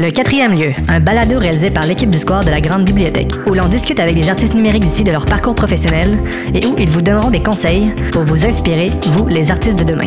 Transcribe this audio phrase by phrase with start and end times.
[0.00, 3.54] Le quatrième lieu, un balado réalisé par l'équipe du Square de la Grande Bibliothèque, où
[3.54, 6.16] l'on discute avec des artistes numériques d'ici de leur parcours professionnel
[6.54, 10.06] et où ils vous donneront des conseils pour vous inspirer, vous, les artistes de demain.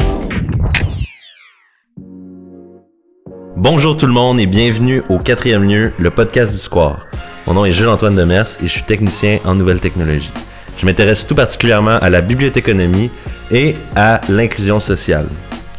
[3.58, 7.06] Bonjour tout le monde et bienvenue au quatrième lieu, le podcast du Square.
[7.46, 10.32] Mon nom est Jules-Antoine Demers et je suis technicien en nouvelles technologies.
[10.78, 13.10] Je m'intéresse tout particulièrement à la bibliothéconomie
[13.52, 15.28] et à l'inclusion sociale.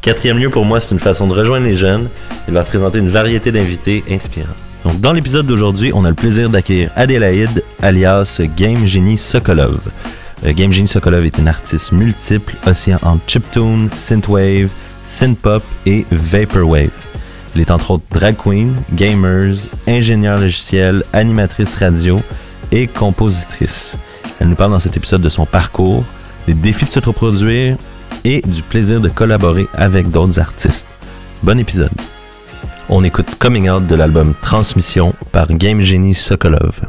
[0.02, 2.08] Quatrième lieu pour moi, c'est une façon de rejoindre les jeunes
[2.48, 4.48] et de leur présenter une variété d'invités inspirants.
[4.84, 9.78] Donc, dans l'épisode d'aujourd'hui, on a le plaisir d'accueillir Adélaïde, alias Game Genie Sokolov.
[10.44, 14.70] Euh, Game Genie Sokolov est une artiste multiple, oscillant entre chiptune, synthwave,
[15.06, 16.90] synthpop et vaporwave.
[17.54, 22.20] Elle est entre autres drag queen, gamers, ingénieur logiciel, animatrice radio
[22.72, 23.96] et compositrice.
[24.40, 26.02] Elle nous parle dans cet épisode de son parcours,
[26.48, 27.76] des défis de se reproduire
[28.24, 30.86] et du plaisir de collaborer avec d'autres artistes.
[31.42, 31.92] Bon épisode.
[32.88, 36.80] On écoute Coming Out de l'album Transmission par Game Genie Sokolov.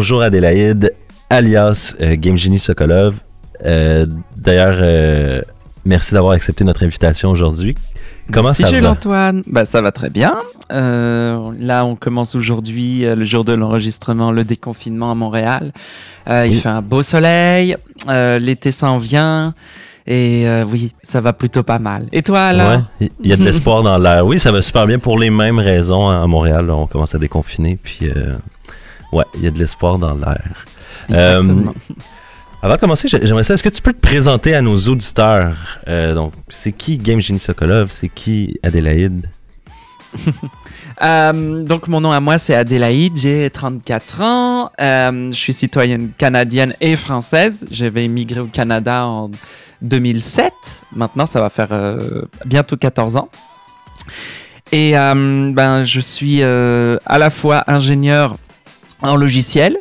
[0.00, 0.92] Bonjour Adélaïde,
[1.28, 3.16] alias euh, Game Genie Sokolov.
[3.66, 5.40] Euh, D'ailleurs, euh,
[5.84, 7.74] merci d'avoir accepté notre invitation aujourd'hui.
[8.32, 8.90] Comment Merci ça Jules va?
[8.92, 9.42] Antoine.
[9.48, 10.36] Bah ça va très bien.
[10.70, 15.72] Euh, là on commence aujourd'hui euh, le jour de l'enregistrement, le déconfinement à Montréal.
[16.28, 16.60] Euh, Il Oui.
[16.60, 17.74] fait un beau soleil,
[18.08, 19.52] euh, l'été s'en vient
[20.06, 22.06] et euh, oui ça va plutôt pas mal.
[22.12, 24.24] Et toi alors il y a de l'espoir dans l'air.
[24.24, 26.66] Oui, ça va super bien pour les mêmes raisons hein, à Montréal.
[26.68, 28.34] là, on commence à déconfiner, puis euh,
[29.12, 30.64] ouais, il y a de l'espoir dans l'air.
[31.10, 31.42] Euh.
[32.60, 33.54] Avant de commencer, j'ai- j'aimerais ça.
[33.54, 35.56] Est-ce que tu peux te présenter à nos auditeurs?
[35.86, 37.92] Euh, Donc, c'est qui Game Genie Sokolov?
[37.98, 39.26] C'est qui Adélaïde?
[41.00, 46.74] Euh, donc mon nom à moi c'est Adélaïde, j'ai 34 ans, je suis citoyenne canadienne
[46.80, 47.68] et française.
[47.70, 49.30] J'avais immigré au Canada en
[49.80, 50.52] 2007.
[50.96, 51.68] Maintenant ça va faire
[52.44, 53.28] bientôt 14 ans.
[54.72, 58.34] Et ben je suis à la fois ingénieur
[59.02, 59.76] en logiciel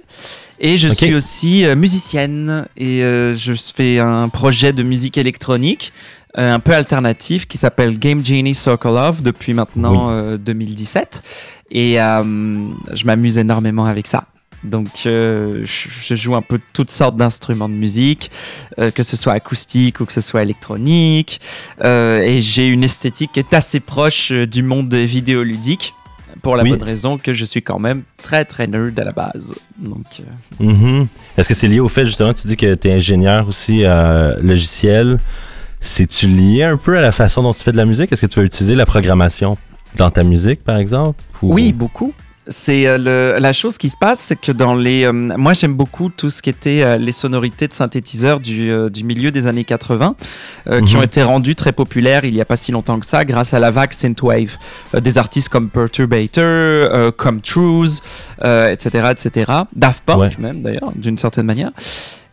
[0.60, 5.94] et je suis aussi euh, musicienne et euh, je fais un projet de musique électronique
[6.38, 11.24] euh, un peu alternatif qui s'appelle Game Genie Sokolov depuis maintenant euh, 2017
[11.72, 14.24] et je m'amuse énormément avec ça.
[14.64, 18.32] Donc euh, je, joue un peu toutes sortes d'instruments de musique,
[18.80, 21.40] euh, que ce soit acoustique ou que ce soit électronique,
[21.84, 25.94] euh, et j'ai une esthétique qui est assez proche du monde vidéoludique
[26.42, 26.70] pour la Oui.
[26.72, 29.54] bonne raison que je suis quand même très très nerd à la base.
[29.78, 31.08] Donc euh, Mhm.
[31.38, 34.36] Est-ce que c'est lié au fait, justement, tu dis que tu es ingénieur aussi euh,
[34.42, 35.18] logiciel?
[35.82, 38.12] C'est-tu lié un peu à la façon dont tu fais de la musique?
[38.12, 39.58] Est-ce que tu vas utiliser la programmation
[39.96, 41.22] dans ta musique, par exemple?
[41.42, 42.14] Ou- Oui, beaucoup.
[42.50, 46.10] C'est euh, la chose qui se passe, c'est que dans les, euh, moi j'aime beaucoup
[46.10, 49.66] tout ce qui était euh, les sonorités de synthétiseurs du, euh, du milieu des années
[49.66, 50.16] 80,
[50.68, 51.00] euh, qui Mhm.
[51.00, 53.60] ont été rendues très populaires il y a pas si longtemps que ça, grâce à
[53.60, 54.58] la vague synthwave,
[54.96, 58.02] Euh, des artistes comme Perturbator, euh, comme Trues,
[58.44, 59.52] euh, etc., etc.
[59.76, 60.32] Daft Punk Ouais.
[60.40, 61.72] même d'ailleurs, d'une certaine manière.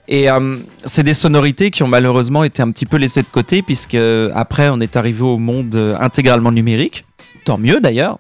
[0.07, 3.63] Et euh, c'est des sonorités qui ont malheureusement été un petit peu laissées de côté,
[3.63, 3.97] puisque
[4.35, 7.05] après, on est arrivé au monde euh, intégralement numérique.
[7.45, 8.17] Tant mieux d'ailleurs.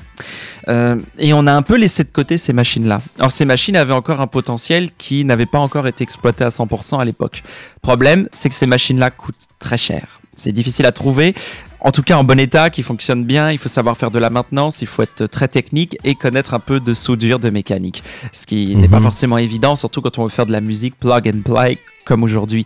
[0.68, 3.00] Euh, et on a un peu laissé de côté ces machines-là.
[3.18, 6.98] Alors ces machines avaient encore un potentiel qui n'avait pas encore été exploité à 100%
[7.00, 7.42] à l'époque.
[7.82, 10.20] Problème, c'est que ces machines-là coûtent très cher.
[10.36, 11.34] C'est difficile à trouver.
[11.80, 14.30] En tout cas, en bon état, qui fonctionne bien, il faut savoir faire de la
[14.30, 18.02] maintenance, il faut être très technique et connaître un peu de soudure, de mécanique.
[18.32, 19.02] Ce qui n'est pas Mhm.
[19.04, 22.64] forcément évident, surtout quand on veut faire de la musique plug and play comme aujourd'hui.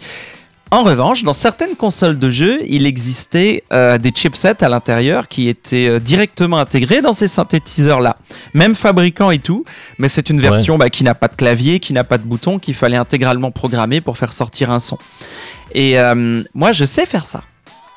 [0.71, 5.49] En revanche, dans certaines consoles de jeux, il existait euh, des chipsets à l'intérieur qui
[5.49, 8.19] étaient euh, directement intégrés dans ces synthétiseurs-là.
[8.53, 9.65] Même fabricant et tout,
[9.99, 12.59] mais c'est une version bah, qui n'a pas de clavier, qui n'a pas de bouton,
[12.59, 14.99] qu'il fallait intégralement programmer pour faire sortir un son.
[15.73, 17.43] Et euh, moi, je sais faire ça.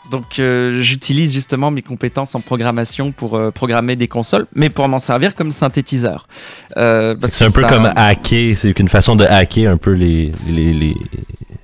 [0.10, 4.88] Donc, euh, j'utilise justement mes compétences en programmation pour euh, programmer des consoles, mais pour
[4.88, 6.28] m'en servir comme synthétiseur.
[6.76, 10.32] Euh, C'est un peu ça- comme hacker, c'est une façon de hacker un peu les,
[10.48, 10.96] les, les,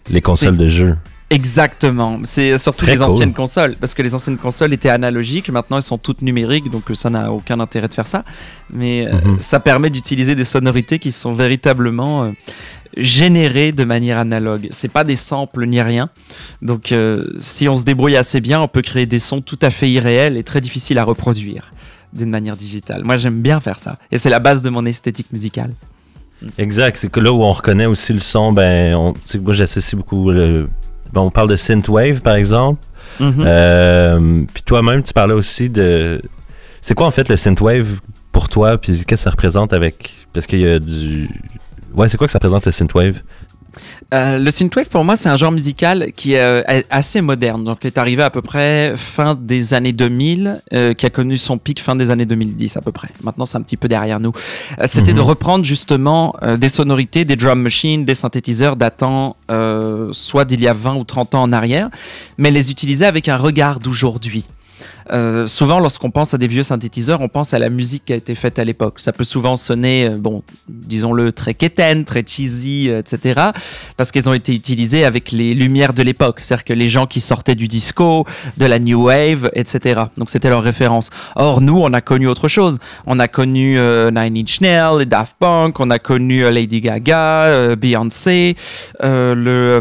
[0.10, 0.96] les consoles de jeu.
[1.30, 2.20] Exactement.
[2.24, 3.08] C'est surtout Très les cool.
[3.08, 6.84] anciennes consoles, parce que les anciennes consoles étaient analogiques, maintenant elles sont toutes numériques, donc
[6.94, 8.24] ça n'a aucun intérêt de faire ça.
[8.72, 9.38] Mais Mhm.
[9.42, 12.32] ça permet d'utiliser des sonorités qui sont véritablement
[12.98, 14.68] générées de manière analogue.
[14.72, 16.10] C'est pas des samples ni rien.
[16.62, 19.70] Donc euh, si on se débrouille assez bien, on peut créer des sons tout à
[19.70, 21.74] fait irréels et très difficiles à reproduire
[22.14, 23.04] d'une manière digitale.
[23.04, 25.72] Moi j'aime bien faire ça, et c'est la base de mon esthétique musicale.
[26.58, 30.30] Exact, c'est que là où on reconnaît aussi le son, ben, on, moi j'associe beaucoup.
[30.32, 30.70] le-
[31.12, 32.84] ben, on parle de synthwave par exemple.
[33.20, 33.44] Mhm.
[33.46, 36.22] Euh, puis toi-même, tu parlais aussi de.
[36.82, 38.00] C'est quoi en fait le synthwave
[38.32, 38.78] pour toi?
[38.78, 40.14] Puis qu'est-ce que ça représente avec.
[40.34, 41.28] Parce qu'il y a du.
[41.94, 43.22] Ouais, c'est quoi que ça représente le synthwave?
[44.12, 47.80] Euh, le synthwave pour moi c'est un genre musical qui est euh, assez moderne donc
[47.82, 51.60] qui est arrivé à peu près fin des années 2000 euh, qui a connu son
[51.60, 54.32] pic fin des années 2010 à peu près maintenant c'est un petit peu derrière nous
[54.80, 55.18] Euh, c'était Mhm.
[55.18, 59.36] de reprendre justement euh, des sonorités des drum machines des synthétiseurs datant
[60.12, 61.90] soit d'il y a 20 ou 30 ans en arrière
[62.40, 64.48] mais les utiliser avec un regard d'aujourd'hui
[65.12, 68.16] euh, souvent, lorsqu'on pense à des vieux synthétiseurs, on pense à la musique qui a
[68.16, 69.00] été faite à l'époque.
[69.00, 73.42] Ça peut souvent sonner, euh, bon, disons-le, très quétaine, très cheesy, euh, etc.
[73.96, 76.40] Parce qu'ils ont été utilisés avec les lumières de l'époque.
[76.42, 78.26] C'est-à-dire que les gens qui sortaient du disco,
[78.58, 80.02] de la new wave, etc.
[80.18, 81.10] Donc c'était leur référence.
[81.36, 82.80] Or, nous, on a connu autre chose.
[83.06, 88.56] On a connu Nine Inch Nails, Daft Punk, on a connu Lady Gaga, Beyoncé,
[89.02, 89.80] le,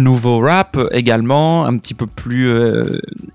[0.00, 2.52] nouveau rap également, un petit peu plus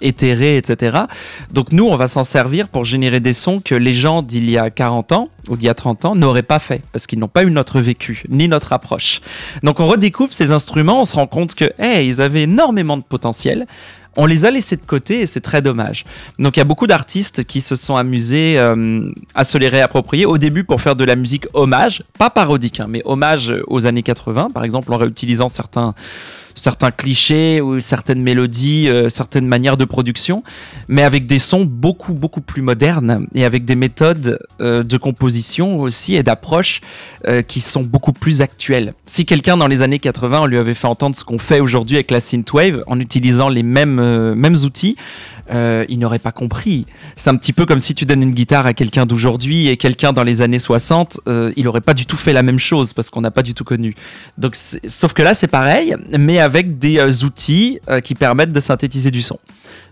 [0.02, 1.06] éthéré, etc.
[1.52, 4.58] Donc nous, on va s'en servir pour générer des sons que les gens d'il y
[4.58, 7.28] a 40 ans ou d'il y a 30 ans n'auraient pas fait parce qu'ils n'ont
[7.28, 9.22] pas eu notre vécu ni notre approche.
[9.64, 13.04] Donc on redécouvre ces instruments, on se rend compte que hey, ils avaient énormément de
[13.04, 13.68] potentiel.
[14.18, 16.04] On les a laissés de côté et c'est très dommage.
[16.38, 20.26] Donc il y a beaucoup d'artistes qui se sont amusés euh, à se les réapproprier
[20.26, 24.04] au début pour faire de la musique hommage, pas parodique, hein, mais hommage aux années
[24.04, 25.96] 80, par exemple en réutilisant certains
[26.56, 30.44] certains clichés ou certaines mélodies, euh, certaines manières de production,
[30.88, 35.80] mais avec des sons beaucoup beaucoup plus modernes et avec des méthodes euh, de composition
[35.80, 36.82] aussi et d'approche
[37.28, 38.94] euh, qui sont beaucoup plus actuelles.
[39.06, 41.96] Si quelqu'un dans les années 80 on lui avait fait entendre ce qu'on fait aujourd'hui
[41.98, 44.96] avec la synthwave en utilisant les mêmes mêmes outils,
[45.52, 46.86] euh, il n'aurait pas compris.
[47.16, 50.14] C'est un petit peu comme si tu donnes une guitare à quelqu'un d'aujourd'hui et quelqu'un
[50.14, 53.10] dans les années 60, euh, il n'aurait pas du tout fait la même chose parce
[53.10, 53.96] qu'on n'a pas du tout connu.
[54.38, 59.12] Donc, sauf que là, c'est pareil, mais avec des euh, outils qui permettent de synthétiser
[59.12, 59.40] du son.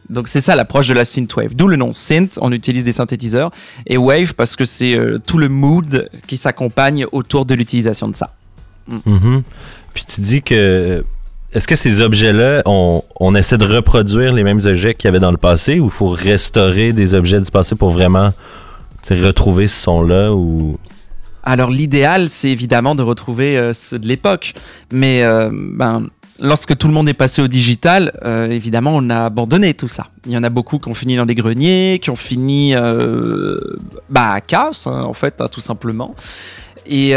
[0.10, 1.54] Donc c'est ça l'approche de la synthwave.
[1.54, 3.52] D'où le nom synth, on utilise des synthétiseurs,
[3.86, 4.98] et wave parce que c'est
[5.28, 8.34] tout le mood qui s'accompagne autour de l'utilisation de ça.
[9.06, 9.44] Mhm.
[9.94, 11.04] Puis tu dis que.
[11.52, 15.32] Est-ce que ces objets-là, on, essaie de reproduire les mêmes objets qu'il y avait dans
[15.32, 18.34] le passé ou il faut restaurer des objets du passé pour vraiment
[19.10, 20.78] retrouver ce son-là ou?
[21.42, 24.54] Alors l'idéal, c'est évidemment de retrouver euh, ceux de l'époque,
[24.92, 26.06] mais euh, ben,
[26.40, 30.06] lorsque tout le monde est passé au digital, euh, évidemment, on a abandonné tout ça.
[30.28, 34.34] Il y en a beaucoup qui ont fini dans des greniers, qui ont fini bah,
[34.34, 36.14] à casse, hein, en fait, hein, tout simplement.
[36.86, 37.14] Et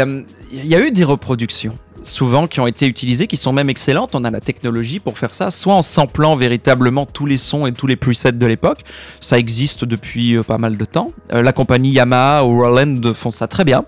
[0.51, 1.73] il y a eu des reproductions
[2.03, 4.15] souvent qui ont été utilisées, qui sont même excellentes.
[4.15, 7.71] On a la technologie pour faire ça, soit en samplant véritablement tous les sons et
[7.71, 8.83] tous les presets de l'époque.
[9.19, 11.07] Ça existe depuis euh, pas mal de temps.
[11.31, 13.85] Euh, la compagnie Yamaha ou Roland font ça très bien.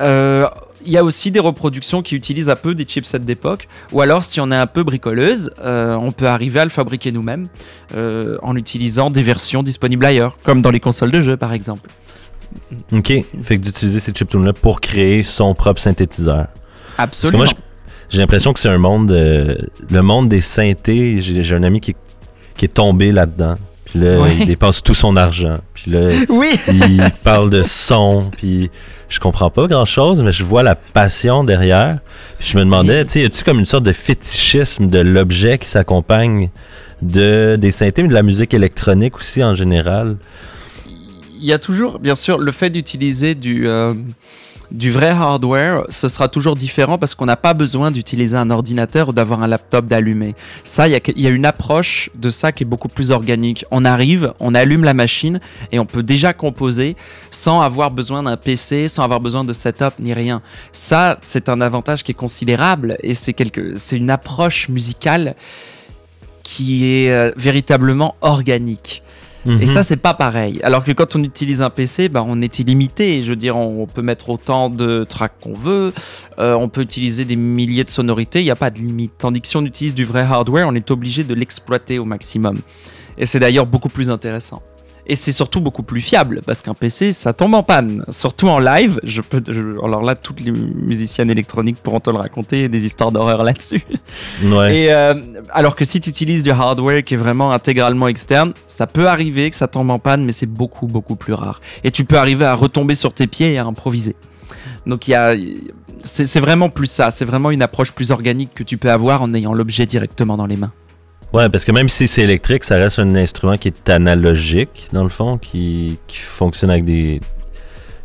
[0.00, 0.48] Euh,
[0.86, 4.24] il y a aussi des reproductions qui utilisent un peu des chipsets d'époque, ou alors
[4.24, 7.48] si on est un peu bricoleuse, on peut arriver à le fabriquer nous-mêmes
[7.94, 11.90] en utilisant des versions disponibles ailleurs, comme dans les consoles de jeux par exemple.
[12.92, 13.12] Ok.
[13.42, 16.46] Fait que d'utiliser ces chiptunes-là pour créer son propre synthétiseur.
[17.06, 17.44] Parce que Absolument.
[17.44, 17.52] moi,
[18.10, 19.10] j'ai l'impression que c'est un monde.
[19.12, 19.54] euh,
[19.90, 21.94] le monde des synthés, j'ai un ami qui,
[22.56, 23.54] qui est tombé là-dedans.
[23.84, 24.36] Puis là, Ouais.
[24.40, 25.58] il dépense tout son argent.
[25.74, 26.48] Puis là, Oui.
[26.68, 28.30] il parle de son.
[28.36, 28.70] Puis
[29.08, 31.98] je comprends pas grand-chose, mais je vois la passion derrière.
[32.38, 35.58] Puis je me demandais, tu sais, y a-tu comme une sorte de fétichisme de l'objet
[35.58, 36.50] qui s'accompagne
[37.02, 40.16] de des synthés, mais de la musique électronique aussi en général?
[40.86, 43.94] Il y a toujours, bien sûr, le fait d'utiliser du, euh,
[44.70, 49.08] du vrai hardware, ce sera toujours différent parce qu'on n'a pas besoin d'utiliser un ordinateur
[49.08, 50.34] ou d'avoir un laptop d'allumer.
[50.64, 53.64] Ça, il y, y a une approche de ça qui est beaucoup plus organique.
[53.70, 55.40] On arrive, on allume la machine
[55.72, 56.96] et on peut déjà composer
[57.30, 60.40] sans avoir besoin d'un PC, sans avoir besoin de setup ni rien.
[60.72, 65.34] Ça, c'est un avantage qui est considérable et c'est quelque, c'est une approche musicale
[66.42, 69.02] qui est euh, véritablement organique.
[69.46, 69.66] Et Mhm.
[69.66, 70.60] ça, c'est pas pareil.
[70.62, 73.22] Alors que quand on utilise un PC, bah, on est illimité.
[73.22, 75.92] Je veux dire, on, on peut mettre autant de tracks qu'on veut.
[76.38, 78.40] euh, on peut utiliser des milliers de sonorités.
[78.40, 79.12] Il n'y a pas de limite.
[79.18, 82.58] Tandis que si on utilise du vrai hardware, on est obligé de l'exploiter au maximum.
[83.18, 84.62] Et c'est d'ailleurs beaucoup plus intéressant.
[85.12, 88.04] Et c'est surtout beaucoup plus fiable parce qu'un PC, ça tombe en panne.
[88.10, 89.00] Surtout en live.
[89.02, 93.10] Je peux, je- alors là, toutes les musiciennes électroniques pourront te le raconter, des histoires
[93.10, 93.82] d'horreur là-dessus.
[94.44, 94.76] Ouais.
[94.76, 95.14] Et euh,
[95.50, 99.50] alors que si tu utilises du hardware qui est vraiment intégralement externe, ça peut arriver
[99.50, 101.60] que ça tombe en panne, mais c'est beaucoup beaucoup plus rare.
[101.82, 104.14] Et tu peux arriver à retomber sur tes pieds et à improviser.
[104.86, 105.34] Donc il y a,
[106.04, 107.10] c'est c'est vraiment plus ça.
[107.10, 110.46] C'est vraiment une approche plus organique que tu peux avoir en ayant l'objet directement dans
[110.46, 110.72] les mains.
[111.32, 115.04] Ouais, parce que même si c'est électrique, ça reste un instrument qui est analogique, dans
[115.04, 117.20] le fond, qui, qui fonctionne avec des.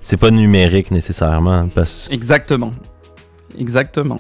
[0.02, 1.68] C'est pas numérique nécessairement.
[1.74, 2.72] Parce Exactement.
[3.58, 4.20] Exactement.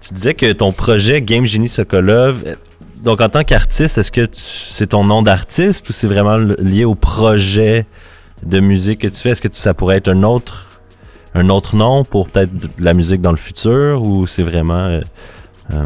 [0.00, 2.54] tu disais que ton projet Game Genie Sokolov, euh,
[3.04, 6.84] donc en tant qu'artiste, est-ce que tu- c'est ton nom d'artiste ou c'est vraiment lié
[6.84, 7.84] au projet
[8.42, 9.30] de musique que tu fais?
[9.30, 10.68] Est-ce que tu- ça pourrait être un autre,
[11.34, 14.86] un autre nom pour peut-être de la musique dans le futur ou c'est vraiment.
[14.86, 15.00] euh,
[15.72, 15.84] euh,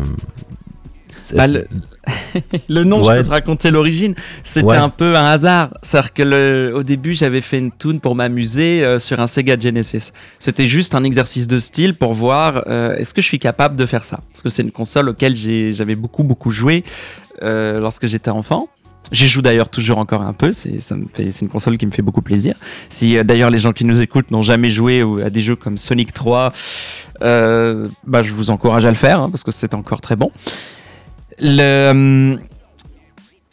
[1.35, 1.67] Bah, le-
[2.69, 3.15] Le nom, Ouais.
[3.17, 4.15] je peux te raconter l'origine.
[4.45, 4.77] C'était Ouais.
[4.77, 5.69] un peu un hasard.
[5.83, 9.59] C'est-à-dire que le, au début, j'avais fait une tune pour m'amuser euh, sur un Sega
[9.59, 10.13] Genesis.
[10.39, 13.87] C'était juste un exercice de style pour voir euh, est-ce que je suis capable de
[13.87, 14.21] faire ça?
[14.33, 16.85] Parce que c'est une console auquel j'ai- j'avais beaucoup, beaucoup joué
[17.43, 18.69] euh, lorsque j'étais enfant.
[19.13, 22.57] J'y joue d'ailleurs toujours encore un peu, c'est une console qui me fait beaucoup plaisir.
[22.89, 25.55] Si euh, d'ailleurs les gens qui nous écoutent n'ont jamais joué ou- à des jeux
[25.55, 26.53] comme Sonic 3,
[27.23, 30.33] euh, bah, je vous encourage à le faire hein, parce que c'est encore très bon.
[31.43, 32.41] Hum,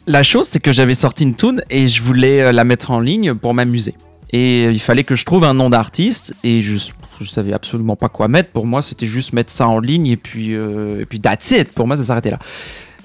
[0.06, 3.00] la chose, c'est que j'avais sorti une tune et je voulais euh, la mettre en
[3.00, 3.94] ligne pour m'amuser.
[4.30, 6.76] Et euh, il fallait que je trouve un nom d'artiste et je,
[7.24, 8.50] savais absolument pas quoi mettre.
[8.50, 11.72] Pour moi, c'était juste mettre ça en ligne et puis, euh, that's it.
[11.72, 12.38] Pour moi, ça s'arrêtait là.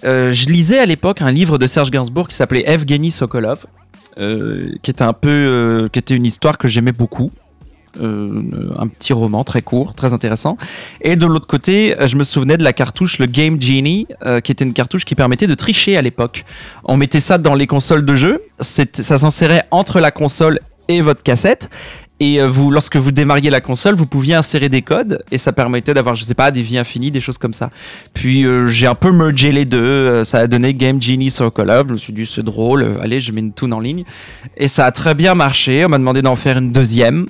[0.04, 3.66] Euh, je lisais à l'époque un livre de Serge Gainsbourg qui s'appelait Evgeny Sokolov,
[4.18, 7.32] euh, qui était un peu, euh, qui était une histoire que j'aimais beaucoup.
[8.00, 8.44] Euh,
[8.78, 10.58] un petit roman très court, très intéressant.
[11.02, 14.52] Et de l'autre côté, je me souvenais de la cartouche, le Game Genie, euh, qui
[14.52, 16.46] était une cartouche qui permettait de tricher à l'époque.
[16.84, 21.24] On mettait ça dans les consoles de jeu, ça s'insérait entre la console et votre
[21.24, 21.70] cassette.
[22.22, 25.52] Et euh, vous, lorsque vous démarriez la console, vous pouviez insérer des codes et ça
[25.52, 27.72] permettait d'avoir, je sais pas, des vies infinies, des choses comme ça.
[28.14, 30.24] Puis j'ai un peu mergé les deux.
[30.26, 31.88] ça a donné Game Genie Sokolov.
[31.88, 32.98] Je me suis dit c'est drôle.
[33.02, 34.04] allez, je mets une tune en ligne
[34.58, 35.86] et ça a très bien marché.
[35.86, 37.26] On m'a demandé d'en faire une deuxième.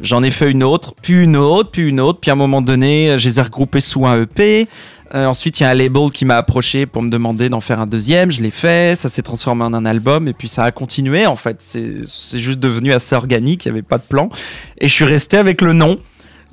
[0.00, 2.20] J'en ai fait une autre, puis une autre, puis une autre.
[2.20, 4.68] Puis à un moment donné, euh, je les ai regroupés sous un EP.
[5.14, 7.80] Euh, ensuite, il y a un label qui m'a approché pour me demander d'en faire
[7.80, 8.30] un deuxième.
[8.30, 8.96] Je l'ai fait.
[8.96, 10.26] Ça s'est transformé en un album.
[10.26, 11.26] Et puis ça a continué.
[11.26, 13.66] En fait, c'est juste devenu assez organique.
[13.66, 14.30] Il n'y avait pas de plan.
[14.78, 15.96] Et je suis resté avec le nom.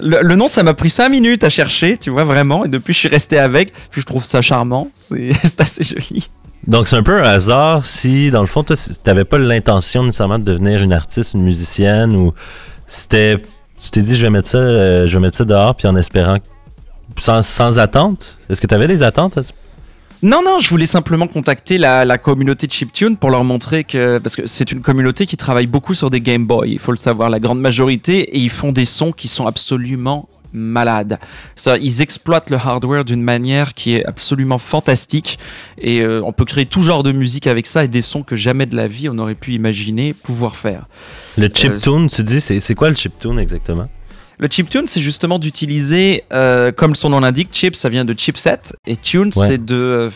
[0.02, 2.64] Le, nom, ça m'a pris 5 minutes à chercher, tu vois, vraiment.
[2.66, 3.74] Et depuis, je suis resté avec.
[3.92, 4.90] Puis je trouve ça charmant.
[4.96, 6.30] C'est assez joli.
[6.68, 10.04] Donc c'est un peu un hasard si, dans le fond, toi, si t'avais pas l'intention
[10.04, 12.34] nécessairement de devenir une artiste, une musicienne, ou
[12.90, 13.38] c'était,
[13.80, 15.96] tu t'es dit je vais mettre ça, euh, je vais mettre ça dehors, puis en
[15.96, 16.38] espérant,
[17.18, 18.38] sans, sans attente?
[18.50, 19.38] Est-ce que tu avais des attentes
[20.24, 24.18] Non, non, je voulais simplement contacter la, la communauté de Chiptune pour leur montrer que.
[24.18, 26.98] Parce que c'est une communauté qui travaille beaucoup sur des Game Boy, il faut le
[26.98, 31.20] savoir, la grande majorité, et ils font des sons qui sont absolument malades.
[31.56, 35.40] Ça, ils exploitent le hardware d'une manière qui est absolument fantastique,
[35.78, 38.36] et euh, on peut créer tout genre de musique avec ça, et des sons que
[38.36, 40.88] jamais de la vie on aurait pu imaginer pouvoir faire.
[41.38, 43.88] Le chiptune, tu dis, c'est, quoi le chiptune exactement?
[44.42, 48.60] Le chiptune, c'est justement d'utiliser, euh, comme son nom l'indique, chip, ça vient de chipset,
[48.88, 49.48] et tune, Ouais.
[49.48, 50.10] c'est de, euh,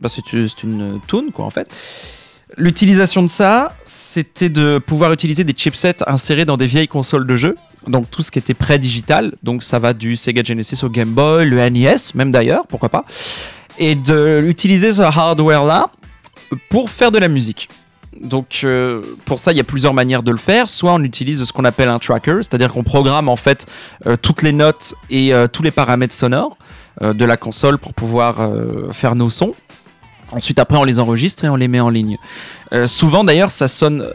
[0.00, 1.68] bah, c'est c'est une tune quoi en fait.
[2.56, 7.36] L'utilisation de ça, c'était de pouvoir utiliser des chipsets insérés dans des vieilles consoles de
[7.36, 11.10] jeux, donc tout ce qui était pré-digital, donc ça va du Sega Genesis au Game
[11.10, 13.04] Boy, le NES, même d'ailleurs, pourquoi pas,
[13.78, 15.90] et de utiliser ce hardware là
[16.70, 17.68] pour faire de la musique.
[18.20, 20.68] Donc euh, pour ça, il y a plusieurs manières de le faire.
[20.68, 23.66] Soit on utilise ce qu'on appelle un tracker, c'est-à-dire qu'on programme en fait
[24.06, 26.56] euh, toutes les notes et euh, tous les paramètres sonores
[27.00, 28.50] de la console pour pouvoir
[28.90, 29.54] faire nos sons.
[30.32, 32.18] Ensuite, après, on les enregistre et on les met en ligne.
[32.72, 34.06] Euh, souvent, d'ailleurs, ça sonne.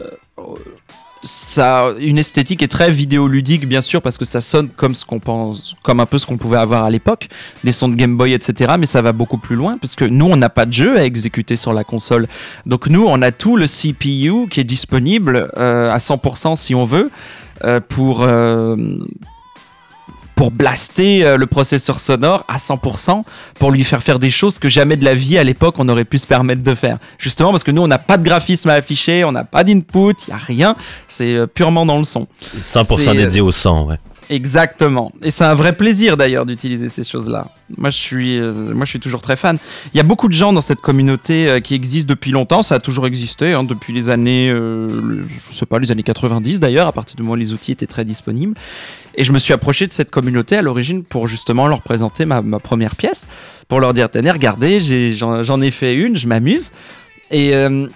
[1.22, 5.18] ça une esthétique est très vidéoludique, bien sûr, parce que ça sonne comme ce qu'on
[5.18, 7.28] pense, comme un peu ce qu'on pouvait avoir à l'époque,
[7.64, 8.74] les sons de Game Boy, etc.
[8.78, 11.04] Mais ça va beaucoup plus loin, parce que nous, on n'a pas de jeu à
[11.04, 12.28] exécuter sur la console.
[12.66, 16.84] Donc nous, on a tout le CPU qui est disponible euh, à 100% si on
[16.84, 17.10] veut
[17.64, 18.24] euh, pour
[20.34, 23.22] pour blaster euh, le processeur sonore à 100%
[23.58, 26.04] pour lui faire faire des choses que jamais de la vie à l'époque on aurait
[26.04, 26.98] pu se permettre de faire.
[27.18, 30.14] Justement parce que nous on n'a pas de graphisme à afficher, on n'a pas d'input,
[30.26, 30.76] il y a rien,
[31.08, 32.26] c'est euh, purement dans le son.
[32.56, 33.98] 100% C'est, dédié au son, ouais.
[34.30, 35.12] Exactement.
[35.22, 37.48] Et c'est un vrai plaisir d'ailleurs d'utiliser ces choses-là.
[37.76, 39.58] Moi je suis, euh, moi je suis toujours très fan.
[39.92, 42.62] Il y a beaucoup de gens dans cette communauté euh, qui existent depuis longtemps.
[42.62, 46.02] Ça a toujours existé hein, depuis les années, euh, le- je sais pas, les années
[46.02, 48.54] 90 d'ailleurs, à partir du moment où les outils étaient très disponibles.
[49.16, 52.42] Et je me suis approché de cette communauté à l'origine pour justement leur présenter ma,
[52.58, 53.28] première pièce,
[53.68, 54.80] pour leur dire tenez, regardez,
[55.14, 56.72] j'en j'en ai fait une, je m'amuse.
[57.30, 57.86] Et euh,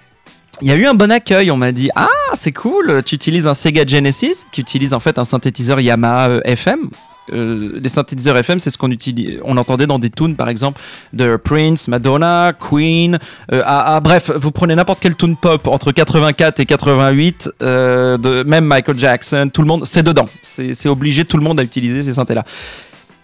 [0.60, 1.50] il y a eu un bon accueil.
[1.50, 5.18] On m'a dit Ah, c'est cool, tu utilises un Sega Genesis qui utilise en fait
[5.18, 6.90] un synthétiseur Yamaha euh, FM.
[7.32, 10.80] Euh, des synthétiseurs FM, c'est ce qu'on utilise, on entendait dans des tunes par exemple
[11.12, 13.18] de Prince, Madonna, Queen,
[13.52, 18.44] euh, ah, ah, bref, vous prenez n'importe quelle tune pop entre 84 et 88, euh,
[18.44, 22.02] même Michael Jackson, tout le monde, c'est dedans, c'est obligé, tout le monde a utilisé
[22.02, 22.44] ces synthés là.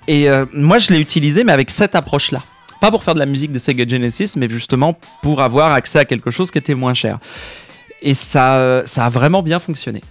[0.07, 2.43] Et moi je l'ai utilisé mais avec cette approche là.
[2.85, 6.05] Pas pour faire de la musique de Sega Genesis, mais justement pour avoir accès à
[6.05, 7.19] quelque chose qui était moins cher.
[8.03, 10.03] Et ça, euh, ça a vraiment bien fonctionné.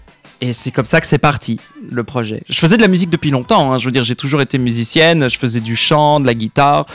[0.41, 2.41] Et c'est comme ça que c'est parti, le projet.
[2.49, 3.77] Je faisais de la musique depuis longtemps, hein.
[3.77, 6.87] je veux dire, j'ai toujours été musicienne, je faisais du chant, de la guitare,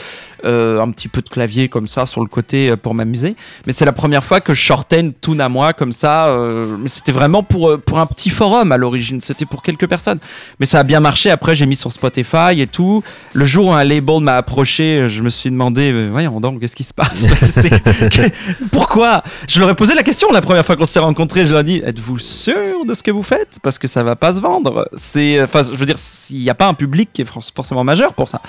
[0.45, 3.35] euh, un petit peu de clavier comme ça sur le côté euh, pour m'amuser.
[3.65, 6.27] Mais c'est la première fois que je sortais une tune à moi comme ça.
[6.27, 10.19] euh, c'était vraiment pour, pour un petit forum à l'origine, c'était pour quelques personnes.
[10.59, 13.03] Mais ça a bien marché, après j'ai mis sur Spotify et tout.
[13.33, 16.83] Le jour où un label m'a approché, je me suis demandé, voyons donc, qu'est-ce qui
[16.83, 17.25] se passe?
[18.71, 21.45] Pourquoi Je leur ai posé la question la première fois qu'on s'est rencontrés.
[21.45, 23.59] Je leur ai dit, êtes-vous sûr de ce que vous faites?
[23.61, 24.87] Parce que ça va pas se vendre.
[24.93, 25.97] Je veux dire,
[26.31, 28.41] il n'y a pas un public qui est for- forcément majeur pour ça.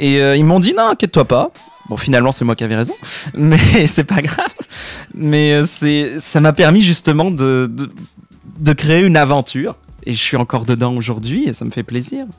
[0.00, 1.50] Et euh, ils m'ont dit, non, inquiète-toi pas.
[1.88, 2.94] Bon, finalement, c'est moi qui avais raison,
[3.34, 4.52] mais c'est pas grave.
[5.14, 7.90] Mais euh, c'est, ça m'a permis justement de, de,
[8.58, 9.76] de créer une aventure.
[10.06, 12.26] Et je suis encore dedans aujourd'hui et ça me fait plaisir.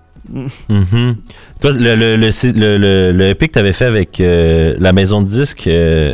[0.70, 1.18] Mhm.
[1.62, 5.28] Toi, le, le, le, le, EP que tu avais fait avec euh, la maison de
[5.28, 6.14] disques, euh,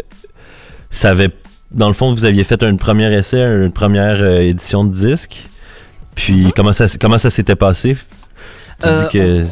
[0.91, 1.29] ça avait.
[1.71, 5.45] Dans le fond, vous aviez fait une première essai, une première euh, édition de disque.
[6.15, 7.97] Puis comment ça, comment ça s'était passé?
[8.81, 9.43] Tu dis que.
[9.43, 9.47] On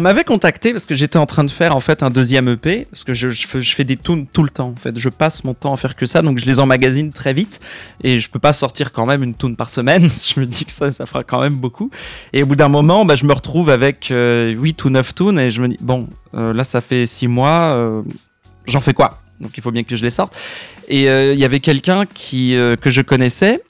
[0.00, 3.04] m'avait contacté parce que j'étais en train de faire en fait un deuxième EP parce
[3.04, 4.98] que je, fais, des tunes tout le temps en fait.
[4.98, 7.60] Je passe mon temps à faire que ça donc je les emmagasine très vite
[8.02, 10.08] et je peux pas sortir quand même une tune par semaine.
[10.26, 11.90] Je me dis que ça, ça fera quand même beaucoup.
[12.32, 15.38] Et au bout d'un moment, bah, je me retrouve avec euh, 8 ou 9 tunes
[15.38, 18.02] et je me dis bon, euh, là ça fait 6 mois, euh,
[18.66, 19.20] j'en fais quoi?
[19.40, 20.36] Donc il faut bien que je les sorte.
[20.88, 23.62] Et euh, il y avait quelqu'un qui que je connaissais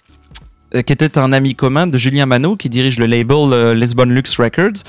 [0.72, 4.36] qui était un ami commun de Julien Manot, qui dirige le label euh, Lisbon Lux
[4.38, 4.82] Records,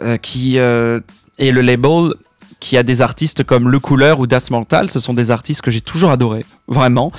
[0.00, 1.00] euh, qui euh,
[1.38, 2.12] est le label
[2.60, 4.88] qui a des artistes comme Le Couleur ou Das Mental.
[4.88, 7.12] Ce sont des artistes que j'ai toujours adorés, vraiment.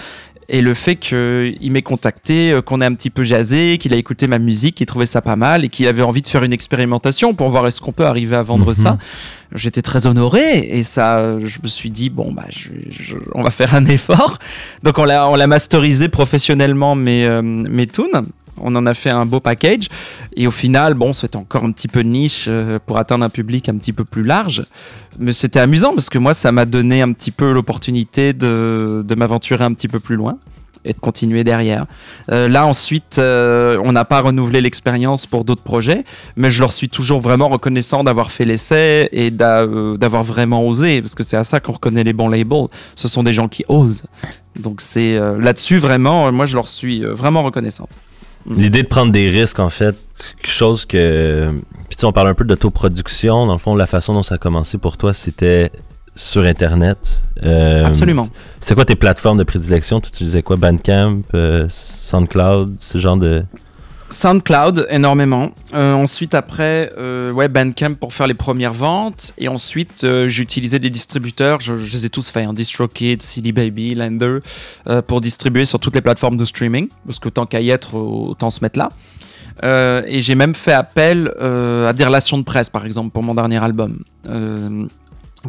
[0.48, 3.98] Et le fait qu'il m'ait contacté, euh, qu'on ait un petit peu jasé, qu'il a
[3.98, 6.54] écouté ma musique, qu'il trouvait ça pas mal et qu'il avait envie de faire une
[6.54, 8.74] expérimentation pour voir est-ce qu'on peut arriver à vendre Mhm.
[8.76, 8.98] ça,
[9.56, 13.50] j'étais très honoré et ça, je me suis dit bon bah, je- je- on va
[13.50, 14.38] faire un effort.
[14.84, 18.06] Donc on l'a, on l'a masterisé professionnellement mes euh, mes tunes.
[18.62, 19.90] On en a fait un beau package
[20.36, 23.68] et au final, bon, c'était encore un petit peu niche euh, pour atteindre un public
[23.70, 24.66] un petit peu plus large.
[25.20, 29.16] Mais c'était amusant parce que moi, ça m'a donné un petit peu l'opportunité de, de
[29.16, 30.38] m'aventurer un petit peu plus loin
[30.88, 31.86] et de continuer derrière.
[32.32, 36.04] Euh, là, ensuite, euh, on n'a pas renouvelé l'expérience pour d'autres projets,
[36.36, 39.66] mais je leur suis toujours vraiment reconnaissant d'avoir fait l'essai et d'a-
[39.98, 42.68] d'avoir vraiment osé, parce que c'est à ça qu'on reconnaît les bons labels.
[42.96, 44.04] Ce sont des gens qui osent.
[44.60, 47.90] Donc c'est là-dessus vraiment, moi je leur suis vraiment reconnaissante.
[48.50, 49.96] L'idée de prendre des risques, en fait,
[50.42, 51.52] quelque chose que.
[51.88, 53.48] Puis tu sais, on parle un peu d'autoproduction.
[53.48, 55.72] Dans le fond, la façon dont ça a commencé pour toi, c'était
[56.16, 56.98] sur Internet.
[57.44, 58.30] Euh, Absolument.
[58.62, 60.00] C'est quoi tes plateformes de prédilection?
[60.00, 60.56] Tu utilisais quoi?
[60.56, 63.44] Bandcamp, euh, SoundCloud, ce genre de.
[64.16, 65.52] SoundCloud énormément.
[65.74, 69.34] Euh, ensuite après, euh, Bandcamp pour faire les premières ventes.
[69.38, 71.60] Et ensuite, euh, j'ai utilisé des distributeurs.
[71.60, 72.48] Je, les ai tous faits.
[72.48, 74.40] Hein, DistroKid, CD Baby, Lender,
[74.88, 76.88] euh, pour distribuer sur toutes les plateformes de streaming.
[77.06, 78.90] Parce que tant qu'à y être, autant se mettre là.
[80.08, 83.64] Et j'ai même fait appel à des relations de presse, par exemple, pour mon dernier
[83.64, 84.00] album.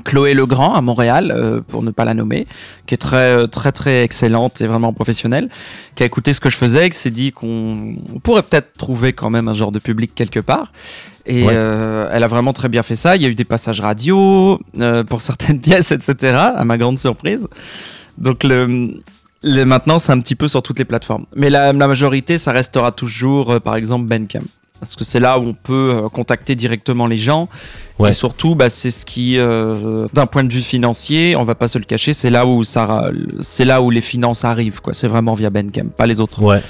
[0.04, 2.46] Chloé Legrand à Montréal, euh, pour ne pas la nommer,
[2.86, 5.48] qui est très euh, très très excellente et vraiment professionnelle,
[5.94, 8.72] qui a écouté ce que je faisais et qui s'est dit qu'on on pourrait peut-être
[8.78, 10.72] trouver quand même un genre de public quelque part.
[11.28, 11.52] Et Ouais.
[11.56, 13.16] euh, elle a vraiment très bien fait ça.
[13.16, 16.36] Il y a eu des passages radio euh, pour certaines pièces, etc.
[16.56, 17.48] À ma grande surprise.
[18.18, 18.94] Donc le,
[19.42, 21.26] le- maintenant, c'est un petit peu sur toutes les plateformes.
[21.34, 24.44] Mais la, la majorité, ça restera toujours, par exemple, Bandcamp.
[24.80, 27.48] Parce que c'est là où on peut euh, contacter directement les gens.
[27.98, 28.10] Ouais.
[28.10, 31.68] Et surtout, bah, c'est ce qui, euh, d'un point de vue financier, on va pas
[31.68, 33.10] se le cacher, c'est là où ça,
[33.40, 34.80] c'est là où les finances arrivent.
[34.82, 34.92] Quoi.
[34.92, 36.42] C'est vraiment via Bandcamp, pas les autres.
[36.42, 36.60] Ouais.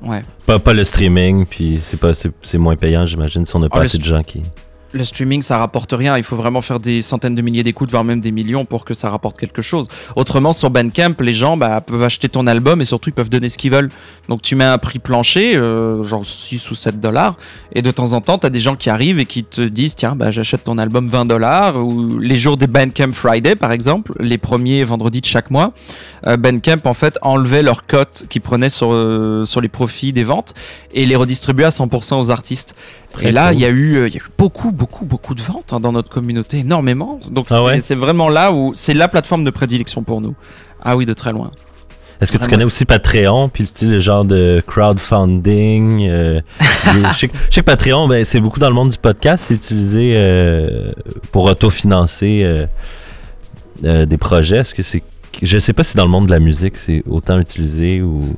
[0.00, 0.22] Ouais.
[0.46, 3.80] Pas, pas le streaming, puis c'est pas c'est moins payant, j'imagine, si on n'a pas
[3.80, 4.42] le assez de gens qui.
[4.94, 6.16] Le streaming, ça rapporte rien.
[6.16, 8.94] Il faut vraiment faire des centaines de milliers d'écoutes, voire même des millions pour que
[8.94, 9.86] ça rapporte quelque chose.
[10.16, 13.50] Autrement, sur Bandcamp, les gens bah, peuvent acheter ton album et surtout, ils peuvent donner
[13.50, 13.90] ce qu'ils veulent.
[14.30, 17.36] Donc, tu mets un prix plancher, euh, genre 6 ou 7 dollars.
[17.72, 19.94] Et de temps en temps, tu as des gens qui arrivent et qui te disent
[19.94, 21.76] Tiens, bah, j'achète ton album 20 dollars.
[21.76, 25.74] Ou les jours des Bandcamp Friday, par exemple, les premiers vendredis de chaque mois,
[26.26, 30.24] euh, Bandcamp, en fait, enlevait leur cote qu'ils prenaient sur, euh, sur les profits des
[30.24, 30.54] ventes
[30.94, 32.74] et les redistribuait à 100% aux artistes.
[33.12, 33.56] Très et là, cool.
[33.56, 35.92] il y a eu, il y a eu beaucoup, beaucoup, beaucoup de ventes hein, dans
[35.92, 37.18] notre communauté, énormément.
[37.30, 40.34] Donc Ah c'est ouais vraiment là où c'est la plateforme de prédilection pour nous.
[40.82, 41.50] Ah oui, de très loin.
[42.20, 46.40] Est-ce que tu connais aussi Patreon, puis le genre de crowdfunding euh,
[46.94, 48.98] les- je, sais, que- je sais que Patreon, ben, c'est beaucoup dans le monde du
[48.98, 50.90] podcast, c'est utilisé euh,
[51.30, 52.66] pour autofinancer euh,
[53.84, 54.58] euh, des projets.
[54.58, 55.02] Est-ce que c'est
[55.42, 58.34] je sais pas si dans le monde de la musique c'est autant utilisé ou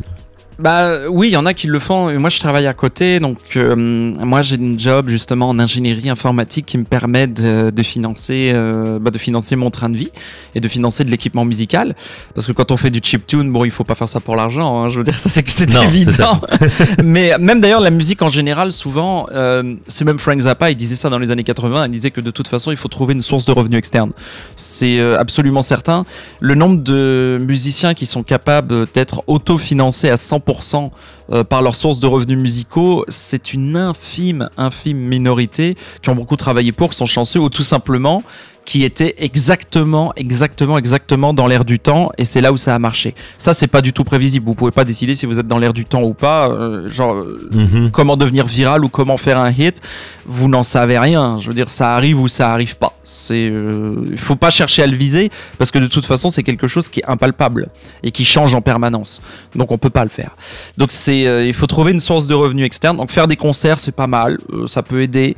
[0.61, 2.13] Bah oui, il y en a qui le font.
[2.19, 6.67] Moi, je travaille à côté, donc euh, moi j'ai une job justement en ingénierie informatique
[6.67, 10.11] qui me permet de, de financer, euh, bah, de financer mon train de vie
[10.55, 11.97] et de financer de l'équipement musical.
[12.35, 14.83] Parce que quand on fait du chiptune, bon, il faut pas faire ça pour l'argent.
[14.85, 14.89] hein.
[14.91, 16.39] je veux dire, ça c'est que c'est évident.
[17.03, 20.97] Mais même d'ailleurs, la musique en général, souvent, euh, c'est même Frank Zappa, il disait
[20.97, 21.87] ça dans les années 80.
[21.87, 24.11] Il disait que de toute façon, il faut trouver une source de revenus externe.
[24.57, 26.05] C'est absolument certain.
[26.41, 30.91] Le nombre de musiciens qui sont capables d'être autofinancés à 100% 100%
[31.33, 36.37] euh, par leurs sources de revenus musicaux, c'est une infime, infime minorité qui ont beaucoup
[36.37, 38.23] travaillé pour, qui sont chanceux ou tout simplement
[38.67, 42.79] qui étaient exactement, exactement, exactement dans l'air du temps et c'est là où ça a
[42.79, 43.15] marché.
[43.39, 44.45] Ça, c'est pas du tout prévisible.
[44.47, 46.49] Vous pouvez pas décider si vous êtes dans l'air du temps ou pas.
[46.51, 47.91] euh, genre, euh, Mhm.
[47.91, 49.81] comment devenir viral ou comment faire un hit,
[50.27, 51.39] vous n'en savez rien.
[51.41, 52.93] Je veux dire, ça arrive ou ça arrive pas.
[53.03, 56.43] C'est, euh, il faut pas chercher à le viser parce que de toute façon, c'est
[56.45, 57.71] quelque chose qui est impalpable
[58.05, 59.21] et qui change en permanence.
[59.57, 60.37] Donc, on peut pas le faire.
[60.77, 62.97] Donc, c'est, euh, il faut trouver une source de revenus externe.
[62.97, 65.37] Donc, faire des concerts, c'est pas mal, euh, ça peut aider.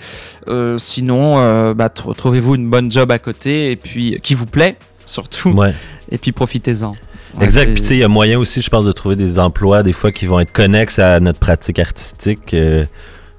[0.49, 1.37] Euh, sinon,
[1.75, 5.51] bah, tr- trouvez-vous une bonne job à côté et puis qui vous plaît surtout.
[5.51, 5.75] ouais.
[6.11, 6.90] Et puis profitez-en.
[7.38, 7.73] Ouais, Exact.
[7.73, 9.92] Puis tu sais, il y a moyen aussi, je pense, de trouver des emplois des
[9.95, 12.51] fois qui vont être connexes à notre pratique artistique.
[12.53, 12.87] Je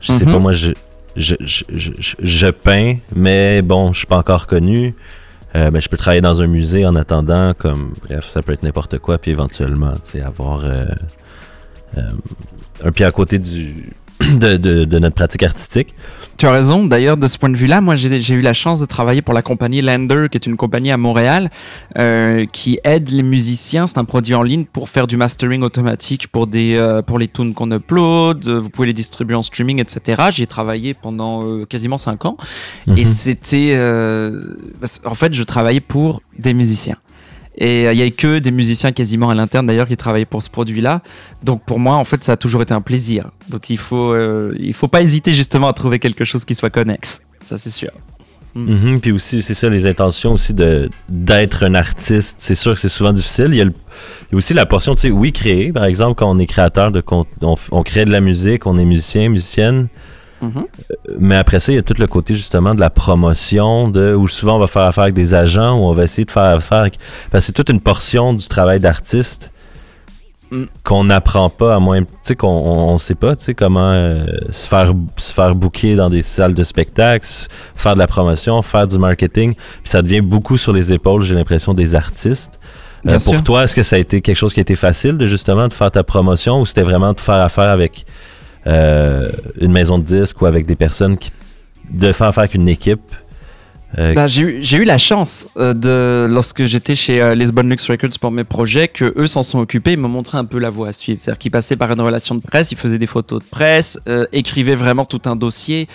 [0.01, 0.31] sais Mhm.
[0.33, 0.71] pas, moi, je,
[1.15, 4.95] je, je, je, je- peins, mais bon, je suis pas encore connu.
[5.55, 8.63] Euh, ben, je peux travailler dans un musée en attendant, comme bref, ça peut être
[8.63, 10.85] n'importe quoi, puis éventuellement, tu sais, avoir euh,
[12.83, 15.93] un pied à côté du de, de, de notre pratique artistique.
[16.37, 16.83] Tu as raison.
[16.85, 19.43] D'ailleurs, de ce point de vue-là, moi, j'ai eu la chance de travailler pour la
[19.43, 21.51] compagnie Lander, qui est une compagnie à Montréal,
[21.97, 23.85] euh, qui aide les musiciens.
[23.85, 27.27] C'est un produit en ligne pour faire du mastering automatique pour des euh, pour les
[27.27, 28.47] tunes qu'on upload.
[28.47, 30.23] Euh, Vous pouvez les distribuer en streaming, etc.
[30.31, 32.37] J'y ai travaillé pendant euh, quasiment cinq ans.
[32.87, 33.05] Et Mhm.
[33.05, 34.55] c'était, euh,
[35.05, 36.97] en fait, je travaillais pour des musiciens.
[37.55, 40.41] Et euh, il y a que des musiciens quasiment à l'interne d'ailleurs qui travaillaient pour
[40.41, 41.01] ce produit-là.
[41.43, 43.29] Donc pour moi, en fait, ça a toujours été un plaisir.
[43.49, 47.21] Donc il faut, euh, faut pas hésiter justement à trouver quelque chose qui soit connexe.
[47.43, 47.91] Ça c'est sûr.
[48.55, 52.35] Mhm, Puis aussi, c'est ça, les intentions aussi d'être un artiste.
[52.39, 53.47] C'est sûr que c'est souvent difficile.
[53.49, 53.67] Il y, a
[54.31, 55.71] aussi la portion, tu sais, oui, créer.
[55.71, 57.03] Par exemple, quand on est créateur de
[57.41, 59.87] on crée de la musique, on est musicien, musicienne.
[60.43, 60.65] Mhm.
[61.19, 64.27] Mais après ça, il y a tout le côté justement de la promotion, de où
[64.27, 66.79] souvent on va faire affaire avec des agents, où on va essayer de faire affaire
[66.79, 66.99] avec.
[67.31, 69.51] Parce que c'est toute une portion du travail d'artiste
[70.53, 70.65] Mm.
[70.83, 72.03] qu'on n'apprend pas, à moins.
[72.03, 75.55] Tu sais, qu'on on, on sait pas, tu sais, comment euh, se faire se faire
[75.55, 77.27] booker dans des salles de spectacle,
[77.75, 79.55] faire de la promotion, faire du marketing.
[79.55, 82.59] Puis ça devient beaucoup sur les épaules, j'ai l'impression, des artistes.
[83.07, 85.25] Euh, pour toi, est-ce que ça a été quelque chose qui a été facile de
[85.25, 88.05] justement de faire ta promotion ou c'était vraiment de faire affaire avec
[88.67, 91.31] euh, une maison de disques ou avec des personnes qui
[91.89, 93.01] de faire affaire avec une équipe
[93.99, 98.17] euh, Bah, j'ai eu, la chance euh, de lorsque j'étais chez euh, Lisbon Lux Records
[98.19, 100.87] pour mes projets que eux s'en sont occupés, ils m'ont montré un peu la voie
[100.87, 101.19] à suivre.
[101.21, 103.99] C'est-à-dire qu'ils passaient par une relation de presse, ils faisaient des photos de presse,
[104.31, 105.87] écrivaient vraiment tout un dossier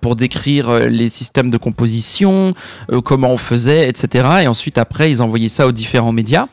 [0.00, 2.54] pour décrire les systèmes de composition,
[3.04, 4.28] comment on faisait, etc.
[4.42, 6.46] Et ensuite après ils envoyaient ça aux différents médias.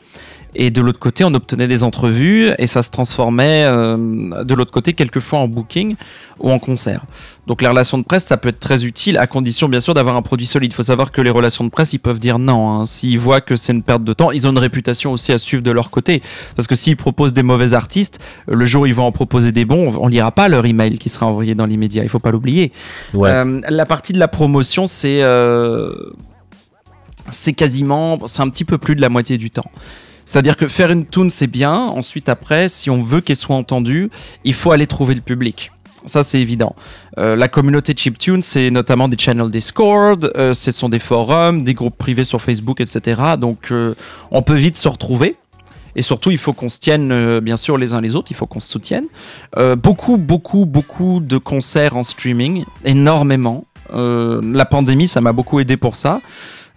[0.56, 4.70] Et de l'autre côté, on obtenait des entrevues et ça se transformait euh, de l'autre
[4.72, 5.96] côté quelquefois en booking
[6.38, 7.04] ou en concert.
[7.46, 10.16] Donc les relations de presse, ça peut être très utile à condition bien sûr d'avoir
[10.16, 10.72] un produit solide.
[10.72, 12.70] Il faut savoir que les relations de presse, ils peuvent dire non.
[12.80, 12.86] hein.
[12.86, 15.62] S'ils voient que c'est une perte de temps, ils ont une réputation aussi à suivre
[15.62, 16.22] de leur côté.
[16.56, 19.64] Parce que s'ils proposent des mauvais artistes, le jour où ils vont en proposer des
[19.64, 22.02] bons, on lira pas leur email qui sera envoyé dans l'immédiat.
[22.04, 22.72] Il faut pas l'oublier.
[23.12, 23.30] ouais.
[23.30, 25.92] Euh, la partie de la promotion, c'est euh,
[27.28, 29.70] c'est quasiment, c'est un petit peu plus de la moitié du temps.
[30.26, 31.74] C'est-à-dire que faire une tune, c'est bien.
[31.74, 34.10] Ensuite, après, si on veut qu'elle soit entendue,
[34.44, 35.70] il faut aller trouver le public.
[36.06, 36.74] Ça, c'est évident.
[37.18, 41.72] Euh, la communauté Chiptune, c'est notamment des channels Discord, euh, ce sont des forums, des
[41.72, 43.22] groupes privés sur Facebook, etc.
[43.38, 43.94] Donc, euh,
[44.30, 45.36] on peut vite se retrouver.
[45.96, 48.46] Et surtout, il faut qu'on se tienne, bien sûr, les uns les autres, il faut
[48.46, 49.04] qu'on se soutienne.
[49.76, 53.64] Beaucoup, beaucoup, beaucoup de concerts en streaming, énormément.
[53.92, 56.20] La pandémie, ça m'a beaucoup aidé pour ça.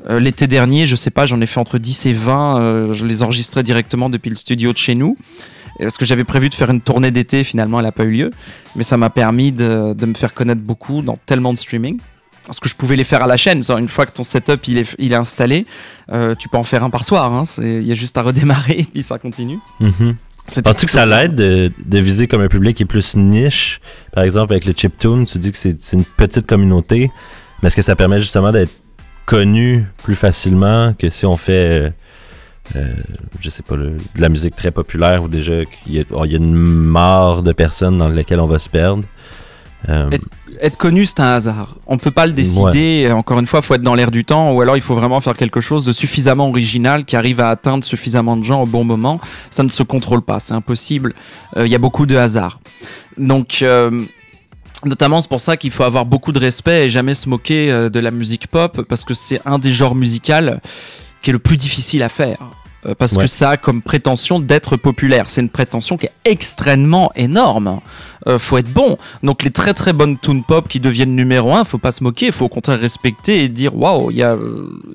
[0.10, 2.62] Euh, L'été dernier, je sais pas, j'en ai fait entre 10 et 20.
[2.62, 5.18] euh, je les enregistrais directement depuis le studio de chez nous.
[5.80, 8.32] Parce que j'avais prévu de faire une tournée d'été, finalement, elle n'a pas eu lieu.
[8.76, 12.00] Mais ça m'a permis de, de me faire connaître beaucoup dans tellement de streaming.
[12.48, 13.62] Parce que je pouvais les faire à la chaîne.
[13.78, 15.66] Une fois que ton setup il est, il est installé,
[16.12, 17.32] euh, tu peux en faire un par soir.
[17.32, 17.44] hein.
[17.60, 19.60] Il y a juste à redémarrer et puis ça continue.
[19.80, 20.16] Mhm.
[20.48, 23.82] C'était Penses-tu que ça l'aide de, de viser comme un public qui est plus niche?
[24.14, 27.12] Par exemple, avec le chiptune, tu dis que c'est une petite communauté,
[27.62, 28.72] mais est-ce que ça permet justement d'être
[29.28, 31.90] connu plus facilement que si on fait, euh,
[32.78, 32.94] euh,
[33.42, 36.24] je sais pas, le- de la musique très populaire ou déjà qu'il y, a- oh,
[36.26, 39.04] il y a une mare de personnes dans lesquelles on va se perdre?
[39.90, 40.10] Euh,
[40.60, 41.76] Être connu, c'est un hasard.
[41.86, 43.12] On peut pas le décider.
[43.12, 45.36] Encore une fois, faut être dans l'air du temps, ou alors il faut vraiment faire
[45.36, 49.20] quelque chose de suffisamment original qui arrive à atteindre suffisamment de gens au bon moment.
[49.52, 51.14] Ça ne se contrôle pas, c'est impossible.
[51.58, 52.60] Euh, Il y a beaucoup de hasard.
[53.18, 53.64] Donc,
[54.86, 57.90] notamment, c'est pour ça qu'il faut avoir beaucoup de respect et jamais se moquer euh,
[57.90, 60.34] de la musique pop, parce que c'est un des genres musicaux
[61.22, 62.38] qui est le plus difficile à faire.
[62.86, 63.24] Euh, Parce Ouais.
[63.24, 65.30] que ça a comme prétention d'être populaire.
[65.30, 67.80] C'est une prétention qui est extrêmement énorme.
[68.28, 68.98] Euh, faut être bon.
[69.24, 72.32] Donc les très très bonnes tune pop qui deviennent numéro un, faut pas se moquer,
[72.32, 74.12] faut au contraire respecter et dire waouh,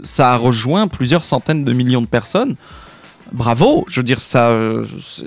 [0.04, 2.54] ça a rejoint plusieurs centaines de millions de personnes.
[3.32, 4.84] Bravo, je veux dire ça, euh,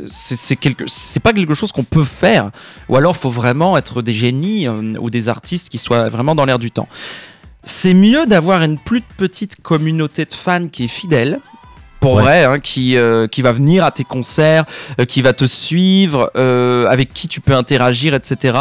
[0.07, 2.51] c'est c'est quelque, c'est pas quelque chose qu'on peut faire.
[2.89, 6.45] Ou alors faut vraiment être des génies euh, ou des artistes qui soient vraiment dans
[6.45, 6.87] l'air du temps.
[7.63, 11.39] C'est mieux d'avoir une plus petite communauté de fans qui est fidèle.
[11.99, 12.21] Pour Ouais.
[12.21, 14.65] vrai, hein, qui, euh, qui va venir à tes concerts,
[14.99, 18.55] euh, qui va te suivre, euh, avec qui tu peux interagir, etc.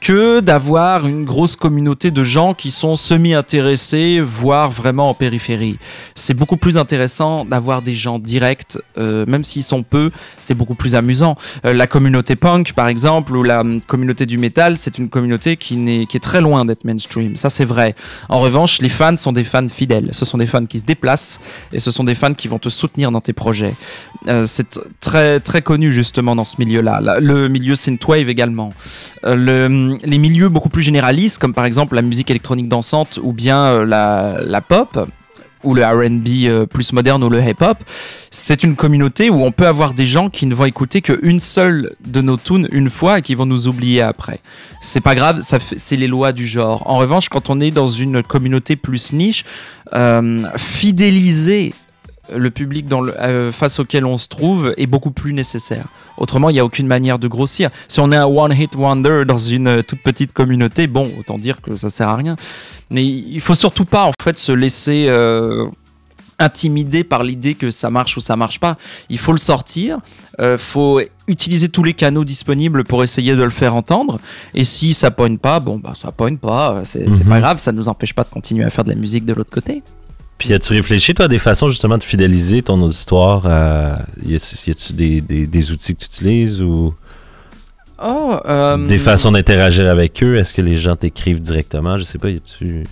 [0.00, 5.78] Que d'avoir une grosse communauté de gens qui sont semi-intéressés, voire vraiment en périphérie.
[6.14, 10.74] C'est beaucoup plus intéressant d'avoir des gens directs, euh, même s'ils sont peu, c'est beaucoup
[10.76, 11.34] plus amusant.
[11.64, 15.56] Euh, la communauté punk, par exemple, ou la hum, communauté du métal, c'est une communauté
[15.56, 17.36] qui, n'est, qui est très loin d'être mainstream.
[17.36, 17.94] Ça, c'est vrai.
[18.28, 20.10] En revanche, les fans sont des fans fidèles.
[20.12, 21.40] Ce sont des fans qui se déplacent
[21.72, 23.74] et ce sont des fans qui vont te soutenir dans tes projets.
[24.28, 27.00] Euh, c'est très, très connu, justement, dans ce milieu-là.
[27.20, 28.72] Le milieu synthwave également.
[29.94, 33.32] Euh, le- les milieux beaucoup plus généralistes, comme par exemple la musique électronique dansante ou
[33.32, 35.08] bien euh, la, pop,
[35.64, 37.78] ou le RB euh, plus moderne ou le hip-hop,
[38.30, 41.94] c'est une communauté où on peut avoir des gens qui ne vont écouter qu'une seule
[42.06, 44.40] de nos tunes une fois et qui vont nous oublier après.
[44.80, 46.88] C'est pas grave, c'est les lois du genre.
[46.88, 49.44] En revanche, quand on est dans une communauté plus niche,
[50.56, 51.74] fidéliser
[52.34, 55.84] le public dans le, euh, face auquel on se trouve est beaucoup plus nécessaire.
[56.16, 57.70] Autrement, il n'y a aucune manière de grossir.
[57.88, 61.60] Si on est un one-hit wonder dans une euh, toute petite communauté, bon, autant dire
[61.60, 62.36] que ça sert à rien.
[62.90, 65.66] Mais il faut surtout pas, en fait, se laisser euh,
[66.38, 68.76] intimider par l'idée que ça marche ou ça marche pas.
[69.08, 69.98] Il faut le sortir.
[70.38, 74.18] Il faut utiliser tous les canaux disponibles pour essayer de le faire entendre.
[74.54, 76.82] Et si ça pogne pas, bon, bah, ça pogne pas.
[76.84, 77.20] C'est Mhm.
[77.28, 77.58] pas grave.
[77.58, 79.82] Ça nous empêche pas de continuer à faire de la musique de l'autre côté.
[80.38, 83.46] Puis as-tu réfléchi, toi, à des façons justement de fidéliser ton auditoire?
[83.46, 84.00] À...
[84.24, 86.94] Y a-tu des, des, des outils que tu utilises ou
[88.02, 90.36] Oh, euh, des façons d'interagir avec eux?
[90.36, 91.96] Est-ce que les gens t'écrivent directement?
[91.96, 92.84] Je sais pas, y a-tu...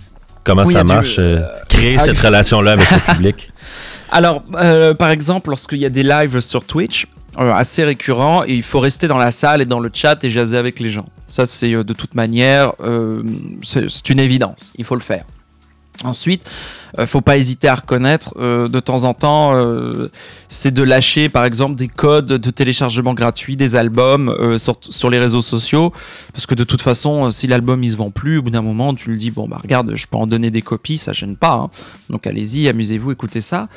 [0.43, 1.15] Comment Oui, ça du- marche?
[1.19, 3.51] euh, créer ah, cette relation-là avec le public?
[4.11, 7.05] Alors, euh, par exemple, lorsqu'il y a des lives sur Twitch,
[7.39, 10.29] euh, assez récurrents, et il faut rester dans la salle et dans le chat et
[10.31, 11.07] jaser avec les gens.
[11.27, 13.21] Ça, c'est euh, de toute manière, euh,
[13.61, 14.71] c'est une évidence.
[14.77, 15.25] Il faut le faire.
[16.03, 16.43] Ensuite,
[16.99, 20.11] euh, faut pas hésiter à reconnaître euh, de temps en temps, euh,
[20.49, 25.09] c'est de lâcher par exemple des codes de téléchargement gratuit des albums euh, sur, sur
[25.09, 25.93] les réseaux sociaux,
[26.33, 28.93] parce que de toute façon, si l'album il se vend plus, au bout d'un moment,
[28.93, 31.53] tu le dis bon bah regarde, je peux en donner des copies, ça gêne pas.
[31.53, 31.69] hein.
[32.09, 33.69] Donc allez-y, amusez-vous, écoutez ça.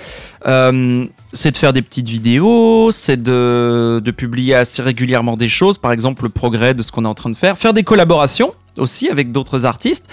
[0.44, 5.92] C'est de faire des petites vidéos, c'est de, de publier assez régulièrement des choses, par
[5.92, 9.08] exemple le progrès de ce qu'on est en train de faire, faire des collaborations aussi
[9.08, 10.08] avec d'autres artistes.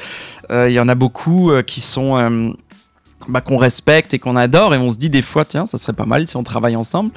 [0.51, 2.49] Euh, Il y en a beaucoup euh, qui sont euh,
[3.27, 5.93] bah, qu'on respecte et qu'on adore et on se dit des fois tiens ça serait
[5.93, 7.11] pas mal si on travaille ensemble.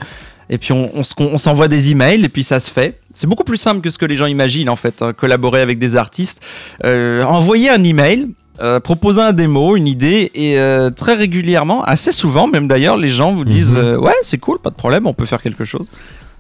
[0.51, 2.99] Et puis on, on se- on s'envoie des emails et puis ça se fait.
[3.13, 5.03] C'est beaucoup plus simple que ce que les gens imaginent en fait.
[5.03, 6.43] hein, collaborer avec des artistes,
[6.85, 8.29] euh, envoyer un email,
[8.61, 13.09] euh, proposer un démo, une idée et euh, très régulièrement, assez souvent même d'ailleurs, les
[13.09, 13.85] gens vous disent Mhm.
[13.85, 15.91] euh, ouais c'est cool, pas de problème, on peut faire quelque chose.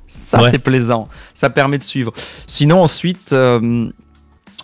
[0.07, 0.51] Ça Ouais.
[0.51, 2.13] c'est plaisant, ça permet de suivre.
[2.47, 3.35] Sinon ensuite.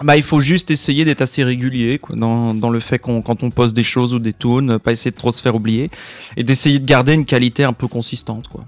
[0.03, 3.45] Bah, il faut juste essayer d'être assez régulier quoi, dans, dans le fait qu'on quand
[3.45, 5.89] on poste des choses ou des tunes, pas essayer de trop se faire oublier
[6.37, 8.49] et d'essayer de garder une qualité un peu consistante.
[8.49, 8.65] Quoi.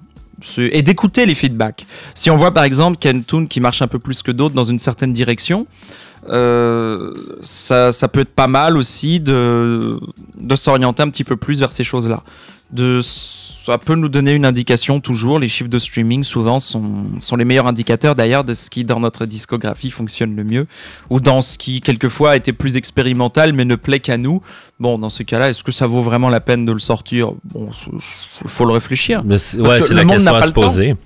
[0.58, 1.84] Et d'écouter les feedbacks.
[2.14, 4.22] Si on voit par exemple qu'il y a une tune qui marche un peu plus
[4.22, 5.66] que d'autres dans une certaine direction,
[6.28, 9.98] euh, ça, ça peut être pas mal aussi de,
[10.36, 12.22] de s'orienter un petit peu plus vers ces choses-là.
[13.66, 15.38] Ça peut nous donner une indication toujours.
[15.38, 19.00] Les chiffres de streaming souvent sont, sont les meilleurs indicateurs d'ailleurs de ce qui dans
[19.00, 20.66] notre discographie fonctionne le mieux
[21.10, 24.40] ou dans ce qui quelquefois a été plus expérimental mais ne plaît qu'à nous.
[24.78, 27.32] Bon, dans ce cas-là, est-ce que ça vaut vraiment la peine de le sortir?
[27.44, 27.68] Bon,
[28.44, 29.22] il faut le réfléchir.
[29.24, 30.54] Mais c'est- Parce ouais, que c'est le la monde question n'a à pas se le
[30.54, 30.68] temps.
[30.68, 30.96] poser.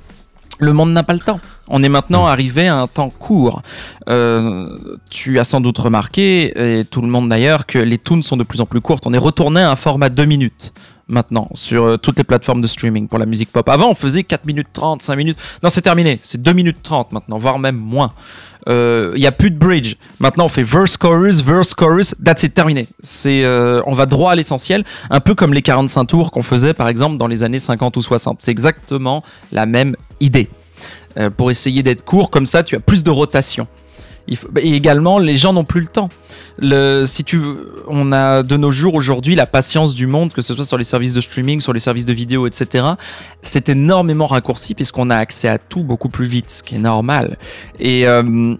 [0.62, 1.40] Le monde n'a pas le temps.
[1.68, 3.62] On est maintenant arrivé à un temps court.
[4.10, 4.68] Euh,
[5.08, 8.42] tu as sans doute remarqué, et tout le monde d'ailleurs, que les tunes sont de
[8.44, 9.04] plus en plus courtes.
[9.06, 10.74] On est retourné à un format 2 minutes
[11.10, 13.68] maintenant sur euh, toutes les plateformes de streaming pour la musique pop.
[13.68, 15.38] Avant, on faisait 4 minutes 30, 5 minutes.
[15.62, 16.18] Non, c'est terminé.
[16.22, 18.12] C'est 2 minutes 30 maintenant, voire même moins.
[18.66, 19.96] Il n'y a plus de bridge.
[20.20, 22.14] Maintenant, on fait verse, chorus, verse, chorus.
[22.22, 22.86] That's it, terminé.
[23.26, 26.88] Euh, on va droit à l'essentiel, un peu comme les 45 tours qu'on faisait par
[26.88, 28.40] exemple dans les années 50 ou 60.
[28.40, 30.48] C'est exactement la même idée.
[31.18, 33.66] Euh, pour essayer d'être court, comme ça, tu as plus de rotation.
[34.36, 36.08] Faut- Et également, les gens n'ont plus le temps.
[37.06, 37.40] Si tu,
[37.88, 40.84] on a de nos jours aujourd'hui la patience du monde, que ce soit sur les
[40.84, 42.84] services de streaming, sur les services de vidéo, etc.
[43.42, 47.38] C'est énormément raccourci puisqu'on a accès à tout beaucoup plus vite, ce qui est normal.
[47.78, 48.54] Et euh,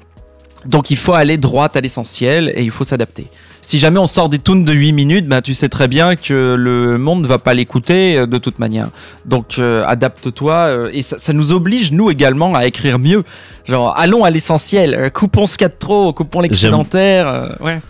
[0.67, 3.27] donc il faut aller droit à l'essentiel et il faut s'adapter.
[3.63, 6.55] Si jamais on sort des tunes de 8 minutes, ben, tu sais très bien que
[6.59, 8.89] le monde ne va pas l'écouter euh, de toute manière.
[9.27, 13.23] Donc euh, adapte-toi euh, et ça, ça nous oblige nous également à écrire mieux.
[13.67, 17.29] Genre allons à l'essentiel, coupons ce qu'il y a de trop, coupons l'excédentaire.
[17.29, 17.81] euh, ouais.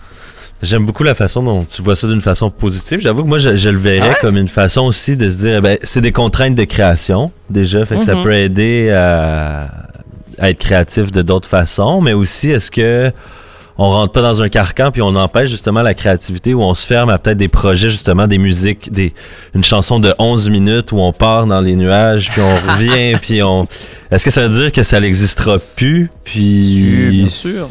[0.62, 3.00] J'aime beaucoup la façon dont tu vois ça d'une façon positive.
[3.00, 4.16] J'avoue que moi, je, je le verrais Ah ouais?
[4.20, 7.87] comme une façon aussi de se dire, eh ben, c'est des contraintes de création, déjà,
[7.87, 8.22] fait que ça Mhm.
[8.22, 9.68] peut aider à,
[10.40, 13.12] à être créatif de d'autres façons, mais aussi, est-ce que
[13.79, 16.85] on rentre pas dans un carcan puis on empêche justement la créativité ou on se
[16.85, 19.14] ferme à peut-être des projets, justement, des musiques, des,
[19.55, 23.42] une chanson de 11 minutes où on part dans les nuages puis on revient puis
[23.42, 23.66] on...
[24.11, 27.11] Est-ce que ça veut dire que ça n'existera plus puis...
[27.11, 27.68] Bien sûr.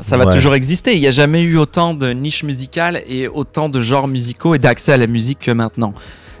[0.00, 0.32] Ça va Ouais.
[0.32, 0.94] toujours exister.
[0.94, 4.58] Il n'y a jamais eu autant de niches musicales et autant de genres musicaux et
[4.58, 5.92] d'accès à la musique que maintenant.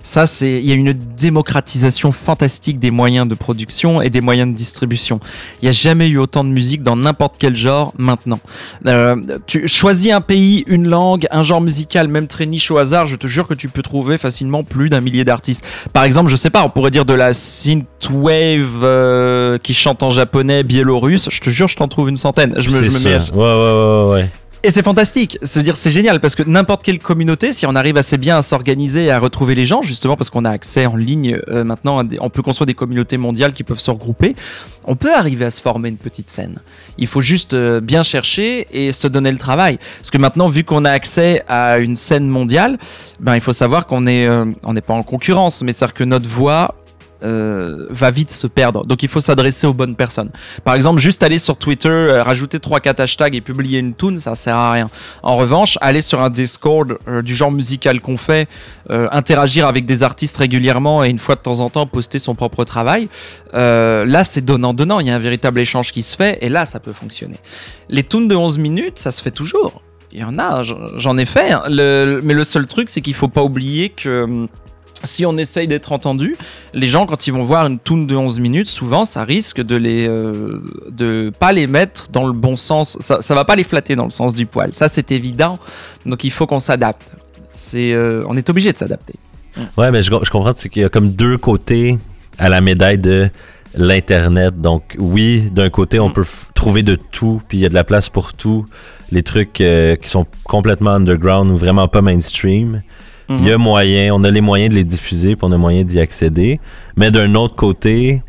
[0.02, 4.50] Ça, c'est, il y a une démocratisation fantastique des moyens de production et des moyens
[4.50, 5.20] de distribution.
[5.60, 8.40] Il n'y a jamais eu autant de musique dans n'importe quel genre maintenant.
[8.86, 13.06] Euh, tu choisis un pays, une langue, un genre musical, même très niche au hasard,
[13.06, 15.64] je te jure que tu peux trouver facilement plus d'un millier d'artistes.
[15.92, 20.10] Par exemple, je sais pas, on pourrait dire de la synthwave euh, qui chante en
[20.10, 21.28] japonais, biélorusse.
[21.30, 22.54] Je te jure, je t'en trouve une centaine.
[22.58, 24.30] Je me, je me mets à- Ouais, ouais, ouais, ouais.
[24.62, 25.38] Et c'est fantastique.
[25.42, 28.42] Se dire, c'est génial parce que n'importe quelle communauté, si on arrive assez bien à
[28.42, 32.02] s'organiser et à retrouver les gens, justement parce qu'on a accès en ligne euh, maintenant,
[32.20, 34.36] on peut construire des communautés mondiales qui peuvent se regrouper.
[34.84, 36.60] On peut arriver à se former une petite scène.
[36.98, 39.78] Il faut juste euh, bien chercher et se donner le travail.
[39.98, 42.78] Parce que maintenant, vu qu'on a accès à une scène mondiale,
[43.20, 46.74] ben il faut savoir qu'on euh, n'est pas en concurrence, mais c'est-à-dire que notre voix
[47.22, 48.84] euh, va vite se perdre.
[48.84, 50.30] Donc il faut s'adresser aux bonnes personnes.
[50.64, 54.34] Par exemple, juste aller sur Twitter, euh, rajouter 3-4 hashtags et publier une tune, ça
[54.34, 54.90] sert à rien.
[55.22, 58.48] En revanche, aller sur un Discord euh, du genre musical qu'on fait,
[58.88, 62.64] interagir avec des artistes régulièrement et une fois de temps en temps poster son propre
[62.64, 63.08] travail,
[63.52, 66.80] là c'est donnant-donnant, il y a un véritable échange qui se fait et là ça
[66.80, 67.36] peut fonctionner.
[67.88, 69.82] Les tunes de 11 minutes, ça se fait toujours.
[70.12, 70.62] Il y en a,
[70.96, 71.52] j'en- ai fait.
[71.52, 71.62] hein.
[71.68, 74.48] Mais le seul truc, c'est qu'il faut pas oublier que hum,
[75.02, 76.36] si on essaye d'être entendu,
[76.74, 79.76] les gens, quand ils vont voir une tune de 11 minutes, souvent, ça risque de
[79.76, 82.96] les, euh, de pas les mettre dans le bon sens.
[83.00, 84.74] Ça, ça va pas les flatter dans le sens du poil.
[84.74, 85.58] Ça, c'est évident.
[86.06, 87.12] Donc, il faut qu'on s'adapte.
[87.52, 89.14] C'est, euh, on est obligé de s'adapter.
[89.76, 91.98] Ouais, mais je, je comprends, c'est qu'il y a comme deux côtés
[92.38, 93.28] à la médaille de
[93.74, 94.60] l'Internet.
[94.60, 96.12] Donc, oui, d'un côté, on Mm.
[96.12, 98.64] peut trouver de tout, puis il y a de la place pour tout.
[99.12, 102.82] Les trucs euh, qui sont complètement underground ou vraiment pas mainstream.
[103.30, 105.84] Il y a moyen, on a les moyens de les diffuser, puis on a moyen
[105.84, 106.58] d'y accéder.
[106.96, 108.22] Mais d'un autre côté,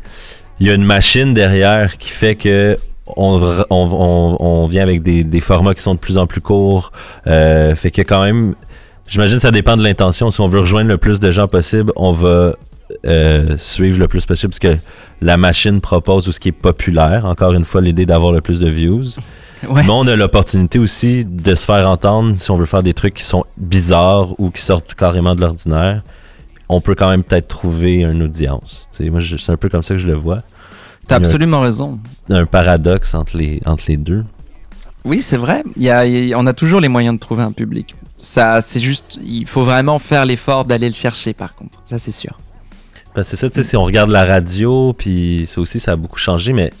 [0.60, 2.78] il y a une machine derrière qui fait que
[3.16, 6.92] on, vient avec des, des formats qui sont de plus en plus courts.
[7.26, 8.54] Euh, fait que quand même,
[9.08, 10.30] j'imagine que ça dépend de l'intention.
[10.30, 12.54] Si on veut rejoindre le plus de gens possible, on va
[13.06, 14.76] euh, suivre le plus possible ce que
[15.20, 17.24] la machine propose ou ce qui est populaire.
[17.24, 19.04] Encore une fois, l'idée d'avoir le plus de views.
[19.68, 19.82] Ouais.
[19.84, 23.14] Mais on a l'opportunité aussi de se faire entendre si on veut faire des trucs
[23.14, 26.02] qui sont bizarres ou qui sortent carrément de l'ordinaire.
[26.68, 28.88] On peut quand même peut-être trouver une audience.
[28.96, 30.38] Tu sais, moi, c'est un peu comme ça que je le vois.
[31.06, 31.98] T'as absolument raison.
[32.30, 34.24] Un paradoxe entre les, entre les deux.
[35.04, 35.64] Oui, c'est vrai.
[35.76, 37.94] Il y a, il y a- on a toujours les moyens de trouver un public.
[38.16, 41.82] Ça, c'est juste, il faut vraiment faire l'effort d'aller le chercher, par contre.
[41.86, 42.38] Ça, c'est sûr.
[43.14, 45.96] Ben, c'est ça, tu sais, si on regarde la radio, puis ça aussi, ça a
[45.96, 46.72] beaucoup changé, mais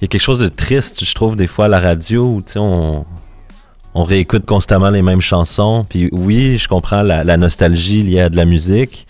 [0.00, 2.42] il y a quelque chose de triste, je trouve, des fois, à la radio, où,
[2.42, 3.04] tu sais, on,
[3.94, 5.84] on réécoute constamment les mêmes chansons.
[5.88, 9.08] Puis oui, je comprends la, la nostalgie liée à de la musique,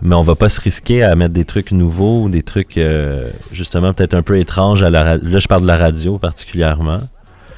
[0.00, 3.92] mais on va pas se risquer à mettre des trucs nouveaux, des trucs euh, justement
[3.92, 7.00] peut-être un peu étranges à la ra- Là, je parle de la radio particulièrement.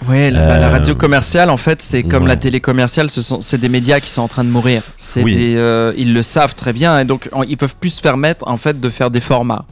[0.09, 2.29] Ouais, la, bah, la Euh, radio commerciale, en fait, c'est comme ouais.
[2.29, 4.83] la télé commerciale, ce sont, c'est des médias qui sont en train de mourir.
[5.23, 5.37] Oui.
[5.37, 8.57] des, euh, ils le savent très bien, et donc ils peuvent plus se permettre en
[8.57, 9.65] fait de faire des formats.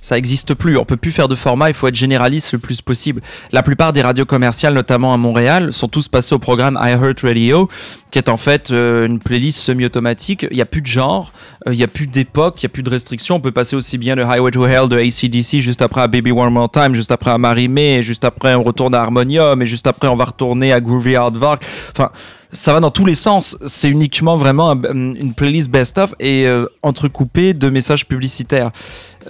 [0.00, 0.76] Ça existe plus.
[0.76, 1.70] On peut plus faire de format.
[1.70, 3.20] Il faut être généraliste le plus possible.
[3.52, 7.68] La plupart des radios commerciales, notamment à Montréal, sont tous passés au programme iHeart Radio,
[8.10, 10.46] qui est en fait euh, une playlist semi-automatique.
[10.50, 11.32] Il n'y a plus de genre,
[11.66, 13.36] euh, il n'y a plus d'époque, il n'y a plus de restrictions.
[13.36, 16.32] On peut passer aussi bien de Highway to Hell de ACDC juste après à Baby
[16.32, 19.66] One More Time, juste après à Marie-May, et juste après on retourne à Harmonium, et
[19.66, 21.64] juste après on va retourner à Groovy Hardvark.
[21.92, 22.10] Enfin,
[22.52, 23.56] ça va dans tous les sens.
[23.66, 24.82] C'est uniquement vraiment un-
[25.14, 28.70] une playlist best-of et euh, entrecoupée de messages publicitaires.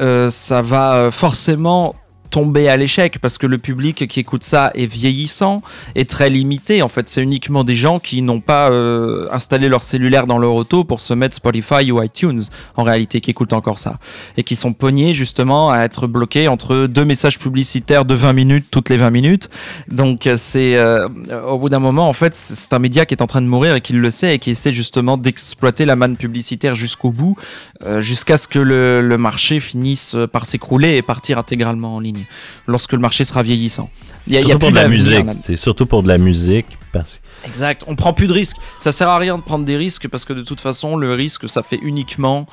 [0.01, 1.95] Euh, ça va euh, forcément
[2.31, 5.63] tomber à l'échec parce que le public qui écoute ça est vieillissant
[5.95, 6.83] et très limité.
[6.83, 10.55] En fait, c'est uniquement des gens qui n'ont pas euh, installé leur cellulaire dans leur
[10.55, 12.41] auto pour se mettre Spotify ou iTunes,
[12.77, 13.99] en réalité, qui écoutent encore ça.
[14.37, 18.67] Et qui sont pognés justement à être bloqués entre deux messages publicitaires de 20 minutes
[18.71, 19.51] toutes les 20 minutes.
[19.89, 21.09] Donc, c'est euh,
[21.47, 23.75] au bout d'un moment, en fait, c'est un média qui est en train de mourir
[23.75, 27.37] et qui le sait et qui essaie justement d'exploiter la manne publicitaire jusqu'au bout,
[27.83, 32.18] euh, jusqu'à ce que le marché finisse par s'écrouler et partir intégralement en ligne,
[32.67, 33.91] lorsque le marché sera vieillissant.
[34.27, 35.27] Il y a- y pour de la musique.
[35.43, 36.67] C'est surtout pour de la musique.
[36.93, 37.21] Parce...
[37.45, 37.85] Exact.
[37.87, 38.57] On prend plus de risques.
[38.81, 41.49] Ça sert à rien de prendre des risques parce que de toute façon, le risque,
[41.49, 42.47] ça fait uniquement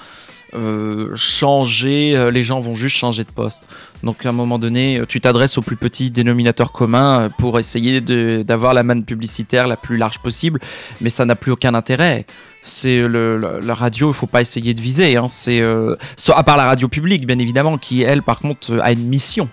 [0.53, 2.15] euh, changer.
[2.15, 3.63] euh, les gens vont juste changer de poste.
[4.03, 7.99] Donc à un moment donné, euh, tu t'adresses au plus petit dénominateur commun pour essayer
[8.01, 10.59] d'avoir la manne publicitaire la plus large possible,
[11.01, 12.25] mais ça n'a plus aucun intérêt.
[12.65, 15.15] C'est le, la, radio, il faut pas essayer de viser.
[15.17, 15.27] Hein.
[15.27, 15.95] C'est euh,
[16.35, 19.47] à part la radio publique, bien évidemment, qui elle, par contre, euh, a une mission.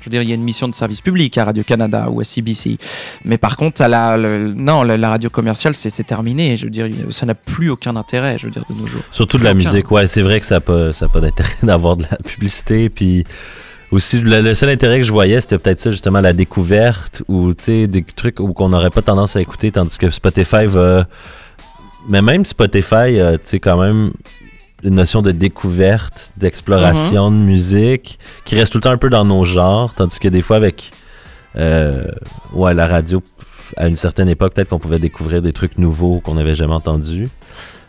[0.00, 2.20] Je veux dire, il y a une mission de service public à Radio Canada ou
[2.20, 2.76] à CBC.
[3.24, 6.56] Mais par contre, à la, le- non, la, la radio commerciale, c'est terminé.
[6.56, 9.02] Je veux dire, ça n'a plus aucun intérêt, je veux dire, de nos jours.
[9.12, 9.58] Surtout de la Aucun.
[9.58, 12.16] musique, ouais, c'est vrai que ça n'a pas, ça a pas d'intérêt d'avoir de la
[12.16, 12.88] publicité.
[12.90, 13.24] Puis
[13.92, 17.54] aussi, le, le seul intérêt que je voyais, c'était peut-être ça, justement, la découverte ou,
[17.54, 21.06] tu sais, des trucs où qu'on n'aurait pas tendance à écouter, tandis que Spotify va.
[22.08, 24.12] Mais même Spotify, euh, tu sais, quand même
[24.84, 27.38] une notion de découverte, d'exploration Mm-hmm.
[27.40, 30.42] de musique, qui reste tout le temps un peu dans nos genres, tandis que des
[30.42, 30.90] fois, avec.
[31.56, 32.06] euh,
[32.52, 33.22] ouais, la radio,
[33.76, 37.28] à une certaine époque, peut-être qu'on pouvait découvrir des trucs nouveaux qu'on n'avait jamais entendus.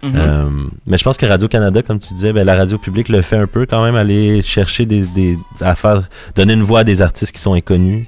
[0.04, 0.12] Mhm.
[0.16, 0.50] Euh,
[0.86, 3.48] mais je pense que Radio-Canada, comme tu disais, ben, la radio publique le fait un
[3.48, 6.04] peu quand même, aller chercher des, des à faire,
[6.36, 8.06] donner une voix à des artistes qui sont inconnus.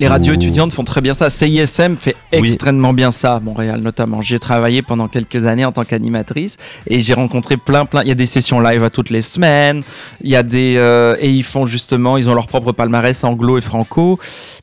[0.00, 1.28] Les radios étudiantes font très bien ça.
[1.28, 2.38] CISM fait Oui.
[2.38, 4.20] extrêmement bien ça à Montréal, notamment.
[4.22, 8.02] J'y ai travaillé pendant quelques années en tant qu'animatrice et j'ai rencontré plein, plein.
[8.02, 9.82] Il y a des sessions live à toutes les semaines.
[10.22, 13.58] Il y a des euh, et ils font justement, ils ont leur propre palmarès anglo
[13.58, 14.20] et franco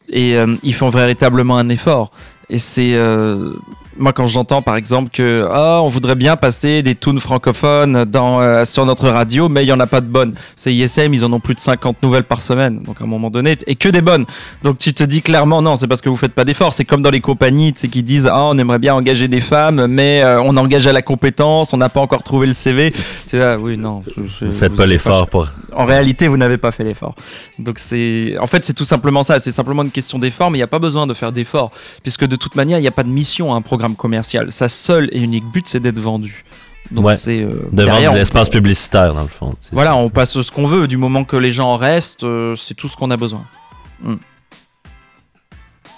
[0.09, 2.11] et euh, ils font véritablement un effort.
[2.49, 3.51] Et c'est euh,
[3.97, 8.41] moi quand j'entends par exemple que ah on voudrait bien passer des tunes francophones dans
[8.41, 10.33] euh, sur notre radio, mais il y en a pas de bonnes.
[10.55, 13.29] C'est ISM, ils en ont plus de 50 nouvelles par semaine, donc à un moment
[13.29, 14.25] donné et que des bonnes.
[14.63, 16.73] Donc tu te dis clairement non, c'est parce que vous faites pas d'efforts.
[16.73, 19.87] C'est comme dans les compagnies, sais, qui disent ah on aimerait bien engager des femmes,
[19.87, 22.93] mais euh, on engage à la compétence, on n'a pas encore trouvé le CV.
[23.27, 24.03] C'est là, oui non.
[24.07, 25.47] je- je- Vous faites vous pas l'effort pour.
[25.73, 27.15] en réalité, vous n'avez pas fait l'effort.
[27.59, 29.39] Donc c'est, en fait, c'est tout simplement ça.
[29.39, 31.71] C'est simplement une question d'effort, mais il n'y a pas besoin de faire d'effort,
[32.03, 34.51] puisque de toute manière, il n'y a pas de mission à un programme commercial.
[34.51, 36.43] Sa seule et unique but, c'est d'être vendu.
[36.91, 37.15] Donc Ouais.
[37.15, 39.53] c'est euh, De derrière, vendre l'espace peut- publicitaire, dans le fond.
[39.71, 40.87] Voilà, on passe ce qu'on veut.
[40.87, 43.43] Du moment que les gens en restent, euh, c'est tout ce qu'on a besoin.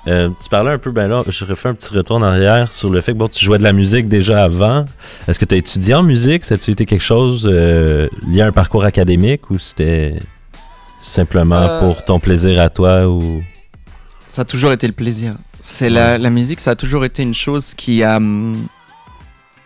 [0.08, 2.90] Euh, tu parlais un peu, ben là, je refais un petit retour en arrière sur
[2.90, 4.86] le fait que bon, tu jouais de la musique déjà avant.
[5.28, 6.46] Est-ce que tu as étudié en musique?
[6.46, 10.18] Ça a-tu été quelque chose lié à un parcours académique ou c'était
[11.02, 13.44] simplement pour ton plaisir à toi ou?
[14.30, 15.36] Ça a toujours été le plaisir.
[15.70, 18.16] C'est la, musique, ça a toujours été une chose qui a.
[18.16, 18.68] hum,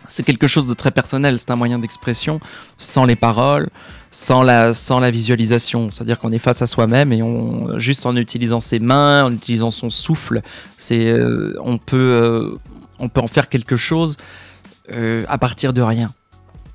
[0.08, 1.38] C'est quelque chose de très personnel.
[1.38, 2.40] C'est un moyen d'expression
[2.76, 3.70] sans les paroles,
[4.10, 5.90] sans la, sans la visualisation.
[5.90, 9.70] C'est-à-dire qu'on est face à soi-même et on, juste en utilisant ses mains, en utilisant
[9.70, 10.42] son souffle,
[10.90, 12.58] euh, on, peut, euh,
[12.98, 14.16] on peut en faire quelque chose
[14.90, 16.12] euh, à partir de rien.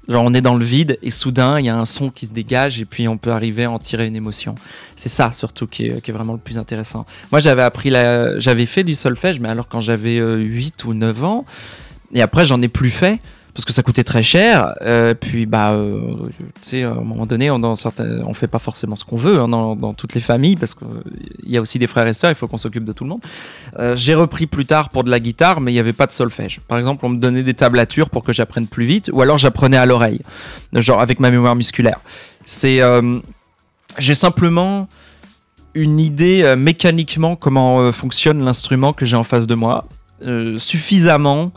[0.08, 2.32] Genre on est dans le vide et soudain il y a un son qui se
[2.32, 4.55] dégage et puis on peut arriver à en tirer une émotion.
[4.95, 7.05] C'est ça surtout qui est, vraiment le plus intéressant.
[7.32, 8.39] Moi j'avais appris la...
[8.39, 11.45] j'avais fait du solfège mais alors quand j'avais euh, 8 ou 9 ans
[12.14, 13.20] et après j'en ai plus fait
[13.58, 14.76] parce que ça coûtait très cher.
[14.84, 18.22] Euh, puis bah euh, tu sais à un moment donné on dans certains...
[18.24, 20.88] on fait pas forcément ce qu'on veut hein, dans, toutes les familles parce qu'il
[21.43, 23.22] y a aussi des frères et sœurs, il faut qu'on s'occupe de tout le monde.
[23.80, 26.12] Euh, j'ai repris plus tard pour de la guitare mais il n'y avait pas de
[26.12, 26.60] solfège.
[26.68, 29.78] Par exemple on me donnait des tablatures pour que j'apprenne plus vite ou alors j'apprenais
[29.78, 30.22] à l'oreille
[30.74, 31.99] genre avec ma mémoire musculaire.
[32.45, 33.18] C'est, euh,
[33.97, 34.88] j'ai simplement
[35.74, 39.88] une idée mécaniquement comment fonctionne l'instrument que j'ai en face de moi.
[40.58, 41.51] suffisamment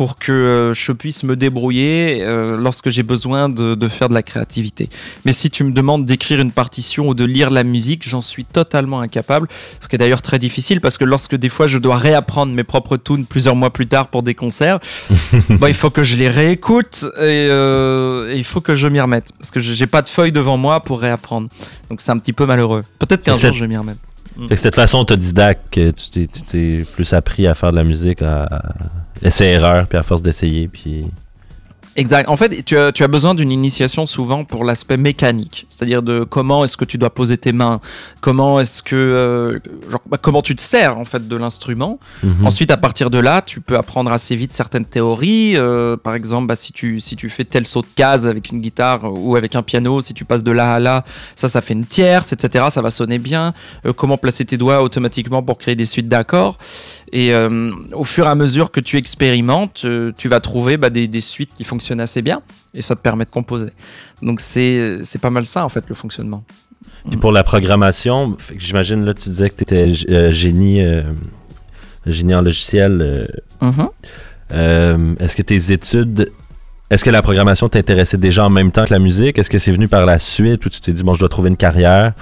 [0.00, 4.14] pour que euh, je puisse me débrouiller euh, lorsque j'ai besoin de, de faire de
[4.14, 4.88] la créativité.
[5.26, 8.46] Mais si tu me demandes d'écrire une partition ou de lire la musique, j'en suis
[8.46, 9.46] totalement incapable.
[9.78, 12.64] Ce qui est d'ailleurs très difficile parce que lorsque des fois je dois réapprendre mes
[12.64, 14.80] propres tunes plusieurs mois plus tard pour des concerts,
[15.50, 19.00] bah, il faut que je les réécoute et, euh, et il faut que je m'y
[19.00, 19.32] remette.
[19.36, 21.50] Parce que j'ai pas de feuille devant moi pour réapprendre.
[21.90, 22.84] Donc c'est un petit peu malheureux.
[22.98, 24.00] Peut-être qu'un jour je vais m'y remettre.
[24.48, 27.76] Fait que cette façon autodidacte que tu t'es, tu t'es plus appris à faire de
[27.76, 28.62] la musique, à, à
[29.22, 31.06] essai-erreur, puis à force d'essayer, puis...
[31.96, 32.28] Exact.
[32.28, 36.22] En fait, tu as, tu as besoin d'une initiation souvent pour l'aspect mécanique, c'est-à-dire de
[36.22, 37.80] comment est-ce que tu dois poser tes mains,
[38.20, 39.58] comment est-ce que, euh,
[39.90, 41.98] genre, bah, comment tu te sers en fait de l'instrument?
[42.22, 42.46] Mhm.
[42.46, 45.56] Ensuite, à partir de là, tu peux apprendre assez vite certaines théories.
[45.56, 48.60] Euh, par exemple, bah, si tu si tu fais tel saut de case avec une
[48.60, 51.74] guitare ou avec un piano, si tu passes de là à là, ça, ça fait
[51.74, 52.66] une tierce, etc.
[52.70, 53.52] Ça va sonner bien.
[53.84, 56.56] Euh, comment placer tes doigts automatiquement pour créer des suites d'accords?
[57.12, 60.90] Et euh, au fur et à mesure que tu expérimentes, euh, tu vas trouver bah,
[60.90, 62.42] des, des suites qui fonctionnent assez bien
[62.74, 63.70] et ça te permet de composer.
[64.22, 66.44] Donc c'est pas mal ça en fait le fonctionnement.
[67.08, 71.02] Puis pour la programmation, j'imagine, là, tu disais que tu étais génie, euh,
[72.06, 73.26] génie en logiciel.
[73.62, 73.72] euh,
[74.52, 76.30] euh, Est-ce que tes études...
[76.90, 79.38] Est-ce que la programmation t'intéressait déjà en même temps que la musique?
[79.38, 81.48] Est-ce que c'est venu par la suite ou tu t'es dit, bon, je dois trouver
[81.48, 82.14] une carrière?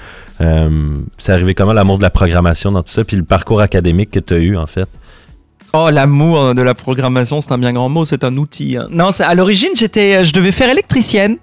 [0.43, 3.03] Euh, c'est arrivé comment l'amour de la programmation dans tout ça?
[3.03, 4.89] Puis le parcours académique que tu as eu, en fait?
[5.75, 8.77] Oh, l'amour de la programmation, c'est un bien grand mot, c'est un outil.
[8.77, 8.87] hein.
[8.91, 11.37] Non, à l'origine, j'étais, je devais faire électricienne.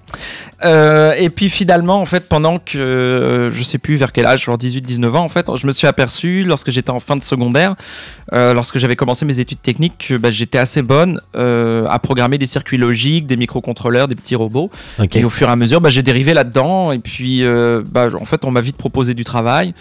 [0.64, 4.46] Euh, et puis finalement, en fait, pendant que, euh, je sais plus vers quel âge,
[4.46, 7.76] genre 18-19 ans, en fait, je me suis aperçu, lorsque j'étais en fin de secondaire,
[8.34, 12.38] euh, lorsque j'avais commencé mes études techniques, que bah, j'étais assez bonne euh, à programmer
[12.38, 14.72] des circuits logiques, des microcontrôleurs, des petits robots.
[15.20, 16.92] Et au fur et à mesure, bah, j'ai dérivé là-dedans.
[16.94, 19.76] Et puis, euh, bah, en fait, on m'a vite proposé du travail.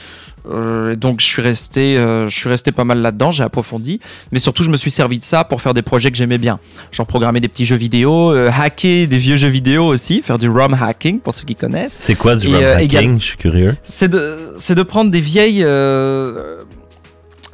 [0.49, 3.31] Euh, donc, je suis resté, euh, je suis resté pas mal là-dedans.
[3.31, 4.01] J'ai approfondi.
[4.33, 6.59] Mais surtout, je me suis servi de ça pour faire des projets que j'aimais bien.
[6.93, 10.49] Genre programmer des petits jeux vidéo, euh, hacker des vieux jeux vidéo aussi, faire du
[10.49, 11.97] ROM hacking pour ceux qui connaissent.
[11.99, 12.85] C'est quoi du Et, ROM euh, hacking?
[12.89, 13.77] égal- Je suis curieux.
[13.85, 15.65] C'est de, c'est de prendre des vieilles.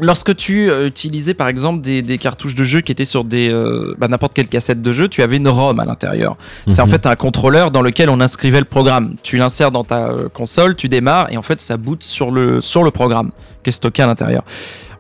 [0.00, 3.50] Lorsque tu euh, utilisais par exemple des, des cartouches de jeu qui étaient sur des
[3.52, 6.36] euh, bah, n'importe quelle cassette de jeu, tu avais une ROM à l'intérieur.
[6.68, 6.90] C'est en Mhm.
[6.92, 9.14] fait un contrôleur dans lequel on inscrivait le programme.
[9.22, 12.60] Tu l'insères dans ta euh, console, tu démarres et en fait ça boot sur le,
[12.60, 13.30] sur le programme
[13.62, 14.42] qui est stocké à l'intérieur.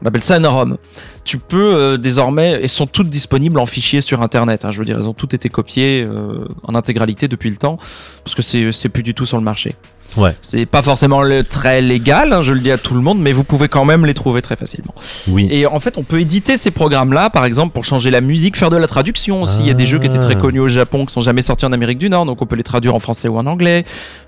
[0.02, 0.76] On appelle ça une ROM.
[1.24, 4.64] Tu peux euh, désormais, et sont toutes disponibles en fichier sur internet.
[4.64, 7.76] hein, je veux dire, elles ont toutes été copiées euh, en intégralité depuis le temps
[8.24, 9.74] parce que c'est c'est plus du tout sur le marché.
[10.16, 10.34] Ouais.
[10.42, 13.32] C'est pas forcément le- très légal, hein, je le dis à tout le monde, mais
[13.32, 14.94] vous pouvez quand même les trouver très facilement.
[15.28, 15.46] Oui.
[15.50, 18.70] Et en fait, on peut éditer ces programmes-là, par exemple, pour changer la musique, faire
[18.70, 19.60] de la traduction aussi.
[19.60, 20.40] Il y a des jeux qui étaient très Ah.
[20.40, 22.62] connus au Japon, qui sont jamais sortis en Amérique du Nord, donc on peut les
[22.62, 23.84] traduire en français ou en anglais.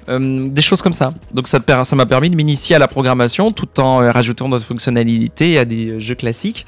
[0.08, 1.14] Euh, des choses comme ça.
[1.32, 1.60] Donc ça
[1.94, 5.90] m'a permis de m'initier à la programmation tout en euh, rajoutant d'autres fonctionnalités à des
[5.92, 6.66] euh, jeux classiques.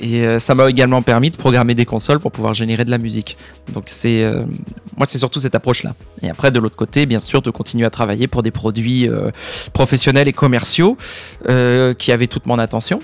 [0.00, 2.98] Et euh, ça m'a également permis de programmer des consoles pour pouvoir générer de la
[2.98, 3.36] musique.
[3.72, 4.44] Donc c'est euh,
[4.96, 5.94] moi c'est surtout cette approche-là.
[6.22, 9.30] Et après de l'autre côté, bien sûr, de continuer à travailler pour des produits euh,
[9.72, 10.96] professionnels et commerciaux
[11.48, 13.00] euh, qui avaient toute mon attention.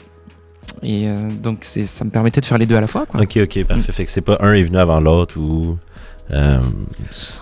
[0.82, 1.08] Et
[1.42, 3.06] donc ça me permettait de faire les deux à la fois.
[3.06, 3.22] Quoi.
[3.22, 3.92] Ok, ok, parfait.
[3.92, 5.78] Fait que c'est pas un est venu avant l'autre ou.
[6.32, 6.60] Euh,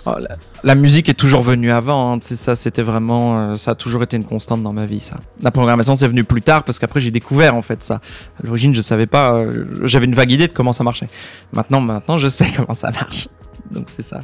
[0.06, 2.12] Oh, la, la musique est toujours venue avant.
[2.14, 5.00] hein, ça, c'était vraiment, euh, ça a toujours été une constante dans ma vie.
[5.00, 5.16] Ça.
[5.40, 8.00] La programmation, c'est venu plus tard parce qu'après j'ai découvert en fait ça.
[8.42, 9.34] À l'origine, je savais pas.
[9.34, 11.08] euh, J'avais une vague idée de comment ça marchait.
[11.52, 13.28] Maintenant, maintenant, je sais comment ça marche.
[13.70, 14.20] Donc c'est ça.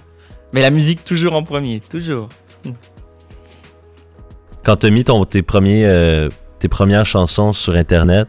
[0.53, 2.29] Mais la musique toujours en premier, toujours.
[4.65, 8.29] quand t'as mis ton, tes, premiers, tes premières chansons sur Internet,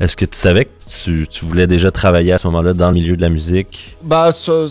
[0.00, 3.16] est-ce que tu savais que tu, voulais déjà travailler à ce moment-là dans le milieu
[3.16, 3.98] de la musique?
[4.02, 4.64] Bah, ça,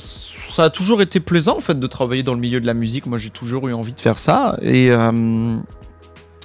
[0.58, 3.06] a toujours été plaisant en fait de travailler dans le milieu de la musique.
[3.06, 4.58] Moi, j'ai toujours eu envie de faire ça.
[4.64, 5.56] Et euh,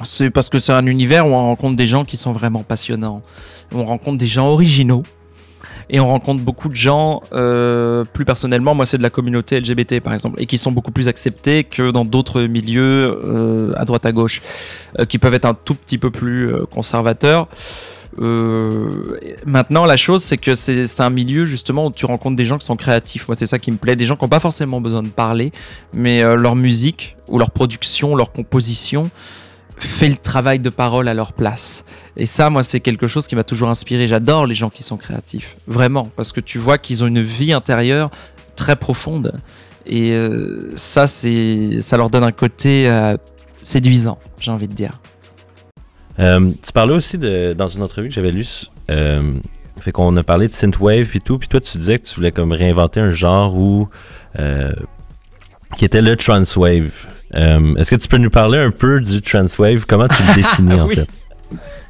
[0.05, 3.22] c'est parce que c'est un univers où on rencontre des gens qui sont vraiment passionnants.
[3.72, 5.03] On rencontre des gens originaux.
[5.89, 10.01] Et on rencontre beaucoup de gens, euh, plus personnellement, moi c'est de la communauté LGBT
[10.01, 14.07] par exemple, et qui sont beaucoup plus acceptés que dans d'autres milieux euh, à droite
[14.07, 14.41] à gauche,
[15.11, 17.49] qui peuvent être un tout petit peu plus conservateurs.
[18.20, 22.58] Euh, maintenant, la chose, c'est que c'est un milieu justement où tu rencontres des gens
[22.58, 23.28] qui sont créatifs.
[23.28, 23.96] Moi, c'est ça qui me plaît.
[23.96, 25.52] Des gens qui n'ont pas forcément besoin de parler,
[25.92, 29.10] mais euh, leur musique ou leur production, leur composition
[29.76, 31.84] fait le travail de parole à leur place.
[32.16, 34.06] Et ça, moi, c'est quelque chose qui m'a toujours inspiré.
[34.06, 37.52] J'adore les gens qui sont créatifs, vraiment, parce que tu vois qu'ils ont une vie
[37.52, 38.10] intérieure
[38.54, 39.34] très profonde.
[39.86, 42.88] Et euh, ça, ça leur donne un côté
[43.62, 45.00] séduisant, j'ai envie de dire.
[46.20, 48.46] Euh, tu parlais aussi de, dans une entrevue que j'avais lue,
[48.90, 49.32] euh,
[49.80, 52.30] fait qu'on a parlé de synthwave puis tout, puis toi tu disais que tu voulais
[52.32, 53.88] comme réinventer un genre où
[54.38, 54.72] euh,
[55.76, 56.92] qui était le transwave.
[57.34, 59.86] Euh, Est-ce que tu peux nous parler un peu du transwave?
[59.86, 60.94] Comment tu le définis en Oui.
[60.96, 61.08] fait?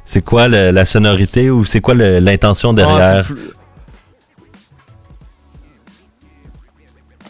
[0.05, 3.25] C'est quoi le- la sonorité ou c'est quoi l'intention Ah, derrière?
[3.27, 3.33] c'est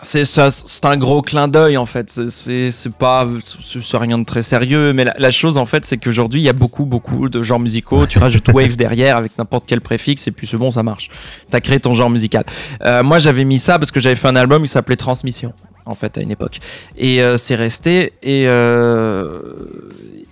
[0.06, 2.10] C'est ça, c'est un gros clin d'œil en fait.
[2.30, 3.28] C'est- pas,
[3.62, 6.44] c'est c'est rien de très sérieux, mais la, la chose en fait, c'est qu'aujourd'hui il
[6.44, 8.06] y a beaucoup beaucoup de genres musicaux.
[8.06, 11.10] Tu rajoutes wave derrière avec n'importe quel préfixe et puis c'est bon, ça marche.
[11.50, 12.44] T'as créé ton genre musical.
[12.82, 15.54] Euh, moi j'avais mis ça parce que j'avais fait un album qui s'appelait Transmission
[15.88, 16.60] en fait à une époque
[16.98, 19.40] et euh, c'est resté et euh,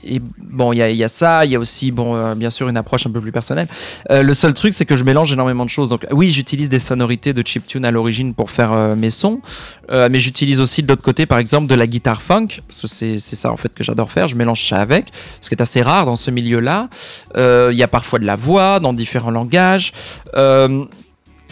[0.06, 2.78] et bon il y a, ça, il y a aussi bon euh, bien sûr une
[2.78, 3.68] approche un peu plus personnelle.
[4.12, 5.90] Euh, le seul truc, c'est que je mélange énormément de choses.
[5.90, 9.42] Donc, oui, j'utilise des sonorités de chiptune à l'origine pour faire euh, mes sons,
[9.90, 13.20] mais j'utilise aussi de l'autre côté, par exemple, de la guitare funk, parce que c'est
[13.20, 14.28] ça en fait que j'adore faire.
[14.28, 15.08] Je mélange ça avec,
[15.42, 16.90] ce qui est assez rare dans ce milieu-là.
[17.36, 19.92] Il y a parfois de la voix dans différents langages.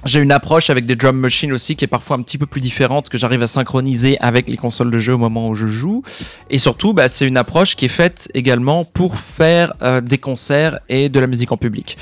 [0.04, 2.60] J'ai une approche avec des drum machines aussi qui est parfois un petit peu plus
[2.62, 6.02] différente que j'arrive à synchroniser avec les consoles de jeu au moment où je joue.
[6.50, 10.80] Et surtout, bah, c'est une approche qui est faite également pour faire euh, des concerts
[10.90, 12.00] et de la musique en public.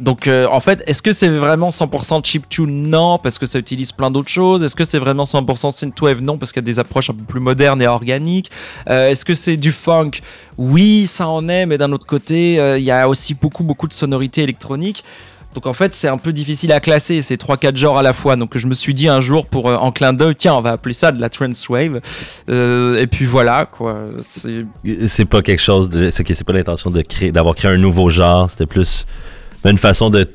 [0.00, 3.92] Donc euh, en fait, est-ce que c'est vraiment 100% chiptune Non, parce que ça utilise
[3.92, 4.64] plein d'autres choses.
[4.64, 6.20] Est-ce que c'est vraiment 100% synthwave?
[6.20, 8.50] Non, parce qu'il y a des approches un peu plus modernes et organiques.
[8.88, 10.10] Euh, est-ce que c'est du funk?
[10.58, 13.92] Oui, ça en est, mais d'un autre côté, il y a aussi beaucoup beaucoup de
[13.92, 15.04] sonorités électroniques.
[15.56, 18.36] Donc en fait, c'est un peu difficile à classer, c'est 3-4 genres à la fois.
[18.36, 20.72] Donc je me suis dit un jour, pour euh, en clin d'œil, tiens, on va
[20.72, 22.02] appeler ça de la trance wave.
[22.50, 23.96] Euh, et puis voilà, quoi.
[24.22, 24.66] C'est
[25.06, 26.10] C'est pas quelque chose de.
[26.10, 28.50] C'est pas l'intention de créer, d'avoir créé un nouveau genre.
[28.50, 29.06] C'était plus
[29.64, 30.28] une façon de,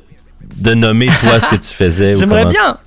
[0.56, 2.12] de nommer toi ce que tu faisais.
[2.18, 2.78] J'aimerais comment- bien.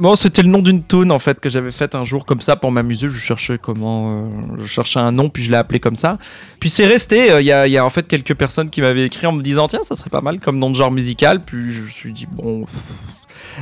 [0.00, 2.56] Bon, c'était le nom d'une tune en fait que j'avais faite un jour comme ça
[2.56, 3.10] pour m'amuser.
[3.10, 4.28] Je cherchais comment, euh,
[4.58, 6.16] je cherchais un nom puis je l'ai appelé comme ça.
[6.58, 7.30] Puis c'est resté.
[7.30, 9.82] euh, Il y, a, en fait quelques personnes qui m'avaient écrit en me disant tiens
[9.82, 11.42] ça serait pas mal comme nom de genre musical.
[11.42, 12.64] Puis je me suis dit bon.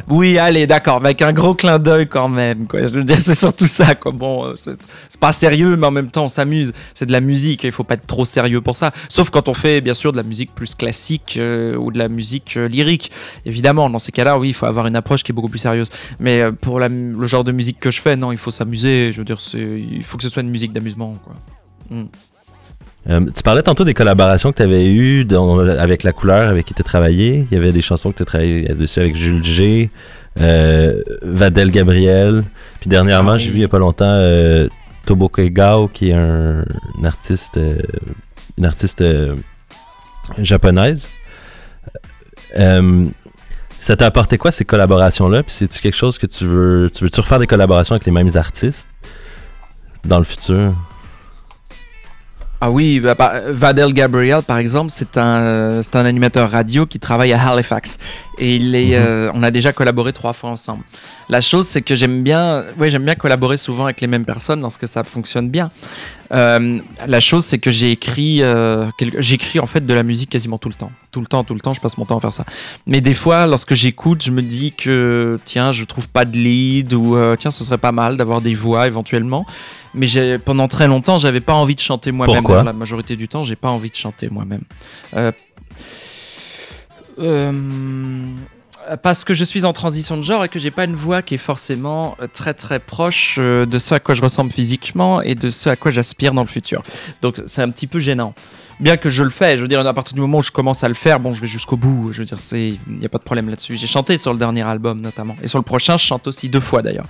[0.09, 2.67] Oui, allez, d'accord, avec un gros clin d'œil quand même.
[2.73, 3.95] Je veux dire, c'est surtout ça.
[3.95, 4.13] Quoi.
[4.13, 4.77] Bon, c'est
[5.21, 6.73] pas sérieux, mais en même temps, on s'amuse.
[6.95, 8.93] C'est de la musique, il faut pas être trop sérieux pour ça.
[9.09, 12.09] Sauf quand on fait, bien sûr, de la musique plus classique euh, ou de la
[12.09, 13.11] musique euh, lyrique.
[13.45, 15.91] Évidemment, dans ces cas-là, oui, il faut avoir une approche qui est beaucoup plus sérieuse.
[16.21, 19.13] Mais euh, pour le genre de musique que je fais, non, il faut s'amuser.
[19.13, 21.15] Je veux dire, il faut que ce soit une musique d'amusement.
[21.25, 21.35] quoi.
[23.09, 26.67] Euh, tu parlais tantôt des collaborations que tu avais eues dans- avec La Couleur, avec
[26.67, 27.47] qui tu as travaillé.
[27.51, 29.91] Il y avait des chansons que tu as travaillé dessus avec Jules G,
[30.41, 32.45] euh, Vadel Gabriel.
[32.81, 33.41] Puis dernièrement, Ah oui.
[33.41, 34.69] j'ai vu il y a pas longtemps euh,
[35.07, 36.61] Toboke Gao, qui est un,
[37.01, 37.79] un artiste, euh,
[38.59, 39.03] une artiste
[40.39, 41.09] japonaise.
[43.81, 45.43] Ça t'a apporté quoi ces collaborations-là?
[45.45, 46.91] Puis c'est-tu quelque chose que tu veux.
[46.93, 48.89] Tu veux-tu refaire des collaborations avec les mêmes artistes
[50.05, 50.75] dans le futur?
[52.61, 56.87] Ah oui, bah, bah, Vadel Gabriel, par exemple, c'est un, euh, c'est un animateur radio
[56.87, 57.99] qui travaille à Halifax.
[58.41, 59.05] Et il est, Mhm.
[59.07, 60.85] euh, on a déjà collaboré trois fois ensemble.
[61.29, 64.61] La chose, c'est que j'aime bien, ouais, j'aime bien collaborer souvent avec les mêmes personnes
[64.61, 65.71] lorsque ça fonctionne bien.
[66.31, 68.85] Euh, la chose, c'est que j'ai écrit, euh,
[69.19, 70.91] j'écris en fait de la musique quasiment tout le temps.
[71.11, 72.45] Tout le temps, tout le temps, je passe mon temps à faire ça.
[72.87, 76.93] Mais des fois, lorsque j'écoute, je me dis que, tiens, je trouve pas de lead
[76.93, 79.47] ou, tiens, ce serait pas mal d'avoir des voix éventuellement.
[79.95, 80.07] Mais
[80.39, 82.37] pendant très longtemps, j'avais pas envie de chanter moi-même.
[82.63, 84.63] La majorité du temps, j'ai pas envie de chanter moi-même.
[87.19, 87.53] Euh,
[89.03, 91.35] parce que je suis en transition de genre et que j'ai pas une voix qui
[91.35, 95.35] est forcément euh, très très proche euh, de ce à quoi je ressemble physiquement et
[95.35, 96.83] de ce à quoi j'aspire dans le futur.
[97.21, 98.35] Donc c'est un petit peu gênant.
[98.81, 100.85] Bien que je le fais, je veux dire, à partir du moment où je commence
[100.85, 102.13] à le faire, bon, je vais jusqu'au bout.
[102.13, 103.75] Je veux dire, c'est, il n'y a pas de problème là-dessus.
[103.75, 106.61] J'ai chanté sur le dernier album notamment, et sur le prochain, je chante aussi deux
[106.61, 107.07] fois d'ailleurs.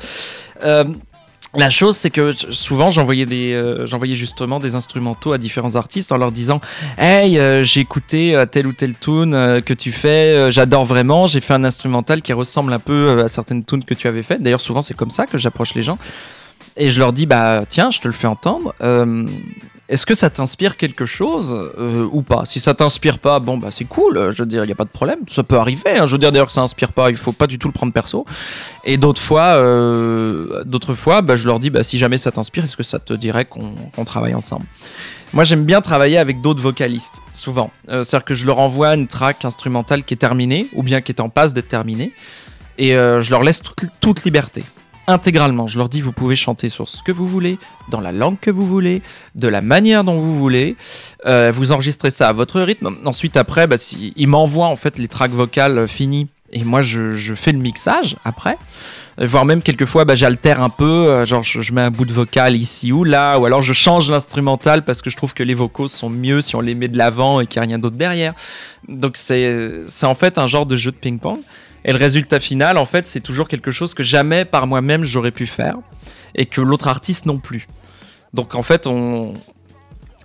[1.55, 6.31] La chose, c'est que souvent, euh, j'envoyais justement des instrumentaux à différents artistes en leur
[6.31, 6.61] disant,
[6.99, 11.27] hey, euh, j'ai écouté euh, telle ou telle tune que tu fais, j'adore vraiment.
[11.27, 14.43] J'ai fait un instrumental qui ressemble un peu à certaines tunes que tu avais faites.
[14.43, 15.99] D'ailleurs, souvent, c'est comme ça que j'approche les gens.
[16.77, 18.75] Et je leur dis, bah tiens, je te le fais entendre.
[19.89, 22.45] Est-ce que ça t'inspire quelque chose euh, ou pas?
[22.45, 24.33] Si ça t'inspire pas, bon bah c'est cool.
[24.33, 25.21] Je veux dire, il y a pas de problème.
[25.31, 25.97] Ça peut arriver.
[25.99, 26.07] hein.
[26.07, 27.93] Je veux dire d'ailleurs que ça inspire pas, il faut pas du tout le prendre
[27.93, 28.27] perso.
[28.85, 32.65] Et d'autres fois, euh, d'autres fois, bah, je leur dis, bah si jamais ça t'inspire,
[32.65, 34.67] est-ce que ça te dirait qu'on travaille ensemble?
[35.33, 37.71] Moi, j'aime bien travailler avec d'autres vocalistes, souvent.
[37.89, 41.13] Euh, C'est-à-dire que je leur envoie une track instrumentale qui est terminée, ou bien qui
[41.13, 42.13] est en passe d'être terminée,
[42.77, 43.63] et je leur laisse
[44.01, 44.65] toute liberté
[45.09, 45.67] intégralement.
[45.67, 47.59] Je leur dis, vous pouvez chanter sur ce que vous voulez,
[47.91, 49.03] dans la langue que vous voulez,
[49.35, 50.77] de la manière dont vous voulez.
[51.27, 52.95] Euh, vous enregistrez ça à votre rythme.
[53.05, 53.77] Ensuite, après, bah,
[54.17, 56.29] ils m'envoient en fait les tracks vocales finies.
[56.51, 58.57] Et moi, je, fais le mixage après.
[59.21, 60.85] Euh, Voire même quelquefois, bah, j'altère un peu.
[60.85, 63.39] euh, genre, je, je mets un bout de vocal ici ou là.
[63.39, 66.55] Ou alors, je change l'instrumental parce que je trouve que les vocaux sont mieux si
[66.57, 68.35] on les met de l'avant et qu'il n'y a rien d'autre derrière.
[68.89, 71.39] Donc, c'est en fait un genre de jeu de ping-pong.
[71.85, 75.31] Et le résultat final, en fait, c'est toujours quelque chose que jamais par moi-même j'aurais
[75.31, 75.77] pu faire
[76.35, 77.67] et que l'autre artiste non plus.
[78.35, 78.89] Donc en fait,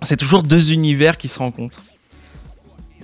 [0.02, 1.80] c'est toujours deux univers qui se rencontrent.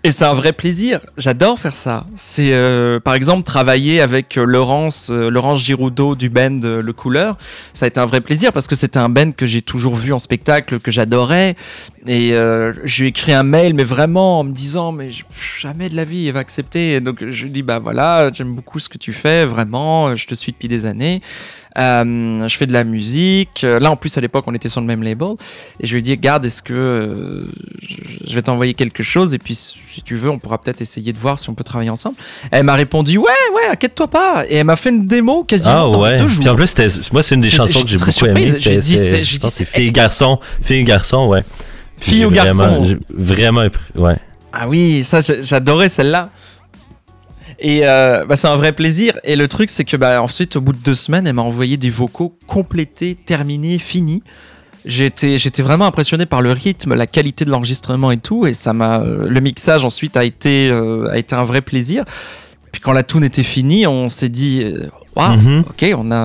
[0.02, 1.00] Et c'est un vrai plaisir.
[1.18, 2.06] J'adore faire ça.
[2.16, 6.92] C'est euh, par exemple travailler avec euh, Laurence, euh, Laurence Giroudot du band euh, Le
[6.94, 7.36] Couleur.
[7.74, 10.14] Ça a été un vrai plaisir parce que c'était un band que j'ai toujours vu
[10.14, 11.54] en spectacle, que j'adorais.
[12.06, 15.10] Et euh, je lui ai écrit un mail, mais vraiment en me disant, mais
[15.60, 16.94] jamais de la vie il va accepter.
[16.94, 20.16] Et donc je lui dis, bah voilà, j'aime beaucoup ce que tu fais, vraiment.
[20.16, 21.20] Je te suis depuis des années.
[21.78, 23.62] Euh, je fais de la musique.
[23.64, 25.34] Euh, Là, en plus, à l'époque, on était sur le même label.
[25.80, 27.44] Et je lui ai dit, garde, est-ce que euh,
[28.26, 29.34] je vais t'envoyer quelque chose?
[29.34, 31.90] Et puis, si tu veux, on pourra peut-être essayer de voir si on peut travailler
[31.90, 32.16] ensemble.
[32.50, 34.44] Elle m'a répondu, ouais, ouais, inquiète-toi pas.
[34.48, 36.18] Et elle m'a fait une démo Ah quasiment dans ouais.
[36.18, 36.40] deux jours.
[36.40, 36.74] Puis en plus,
[37.12, 38.46] moi, c'est une des chansons que j'ai beaucoup très aimées.
[38.46, 38.62] surprise.
[38.64, 41.42] Je lui ai dit, c'est- fille garçon, fille garçon, ouais.
[41.98, 44.16] Fille j'ai ou vraiment- garçon j'ai Vraiment, ouais.
[44.52, 46.30] Ah oui, ça j'ai- j'adorais celle-là.
[47.60, 49.18] Et euh, bah, c'est un vrai plaisir.
[49.24, 51.76] Et le truc, c'est que bah, ensuite, au bout de deux semaines, elle m'a envoyé
[51.76, 54.22] des vocaux complétés, terminés, finis.
[54.86, 58.46] J'étais, j'étais vraiment impressionné par le rythme, la qualité de l'enregistrement et tout.
[58.46, 62.04] Et ça m'a, euh, le mixage ensuite a été, euh, a été un vrai plaisir.
[62.72, 64.64] Puis quand la tune était finie, on s'est dit,
[65.16, 65.64] waouh, Mhm.
[65.68, 66.24] ok, on a,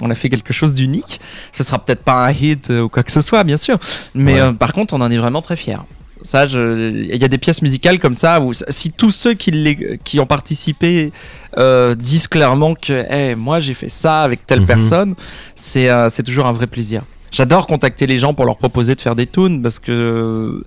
[0.00, 1.20] on a fait quelque chose d'unique.
[1.52, 3.78] Ce sera peut-être pas un hit ou quoi que ce soit, bien sûr.
[4.14, 4.40] Mais Ouais.
[4.40, 5.78] euh, par contre, on en est vraiment très fiers.
[6.26, 9.98] Ça, il y a des pièces musicales comme ça où si tous ceux qui, les-
[10.04, 11.12] qui ont participé
[11.56, 14.66] euh, disent clairement que hey, moi j'ai fait ça avec telle Mhm.
[14.66, 15.14] personne,
[15.54, 17.02] c'est euh, toujours un vrai plaisir.
[17.32, 20.62] J'adore contacter les gens pour leur proposer de faire des tunes parce que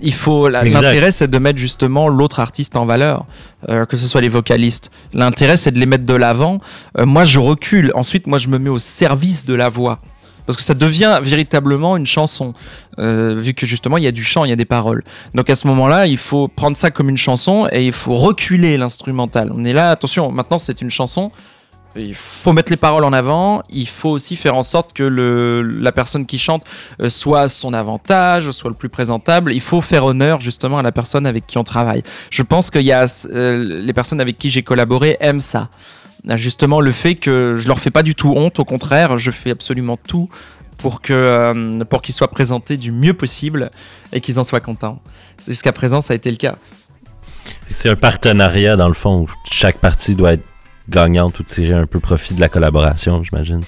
[0.00, 0.48] il faut
[0.82, 3.24] l'intérêt c'est de mettre justement l'autre artiste en valeur,
[3.68, 4.90] euh, que ce soit les vocalistes.
[5.12, 6.60] L'intérêt c'est de les mettre de l'avant.
[6.98, 9.98] Euh, moi je recule, ensuite moi je me mets au service de la voix.
[10.48, 12.54] Parce que ça devient véritablement une chanson,
[12.98, 15.04] euh, vu que justement il y a du chant, il y a des paroles.
[15.34, 18.78] Donc à ce moment-là, il faut prendre ça comme une chanson et il faut reculer
[18.78, 19.52] l'instrumental.
[19.54, 21.32] On est là, attention, maintenant c'est une chanson.
[21.96, 23.62] Il faut mettre les paroles en avant.
[23.68, 26.64] Il faut aussi faire en sorte que la personne qui chante
[27.02, 29.52] euh, soit à son avantage, soit le plus présentable.
[29.52, 32.02] Il faut faire honneur justement à la personne avec qui on travaille.
[32.30, 35.68] Je pense a euh, les personnes avec qui j'ai collaboré aiment ça.
[36.36, 39.50] Justement, le fait que je leur fais pas du tout honte, au contraire, je fais
[39.50, 40.28] absolument tout
[40.76, 43.70] pour euh, pour qu'ils soient présentés du mieux possible
[44.12, 45.00] et qu'ils en soient contents.
[45.46, 46.56] Jusqu'à présent, ça a été le cas.
[47.70, 50.44] C'est un partenariat, dans le fond, où chaque partie doit être
[50.88, 53.62] gagnante ou tirer un peu profit de la collaboration, j'imagine.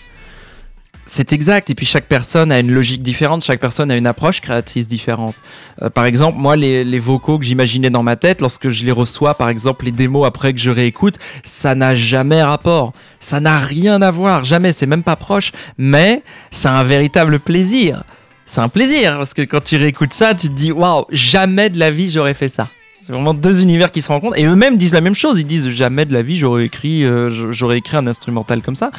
[1.12, 1.68] C'est exact.
[1.70, 5.34] Et puis chaque personne a une logique différente, chaque personne a une approche créatrice différente.
[5.82, 8.92] Euh, par exemple, moi, les, les vocaux que j'imaginais dans ma tête, lorsque je les
[8.92, 12.92] reçois, par exemple, les démos après que je réécoute, ça n'a jamais rapport.
[13.18, 14.70] Ça n'a rien à voir, jamais.
[14.70, 15.50] C'est même pas proche.
[15.78, 18.04] Mais c'est un véritable plaisir.
[18.46, 21.78] C'est un plaisir parce que quand tu réécoutes ça, tu te dis waouh, jamais de
[21.80, 22.68] la vie j'aurais fait ça.
[23.10, 25.40] C'est vraiment deux univers qui se rencontrent et eux-mêmes disent la même chose.
[25.40, 28.92] Ils disent jamais de la vie j'aurais écrit, euh, écrit un instrumental comme ça.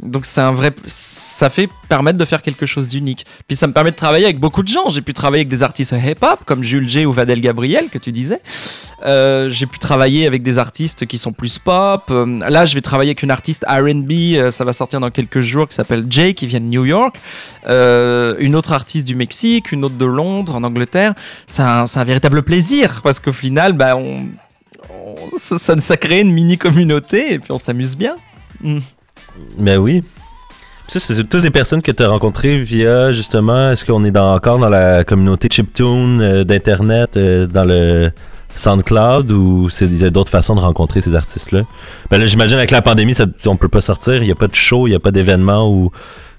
[0.00, 3.26] Donc c'est un vrai, ça fait permettre de faire quelque chose d'unique.
[3.48, 4.88] Puis ça me permet de travailler avec beaucoup de gens.
[4.88, 8.12] J'ai pu travailler avec des artistes hip-hop comme Jules G ou Vadel Gabriel que tu
[8.12, 8.40] disais.
[9.04, 12.04] Euh, j'ai pu travailler avec des artistes qui sont plus pop.
[12.10, 14.48] Euh, là, je vais travailler avec une artiste R&B.
[14.50, 17.16] ça va sortir dans quelques jours qui s'appelle Jay qui vient de New York.
[17.66, 21.14] Une autre artiste du Mexique, une autre de Londres, en Angleterre.
[21.48, 24.26] C'est un, un véritable plaisir parce qu'au final, bah, on,
[25.36, 28.16] ça, ça, crée une mini communauté et puis on s'amuse bien.
[28.62, 28.78] Mm.
[29.58, 30.02] Ben oui.
[30.88, 34.58] Ça, c'est tous des personnes que tu as rencontrées via, justement, est-ce qu'on est encore
[34.58, 38.12] dans la communauté chiptune euh, d'Internet, euh, dans le
[38.54, 41.62] SoundCloud, ou c'est d'autres façons de rencontrer ces artistes-là?
[42.08, 44.46] Ben là, j'imagine avec la pandémie, ça, on peut pas sortir, il n'y a pas
[44.46, 45.90] de show, il n'y a pas d'événement où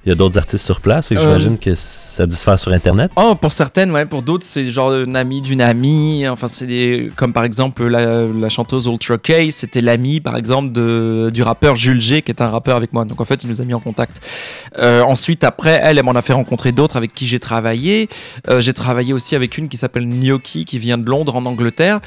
[0.08, 1.12] il y a d'autres artistes sur place.
[1.12, 1.20] Euh.
[1.20, 3.12] J'imagine que ça a dû se faire sur Internet.
[3.18, 4.06] Oh, pour certaines, ouais.
[4.06, 6.26] Pour d'autres, c'est genre un ami d'une amie.
[6.30, 7.10] Enfin, c'est des...
[7.18, 11.76] comme par exemple la, la chanteuse Ultra K, c'était l'ami, par exemple, de, du rappeur
[11.76, 13.04] Jules G, qui est un rappeur avec moi.
[13.04, 14.26] Donc en fait, il nous a mis en contact.
[14.80, 18.08] Euh, ensuite, après, elle, elle m'en a fait rencontrer d'autres avec qui j'ai travaillé.
[18.48, 22.00] Euh, j'ai travaillé aussi avec une qui s'appelle Gnocchi, qui vient de Londres, en Angleterre.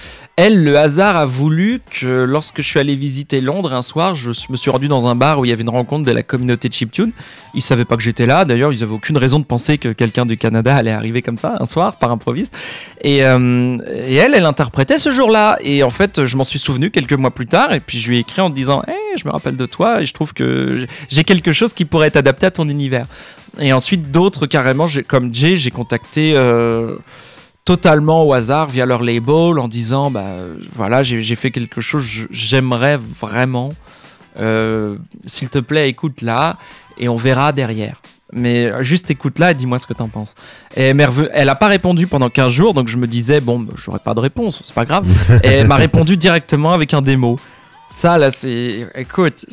[0.43, 4.31] Elle, le hasard a voulu que lorsque je suis allé visiter Londres un soir, je
[4.49, 6.71] me suis rendu dans un bar où il y avait une rencontre de la communauté
[6.73, 7.13] chiptune.
[7.53, 8.47] Ils savaient pas que j'étais là.
[8.47, 11.57] D'ailleurs, ils avaient aucune raison de penser que quelqu'un du Canada allait arriver comme ça
[11.61, 12.57] un soir par improviste.
[13.03, 15.59] Et, euh, et elle, elle interprétait ce jour-là.
[15.61, 17.75] Et en fait, je m'en suis souvenu quelques mois plus tard.
[17.75, 20.07] Et puis je lui ai écrit en disant, hey, je me rappelle de toi et
[20.07, 23.05] je trouve que j'ai quelque chose qui pourrait être adapté à ton univers.
[23.59, 26.33] Et ensuite, d'autres carrément, comme Jay, j'ai contacté.
[26.35, 26.97] euh,
[27.71, 30.39] totalement au hasard via leur label en disant bah
[30.75, 33.71] voilà j'ai fait quelque chose j'aimerais vraiment
[34.41, 36.57] euh, s'il te plaît écoute là
[36.99, 38.03] et on verra derrière.
[38.33, 40.35] Mais euh, juste écoute là et dis-moi ce que t'en penses.
[40.77, 40.93] Et
[41.33, 44.15] elle a pas répondu pendant 15 jours donc je me disais bon bah, j'aurais pas
[44.15, 45.07] de réponse c'est pas grave.
[45.45, 47.39] Et elle m'a répondu directement avec un démo
[47.93, 48.87] Ça, là, c'est.
[48.95, 49.45] Écoute,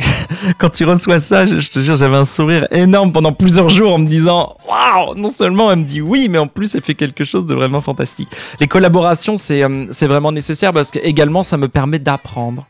[0.58, 3.98] quand tu reçois ça, je, te jure, j'avais un sourire énorme pendant plusieurs jours en
[3.98, 7.22] me disant Waouh Non seulement elle me dit oui, mais en plus, elle fait quelque
[7.24, 8.28] chose de vraiment fantastique.
[8.60, 12.66] Les collaborations, c'est euh, c'est vraiment nécessaire parce que également, ça me permet d'apprendre.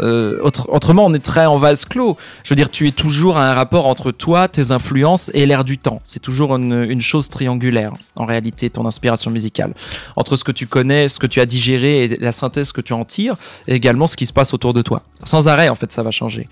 [0.00, 2.16] Euh, autre- autrement, on est très en vase clos.
[2.42, 5.64] Je veux dire, tu es toujours à un rapport entre toi, tes influences et l'air
[5.64, 6.00] du temps.
[6.04, 9.74] C'est toujours une, une chose triangulaire, en réalité, ton inspiration musicale.
[10.16, 12.94] Entre ce que tu connais, ce que tu as digéré et la synthèse que tu
[12.94, 13.36] en tires,
[13.68, 15.02] et également ce qui se passe autour de toi.
[15.24, 16.48] Sans arrêt, en fait, ça va changer.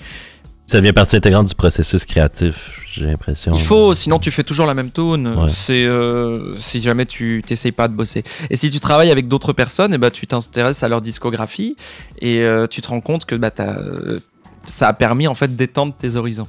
[0.71, 3.53] Ça devient partie intégrante du processus créatif, j'ai l'impression.
[3.57, 5.27] Il faut, sinon tu fais toujours la même tune.
[5.27, 5.49] Ouais.
[5.49, 8.23] C'est euh, si jamais tu t'essayes pas de bosser.
[8.51, 11.75] Et si tu travailles avec d'autres personnes, et bah, tu t'intéresses à leur discographie
[12.21, 14.21] et euh, tu te rends compte que bah, euh,
[14.65, 16.47] ça a permis en fait d'étendre tes horizons.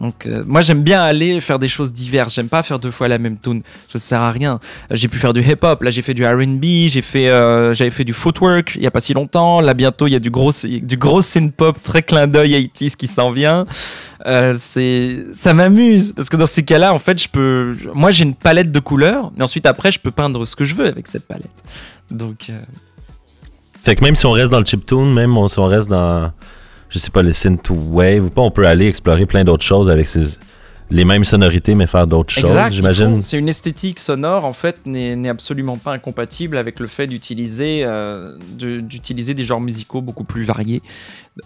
[0.00, 2.34] Donc euh, moi j'aime bien aller faire des choses diverses.
[2.34, 3.62] J'aime pas faire deux fois la même tune.
[3.88, 4.60] Ça sert à rien.
[4.90, 5.82] Euh, J'ai pu faire du hip-hop.
[5.82, 6.88] Là j'ai fait du R&B.
[6.88, 9.60] J'ai fait, euh, j'avais fait du footwork il y a pas si longtemps.
[9.60, 13.06] Là bientôt il y a du gros, du gros synth-pop très clin d'œil 80s qui
[13.06, 13.66] s'en vient.
[14.56, 18.34] C'est ça m'amuse parce que dans ces cas-là en fait je peux moi j'ai une
[18.34, 21.26] palette de couleurs mais ensuite après je peux peindre ce que je veux avec cette
[21.26, 21.64] palette
[22.10, 22.50] donc
[23.82, 26.30] Fait que même si on reste dans le chiptune, même si on reste dans,
[26.88, 30.08] je sais pas, le synthwave ou pas, on peut aller explorer plein d'autres choses avec
[30.08, 30.38] ces,
[30.90, 33.22] les mêmes sonorités, mais faire d'autres choses, j'imagine.
[33.22, 38.36] C'est une esthétique sonore en fait n'est absolument pas incompatible avec le fait d'utiliser euh,
[38.56, 40.82] d'utiliser des genres musicaux beaucoup plus variés.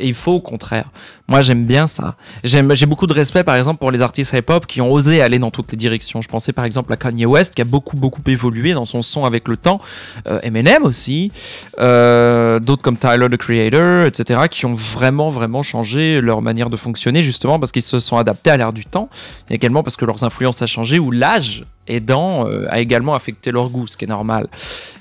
[0.00, 0.90] Et il faut au contraire.
[1.28, 2.14] Moi j'aime bien ça.
[2.44, 5.50] J'ai beaucoup de respect par exemple pour les artistes hip-hop qui ont osé aller dans
[5.50, 6.22] toutes les directions.
[6.22, 9.24] Je pensais par exemple à Kanye West qui a beaucoup beaucoup évolué dans son son
[9.24, 9.80] avec le temps.
[10.28, 11.30] Euh, Eminem aussi.
[11.78, 14.42] Euh, D'autres comme Tyler the Creator, etc.
[14.50, 18.50] qui ont vraiment vraiment changé leur manière de fonctionner justement parce qu'ils se sont adaptés
[18.50, 19.10] à l'ère du temps
[19.50, 23.68] également parce que leurs influences a changé ou l'âge aidant euh, a également affecté leur
[23.68, 24.46] goût, ce qui est normal.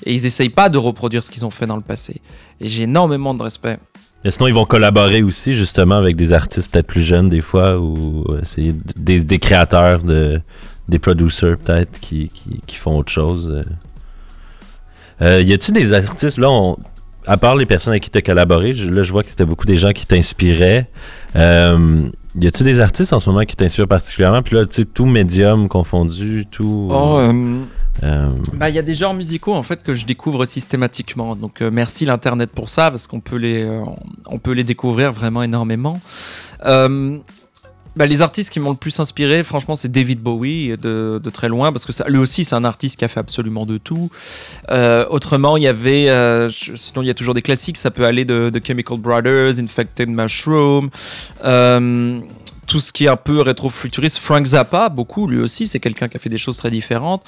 [0.04, 2.20] Et ils essayent pas de reproduire ce qu'ils ont fait dans le passé.
[2.60, 3.78] Et j'ai énormément de respect.
[4.24, 7.78] Mais sinon, ils vont collaborer aussi, justement, avec des artistes peut-être plus jeunes, des fois,
[7.78, 8.24] ou
[8.56, 10.40] d- des, créateurs, de,
[10.88, 12.30] des producers, peut-être, qui,
[12.66, 13.50] qui, font autre chose.
[13.50, 13.62] euh.
[15.22, 16.48] Euh, y a-tu des artistes, là,
[17.26, 19.66] à part les personnes avec qui tu as collaboré, là, je vois que c'était beaucoup
[19.66, 20.88] des gens qui t'inspiraient.
[21.34, 24.42] Euh, y a-tu des artistes en ce moment qui t'inspirent particulièrement?
[24.42, 26.88] Puis là, tu sais, tout médium confondu, tout.
[26.90, 27.62] Oh, euh,
[28.02, 31.36] euh, Bah, il y a des genres musicaux en fait que je découvre systématiquement.
[31.36, 33.82] Donc euh, merci l'internet pour ça parce qu'on peut les euh,
[34.26, 36.00] on peut les découvrir vraiment énormément.
[37.94, 41.72] Bah, les artistes qui m'ont le plus inspiré, franchement, c'est David Bowie de, très loin
[41.72, 44.10] parce que ça, lui aussi c'est un artiste qui a fait absolument de tout.
[44.70, 47.76] Euh, autrement, il y avait, euh, sinon il y a toujours des classiques.
[47.76, 50.90] Ça peut aller de, de Chemical Brothers, Infected Mushroom.
[51.44, 52.20] euh,
[52.66, 56.16] tout ce qui est un peu rétro-futuriste, Frank Zappa, beaucoup, lui aussi, c'est quelqu'un qui
[56.16, 57.22] a fait des choses très différentes.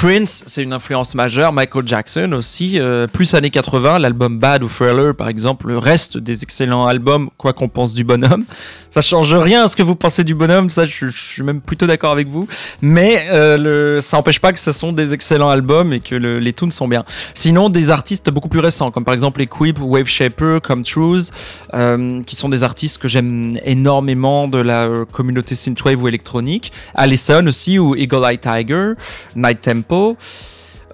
[0.00, 1.52] Prince, c'est une influence majeure.
[1.52, 2.78] Michael Jackson aussi.
[2.78, 7.52] euh, plus années 80, l'album Bad ou Thriller, par exemple, reste des excellents albums, quoi
[7.52, 8.44] qu'on pense du bonhomme.
[8.90, 11.88] Ça change rien à ce que vous pensez du bonhomme, ça, je, suis même plutôt
[11.88, 12.46] d'accord avec vous.
[12.80, 16.52] Mais euh, ça n'empêche pas que ce sont des excellents albums et que le- les
[16.52, 17.04] tunes sont bien.
[17.34, 21.32] Sinon, des artistes beaucoup plus récents, comme par exemple Equip Wave Shaper, comme Truth,
[21.74, 26.70] euh, qui sont des artistes que j'aime énormément de la communauté synthwave ou électronique.
[26.94, 28.92] Allison aussi, ou Eagle Eye Tiger,
[29.34, 29.60] Night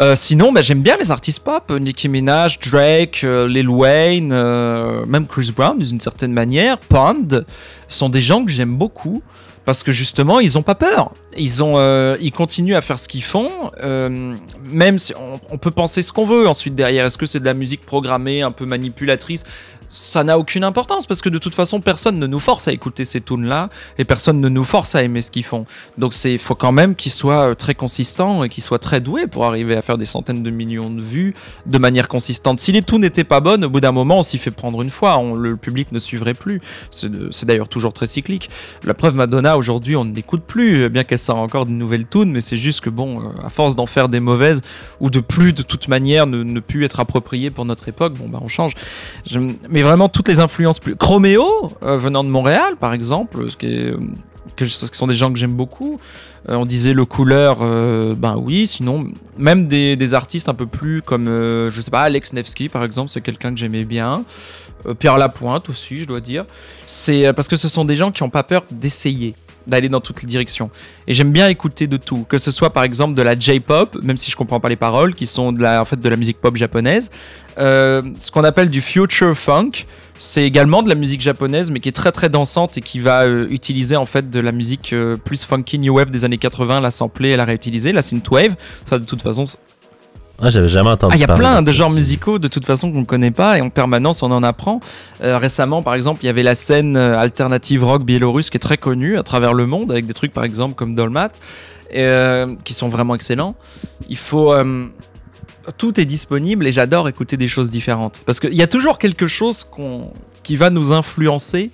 [0.00, 5.06] Euh, sinon, bah, j'aime bien les artistes pop, Nicki Minaj, Drake, euh, Lil Wayne, euh,
[5.06, 7.44] même Chris Brown d'une certaine manière, Pond,
[7.86, 9.22] sont des gens que j'aime beaucoup
[9.64, 11.12] parce que justement ils ont pas peur.
[11.38, 11.78] Ils ont,
[12.20, 13.50] ils continuent à faire ce qu'ils font,
[13.82, 17.06] même si on, on peut penser ce qu'on veut ensuite derrière.
[17.06, 19.44] Est-ce que c'est de la musique programmée, un peu manipulatrice?
[19.88, 23.04] Ça n'a aucune importance parce que de toute façon personne ne nous force à écouter
[23.04, 23.68] ces tunes là
[23.98, 25.66] et personne ne nous force à aimer ce qu'ils font.
[25.98, 29.26] Donc c'est faut quand même qu'ils soient euh, très consistants et qu'ils soient très doués
[29.26, 31.34] pour arriver à faire des centaines de millions de vues
[31.66, 32.60] de manière consistante.
[32.60, 34.90] Si les tunes n'étaient pas bonnes, au bout d'un moment on s'y fait prendre une
[34.90, 36.60] fois, le public ne suivrait plus.
[36.90, 38.50] C'est d'ailleurs toujours très cyclique.
[38.84, 42.30] La preuve Madonna aujourd'hui on ne l'écoute plus, bien qu'elle sort encore de nouvelles tunes,
[42.30, 44.62] mais c'est juste que bon, euh, à force d'en faire des mauvaises
[45.00, 48.28] ou de plus de toute manière ne, ne plus être appropriées pour notre époque, bon
[48.28, 48.72] bah on change.
[49.74, 50.94] Mais vraiment toutes les influences plus.
[50.94, 51.44] Chroméo,
[51.82, 53.90] euh, venant de Montréal, par exemple, ce qui,
[54.92, 55.98] sont des gens que j'aime beaucoup.
[56.48, 60.66] Euh, on disait le couleur, euh, ben oui, sinon, même des, des artistes un peu
[60.66, 64.24] plus comme, je sais pas, Alex Nevsky, par exemple, c'est quelqu'un que j'aimais bien.
[65.00, 66.44] Pierre Lapointe aussi, je dois dire.
[66.86, 69.34] C'est parce que ce sont des gens qui n'ont pas peur d'essayer
[69.66, 70.70] d'aller dans toutes les directions.
[71.06, 74.16] Et j'aime bien écouter de tout, que ce soit par exemple de la J-pop, même
[74.16, 76.40] si je comprends pas les paroles, qui sont de la, en fait de la musique
[76.40, 77.10] pop japonaise,
[77.58, 79.86] euh, ce qu'on appelle du future funk,
[80.16, 83.22] c'est également de la musique japonaise, mais qui est très très dansante et qui va
[83.22, 86.80] euh, utiliser en fait de la musique euh, plus funky new wave des années 80,
[86.80, 88.54] la sampler et la réutiliser, la synthwave.
[88.84, 89.44] Ça de toute façon,
[90.42, 92.90] Ah, j'avais jamais entendu Ah, il y a plein de genres musicaux de toute façon
[92.90, 94.80] qu'on ne connaît pas et en permanence on en apprend.
[95.22, 98.60] Euh, récemment, par exemple, il y avait la scène euh, alternative rock biélorusse qui est
[98.60, 101.30] très connue à travers le monde avec des trucs par exemple comme Dolmat
[101.94, 103.54] euh, qui sont vraiment excellents.
[104.08, 104.52] Il faut.
[104.52, 104.86] euh,
[105.78, 109.26] tout est disponible et j'adore écouter des choses différentes parce qu'il y a toujours quelque
[109.26, 109.66] chose
[110.42, 111.70] qui va nous influencer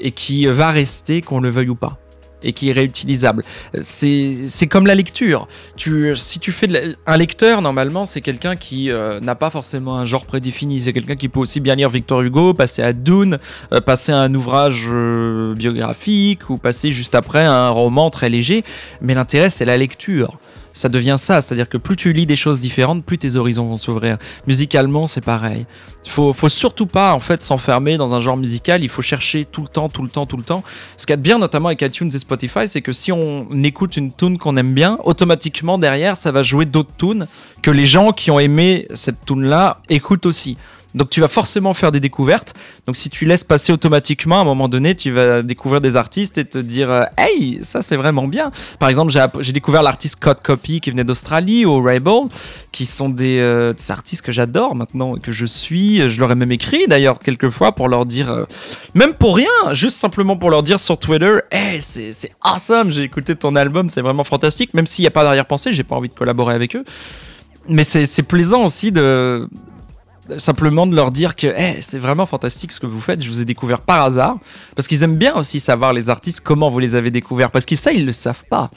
[0.00, 1.98] et qui va rester, qu'on le veuille ou pas.
[2.42, 3.44] Et qui est réutilisable.
[3.80, 6.68] C'est c'est comme la lecture tu, si tu fais
[7.06, 10.80] un lecteur, normalement, c'est quelqu'un qui euh, n'a pas forcément un genre prédéfini.
[10.80, 13.38] C'est quelqu'un qui peut aussi bien lire Victor Hugo, passer à Dune,
[13.72, 18.28] euh, passer à un ouvrage euh, biographique ou passer juste après à un roman très
[18.28, 18.64] léger.
[19.00, 20.38] Mais l'intérêt, c'est la lecture.
[20.78, 23.76] Ça devient ça, c'est-à-dire que plus tu lis des choses différentes, plus tes horizons vont
[23.76, 24.16] s'ouvrir.
[24.46, 25.66] Musicalement, c'est pareil.
[26.04, 28.84] Il faut, faut surtout pas en fait s'enfermer dans un genre musical.
[28.84, 30.62] Il faut chercher tout le temps, tout le temps, tout le temps.
[30.96, 33.96] Ce qu'il y de bien, notamment avec iTunes et Spotify, c'est que si on écoute
[33.96, 37.26] une tune qu'on aime bien, automatiquement derrière, ça va jouer d'autres tunes
[37.60, 40.56] que les gens qui ont aimé cette tune-là écoutent aussi.
[40.98, 42.54] Donc tu vas forcément faire des découvertes.
[42.86, 46.38] Donc si tu laisses passer automatiquement, à un moment donné, tu vas découvrir des artistes
[46.38, 48.50] et te dire euh, Hey, ça c'est vraiment bien.
[48.80, 52.28] Par exemple, j'ai découvert l'artiste Code Copy qui venait d'Australie, au Rebel,
[52.72, 56.08] qui sont des, euh, artistes que j'adore maintenant, que je suis.
[56.08, 58.44] Je leur ai même écrit d'ailleurs quelques fois pour leur dire, euh,
[58.94, 63.36] même pour rien, juste simplement pour leur dire sur Twitter Hey, c'est awesome, j'ai écouté
[63.36, 64.74] ton album, c'est vraiment fantastique.
[64.74, 66.82] Même s'il n'y a pas d'arrière-pensée, j'ai pas envie de collaborer avec eux.
[67.68, 69.48] Mais c'est plaisant aussi de
[70.36, 73.40] simplement de leur dire que hey, c'est vraiment fantastique ce que vous faites, je vous
[73.40, 74.36] ai découvert par hasard.
[74.76, 77.50] Parce qu'ils aiment bien aussi savoir les artistes comment vous les avez découverts.
[77.50, 78.70] Parce que ça, ils le savent pas.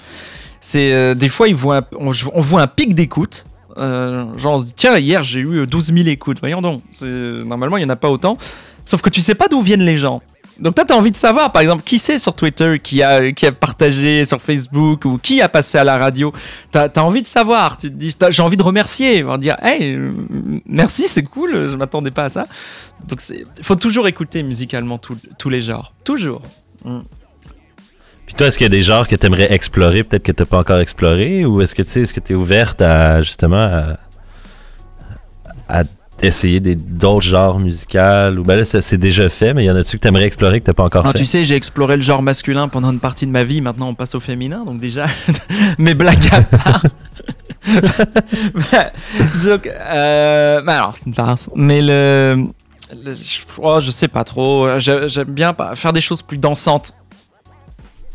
[0.59, 3.45] C'est euh, des fois ils voient on, voit un pic d'écoute.
[3.77, 6.39] Euh, genre on se dit tiens hier j'ai eu 12 000 écoutes.
[6.39, 6.81] Voyons donc.
[7.03, 8.37] Normalement il y en a pas autant.
[8.85, 10.21] Sauf que tu sais pas d'où viennent les gens.
[10.59, 13.31] Donc toi, tu as envie de savoir, par exemple, qui c'est sur Twitter, qui a,
[13.31, 16.33] qui a partagé sur Facebook ou qui a passé à la radio?
[16.71, 17.77] Tu as, envie de savoir.
[17.77, 19.21] Tu te dis, j'ai envie de remercier.
[19.23, 19.97] Vont dire, hey,
[20.65, 22.45] merci, c'est cool, je m'attendais pas à ça.
[23.07, 25.93] Donc il faut toujours écouter musicalement tous- les genres.
[26.03, 26.41] Toujours.
[28.25, 30.45] Puis toi, est-ce qu'il y a des genres que tu aimerais explorer, peut-être que tu
[30.45, 33.95] pas encore exploré, ou est-ce que tu est-ce que es ouverte à justement
[35.67, 35.83] à
[36.21, 37.97] essayer des- d'autres genres musicaux
[38.37, 40.25] ou ben là ça, c'est déjà fait, mais il y en a-tu que tu aimerais
[40.25, 41.19] explorer que tu pas encore Ah, fait?
[41.19, 43.61] tu sais, j'ai exploré le genre masculin pendant une partie de ma vie.
[43.61, 44.63] Maintenant, on passe au féminin.
[44.65, 45.05] Donc déjà,
[45.77, 46.83] mes blagues à part.
[49.45, 51.49] donc, euh, bah alors, c'est une farce.
[51.55, 52.45] Mais le,
[53.03, 54.67] le- je, oh, je sais pas trop.
[54.79, 56.93] J'ai- J'aime bien faire des choses plus dansantes.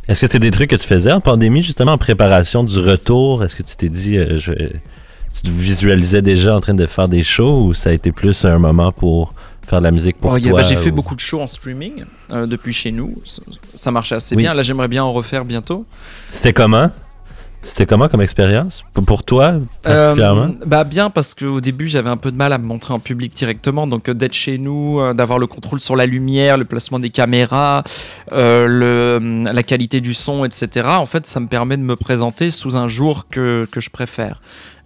[0.09, 3.43] Est-ce que c'est des trucs que tu faisais en pandémie, justement, en préparation du retour?
[3.45, 4.53] Est-ce que tu t'es dit, euh, je-
[5.43, 8.45] tu te visualisais déjà en train de faire des shows ou ça a été plus
[8.45, 9.33] un moment pour
[9.67, 11.47] faire de la musique pour Oh, toi bah, j'ai fait ou- beaucoup de shows en
[11.47, 13.17] streaming euh, depuis chez nous.
[13.25, 13.43] Ça,
[13.75, 14.43] ça marchait assez Oui.
[14.43, 14.55] bien.
[14.55, 15.85] Là, j'aimerais bien en refaire bientôt.
[16.31, 16.91] C'était comment?
[17.63, 18.85] C'était comment comme expérience?
[18.95, 20.43] Pour- toi, particulièrement?
[20.43, 23.01] Euh, bah bien parce qu'au début j'avais un peu de mal à me montrer en
[23.01, 27.01] public directement, donc euh, d'être chez nous, d'avoir le contrôle sur la lumière, le placement
[27.01, 27.83] des caméras,
[28.31, 30.87] euh, le, la qualité du son, etc.
[30.91, 34.41] En fait, ça me permet de me présenter sous un jour que, que je préfère.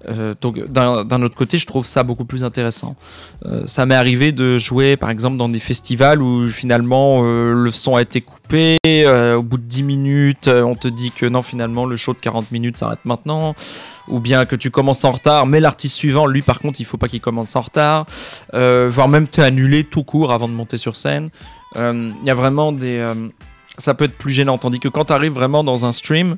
[0.08, 2.96] Euh, donc d'un autre côté, je trouve ça beaucoup plus intéressant.
[3.44, 7.70] Euh, ça m'est arrivé de jouer par exemple dans des festivals où finalement euh, le
[7.70, 11.86] son a été coupé, au bout de 10 minutes, on te dit que non finalement
[11.86, 13.54] le show de 40 minutes s'arrête maintenant
[14.08, 16.96] ou bien que tu commences en retard, mais l'artiste suivant, lui par contre, il faut
[16.96, 18.06] pas qu'il commence en retard,
[18.52, 21.30] voire même t'es annulé tout court avant de monter sur scène.
[21.76, 23.06] Il y a vraiment des...
[23.78, 26.36] ça peut être plus gênant, tandis que quand tu arrives vraiment dans un stream,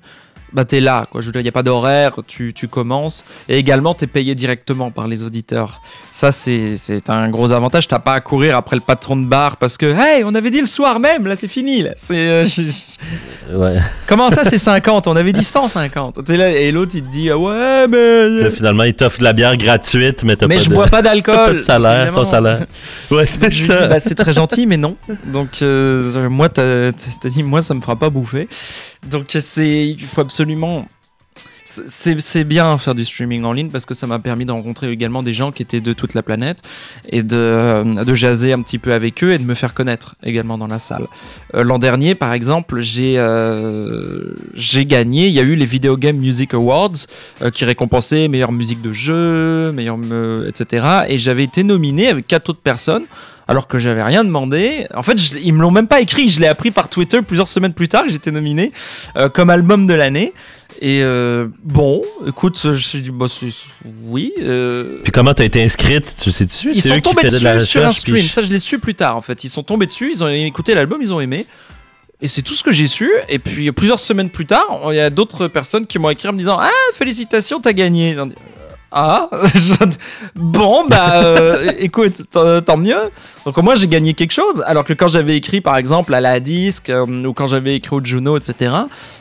[0.55, 1.20] bah t'es là, quoi.
[1.20, 4.34] Je veux dire, il n'y a pas d'horaire, tu, tu commences, et également t'es payé
[4.34, 5.80] directement par les auditeurs.
[6.11, 6.76] Ça, c'est
[7.09, 10.24] un gros avantage, t'as pas à courir après le patron de bar parce que, hey,
[10.24, 11.90] on avait dit le soir même, là c'est fini, là.
[12.11, 13.74] Euh, je- je- Ouais.
[14.07, 16.24] Comment ça, c'est 50 On avait dit 150.
[16.24, 18.28] Tu sais, là, et l'autre, il te dit, ah ouais, mais.
[18.44, 20.74] Là, finalement, ils t'offrent de la bière gratuite, mais t'as mais pas je de...
[20.74, 21.61] bois pas d'alcool.
[21.66, 22.64] salaire, ton salaire.
[23.11, 23.88] Ouais, c'est ça.
[23.88, 24.96] bah, c'est très gentil, mais non.
[25.26, 28.48] Donc, euh, moi, t'as t'as dit, moi, ça me fera pas bouffer.
[29.09, 30.86] Donc, c'est, il faut absolument.
[31.64, 35.22] c'est- bien faire du streaming en ligne parce que ça m'a permis de rencontrer également
[35.22, 36.59] des gens qui étaient de toute la planète
[37.09, 40.59] et de, de jaser un petit peu avec eux et de me faire connaître également
[40.59, 41.07] dans la salle.
[41.55, 45.28] Euh, L'an dernier, par exemple, j'ai euh, j'ai gagné.
[45.28, 46.92] Il y a eu les Video Game Music Awards
[47.42, 51.05] euh, qui récompensaient meilleure musique de jeu, meilleure, me- etc.
[51.09, 53.05] Et j'avais été nominé avec quatre autres personnes.
[53.49, 54.86] Alors que j'avais rien demandé.
[54.95, 56.28] En fait, je- ils me l'ont même pas écrit.
[56.28, 58.05] Je l'ai appris par Twitter plusieurs semaines plus tard.
[58.09, 58.72] J'étais nominé
[59.16, 60.32] euh, comme album de l'année.
[60.80, 63.26] Et euh, bon, écoute, je me suis dit, bah,
[64.05, 64.32] oui.
[64.40, 67.93] euh, Puis comment t'as été inscrite, tu sais dessus ils sont tombés dessus sur un
[67.93, 68.16] stream.
[68.16, 68.28] Puis...
[68.28, 69.45] Ça, je l'ai su plus tard, en fait.
[69.45, 71.47] Ils sont tombés dessus, ils ont écouté l'album, ils ont aimé.
[72.22, 73.11] Et c'est tout ce que j'ai su.
[73.28, 76.32] Et puis, plusieurs semaines plus tard, il y a d'autres personnes qui m'ont écrit en
[76.32, 78.16] me disant Ah, félicitations, t'as gagné.
[78.95, 79.74] Ah, je-
[80.34, 83.11] bon, bah euh, écoute, tant, mieux.
[83.47, 84.62] Donc au moins j'ai gagné quelque chose.
[84.66, 87.97] Alors que quand j'avais écrit par exemple à la disque euh, ou quand j'avais écrit
[87.97, 88.74] au Juno, etc.,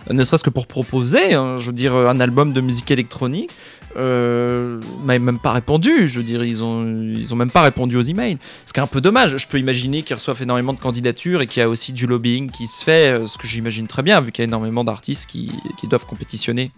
[0.09, 3.49] euh, ne serait-ce que pour proposer, hein, je veux dire, un album de musique électronique,
[3.95, 6.09] euh, m'avaient même pas répondu.
[6.09, 8.37] Je veux dire, ils ont, ils ont même pas répondu aux emails.
[8.65, 9.37] Ce qui est un peu dommage.
[9.37, 12.51] Je peux imaginer qu'ils reçoivent énormément de candidatures et qu'il y a aussi du lobbying
[12.51, 15.49] qui se fait, ce que j'imagine très bien, vu qu'il y a énormément d'artistes qui,
[15.79, 16.71] qui doivent compétitionner.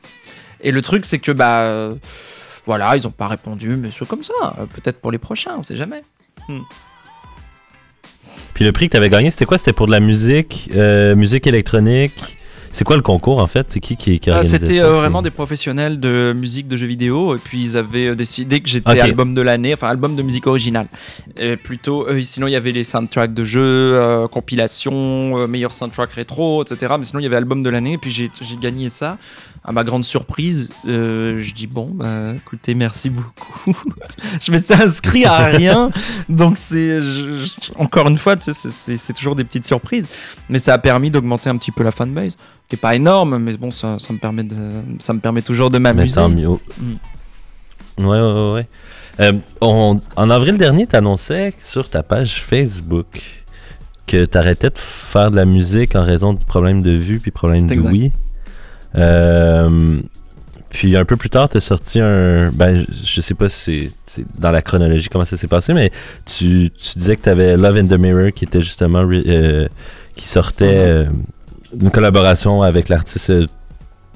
[0.61, 1.93] Et le truc, c'est que bah.
[2.65, 4.33] Voilà, ils ont pas répondu, mais c'est comme ça.
[4.59, 6.01] Euh, Peut-être pour les prochains, on sait jamais.
[8.53, 9.57] Puis le prix que tu avais gagné, c'était quoi?
[9.57, 12.37] C'était pour de la musique, euh, musique électronique?
[12.75, 13.67] C'est quoi le concours en fait?
[13.69, 14.85] C'est qui qui, qui Ah, organisait C'était ça?
[14.85, 18.61] euh, vraiment des professionnels de musique de jeux vidéo et puis ils avaient euh, décidé
[18.61, 20.87] que j'étais album de l'année, enfin album de musique originale.
[21.37, 26.11] Et plutôt, euh, sinon il y avait les soundtracks de jeux, compilations, euh, meilleur soundtrack
[26.13, 26.93] rétro, etc.
[26.97, 29.17] Mais sinon il y avait album de l'année et puis j'ai j'ai gagné ça.
[29.65, 33.73] À ma grande surprise, euh, je dis bon, bah, écoutez, merci beaucoup.
[34.41, 35.89] je m'étais inscrit à rien,
[36.27, 39.65] donc c'est je- je- encore une fois, tu sais, c'est- c'est c'est toujours des petites
[39.65, 40.09] surprises,
[40.49, 42.35] mais ça a permis d'augmenter un petit peu la fanbase
[42.69, 44.55] qui est pas énorme, mais bon, ça, ça me permet de,
[44.99, 46.19] ça me permet toujours de m'amuser.
[46.21, 48.05] Mm.
[48.05, 48.67] Ouais, ouais, ouais.
[49.19, 53.05] Euh, on- en avril dernier, tu annonçais sur ta page Facebook
[54.07, 57.29] que tu arrêtais de faire de la musique en raison de problèmes de vue puis
[57.31, 57.77] problèmes exact.
[57.81, 58.11] d'ouïe.
[58.95, 59.99] Euh,
[60.69, 62.49] puis un peu plus tard, tu as sorti un.
[62.51, 65.91] Ben, je- sais pas si c'est- dans la chronologie comment ça s'est passé, mais
[66.25, 69.03] tu, tu disais que tu avais Love in the Mirror qui était justement.
[69.09, 69.67] euh,
[70.15, 70.71] qui sortait Mhm.
[70.79, 71.05] euh,
[71.79, 73.45] une collaboration avec l'artiste euh,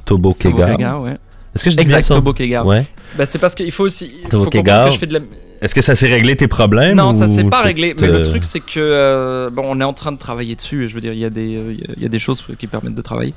[0.06, 0.76] Tobo Tobo Kega.
[0.76, 1.18] Kega, ouais.
[1.56, 2.64] Est-ce que je dis Exact, Tobo Kega.
[2.64, 2.86] Ouais.
[3.18, 4.14] Bah, c'est parce qu'il faut aussi.
[4.30, 4.64] Tobo faut Kega.
[4.64, 5.20] comprendre que je fais de la.
[5.60, 7.96] Est-ce que ça s'est réglé tes problèmes Non, ça s'est pas réglé.
[8.00, 10.88] Mais le t'es- truc, c'est que euh, bon, on est en train de travailler dessus.
[10.88, 12.94] Je veux dire, il y a des, euh, il y a des choses qui permettent
[12.94, 13.34] de travailler.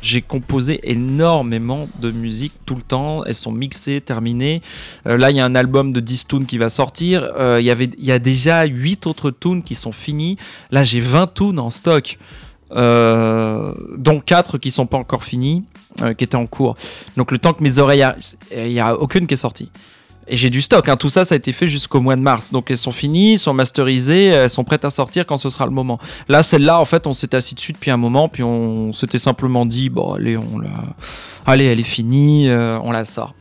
[0.00, 3.24] J'ai composé énormément de musique tout le temps.
[3.24, 4.62] Elles sont mixées, terminées.
[5.06, 7.28] Euh, là, il y a un album de 10 tunes qui va sortir.
[7.38, 10.38] Euh, Il y avait, il y a déjà 8 autres tunes qui sont finies.
[10.70, 15.64] Là, j'ai 20 tunes en stock, euh, dont 4 qui sont pas encore finies,
[16.02, 16.76] euh, qui étaient en cours.
[17.16, 18.06] Donc, le temps que mes oreilles,
[18.54, 19.70] il y a aucune qui est sortie.
[20.30, 20.88] Et j'ai du stock.
[20.88, 20.96] hein.
[20.96, 22.52] Tout ça, ça a été fait jusqu'au mois de mars.
[22.52, 25.72] Donc elles sont finies, sont masterisées, elles sont prêtes à sortir quand ce sera le
[25.72, 25.98] moment.
[26.28, 29.64] Là, celle-là, en fait, on s'était assis dessus depuis un moment, puis on s'était simplement
[29.64, 30.68] dit, bon, allez, on la,
[31.46, 33.34] allez, elle est finie, euh, on la sort.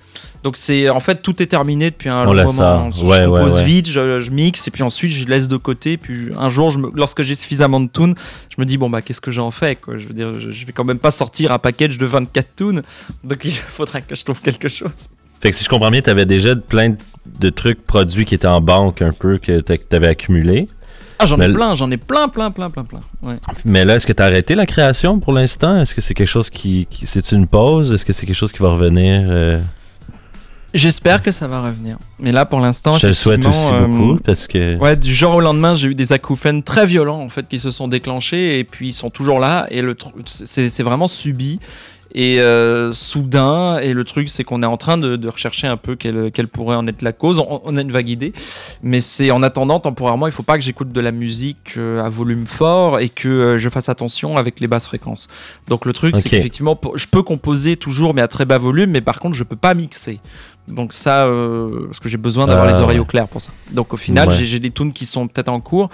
[0.44, 2.92] Donc c'est, en fait, tout est terminé depuis un On long moment.
[2.92, 3.64] Je Ouais, compose ouais.
[3.64, 5.98] vite, je, je mixe, et puis ensuite je laisse de côté.
[5.98, 8.16] Puis un jour, je me- lorsque j'ai suffisamment de tunes,
[8.56, 9.98] je me dis, bon bah, qu'est-ce que j'en fais, quoi?
[9.98, 12.82] Je veux dire, je, je vais quand même pas sortir un package de 24 tunes,
[13.24, 15.10] donc il faudra que je trouve quelque chose.
[15.40, 16.96] Fait que si je comprends bien, tu avais déjà plein
[17.40, 20.68] de- trucs produits qui étaient en banque un peu que tu avais accumulés.
[21.20, 23.00] Ah, j'en ai le- plein, j'en ai plein, plein, plein, plein, plein.
[23.24, 23.34] Ouais.
[23.66, 25.80] Mais là, est-ce que tu as arrêté la création pour l'instant?
[25.82, 26.88] Est-ce que c'est quelque chose qui.
[26.90, 27.92] qui- c'est une pause?
[27.92, 29.26] Est-ce que c'est quelque chose qui va revenir?
[29.28, 29.60] euh,
[30.78, 31.98] J'espère que ça va revenir.
[32.20, 34.78] Mais là, pour l'instant, je le souhaite aussi euh, beaucoup parce que.
[34.78, 37.72] Ouais, du jour au lendemain, j'ai eu des acouphènes très violents en fait qui se
[37.72, 41.60] sont déclenchés et puis ils sont toujours là et le c'est vraiment subi
[42.14, 45.78] et euh, soudain et le truc c'est qu'on est en train de, de rechercher un
[45.78, 47.40] peu quelle, quelle pourrait en être la cause.
[47.40, 48.34] On, on a une vague idée,
[48.84, 52.10] mais c'est en attendant temporairement, il faut pas que j'écoute de la musique euh, à
[52.10, 55.28] volume fort et que euh, je fasse attention avec les basses fréquences.
[55.68, 59.02] Donc le truc c'est qu'effectivement je peux composer toujours mais à très bas volume, mais
[59.02, 60.20] par contre je peux pas mixer.
[60.68, 63.02] Donc ça, euh, parce que j'ai besoin d'avoir Ah, les oreilles ouais.
[63.04, 63.52] au clair pour ça.
[63.72, 64.36] Donc au final, Ouais.
[64.36, 65.90] j'ai- des tunes qui sont peut-être en cours,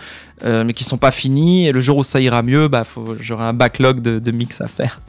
[0.45, 1.67] euh, mais qui sont pas finies.
[1.67, 2.83] Et le jour où ça ira mieux, bah,
[3.19, 4.99] j'aurai un backlog de, de mix à faire.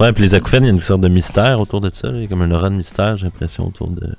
[0.00, 2.08] Ouais, puis les acouphènes, il y a une sorte de mystère autour de ça.
[2.12, 4.14] Il y a comme un aura de mystère, j'ai l'impression, autour de.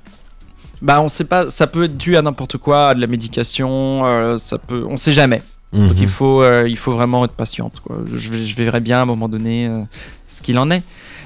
[0.82, 4.04] Bah on sait pas, ça peut être dû à n'importe quoi, à de la médication,
[4.06, 5.42] euh, ça peut, on sait jamais.
[5.72, 6.02] Donc Mhm.
[6.02, 7.80] il faut, euh, il faut vraiment être patiente.
[7.80, 7.98] Quoi.
[8.14, 9.82] Je, je verrai bien à un moment donné euh,
[10.28, 10.82] ce qu'il en est.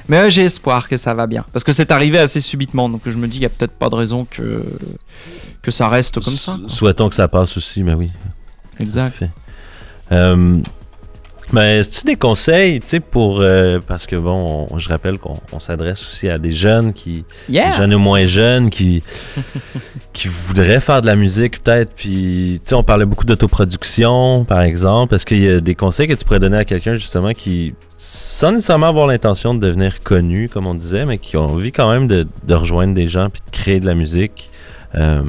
[0.08, 1.44] Mais j'ai espoir que ça va bien.
[1.52, 2.88] Parce que c'est arrivé assez subitement.
[2.88, 4.64] Donc je me dis, il n'y a peut-être pas de raison que,
[5.62, 6.56] que ça reste comme ça.
[6.58, 6.68] quoi.
[6.68, 8.10] Souhaitons que ça passe aussi, mais oui.
[8.80, 9.10] Exact.
[9.10, 9.30] Parfait.
[10.12, 10.58] Euh,
[11.52, 13.40] mais as-tu des conseils, tu sais, pour.
[13.40, 17.24] euh, parce que bon, on- je rappelle qu'on on s'adresse aussi à des jeunes qui.
[17.48, 17.70] Yeah!
[17.70, 19.02] Des jeunes ou moins jeunes qui.
[20.12, 21.90] qui voudraient faire de la musique, peut-être.
[21.94, 25.14] Puis, tu sais, on parlait beaucoup d'autoproduction, par exemple.
[25.14, 27.74] Est-ce qu'il y a des conseils que tu pourrais donner à quelqu'un, justement, qui.
[27.96, 31.90] sans nécessairement avoir l'intention de devenir connu, comme on disait, mais qui ont envie quand
[31.90, 34.50] même de, de rejoindre des gens puis de créer de la musique?
[34.96, 35.22] euh,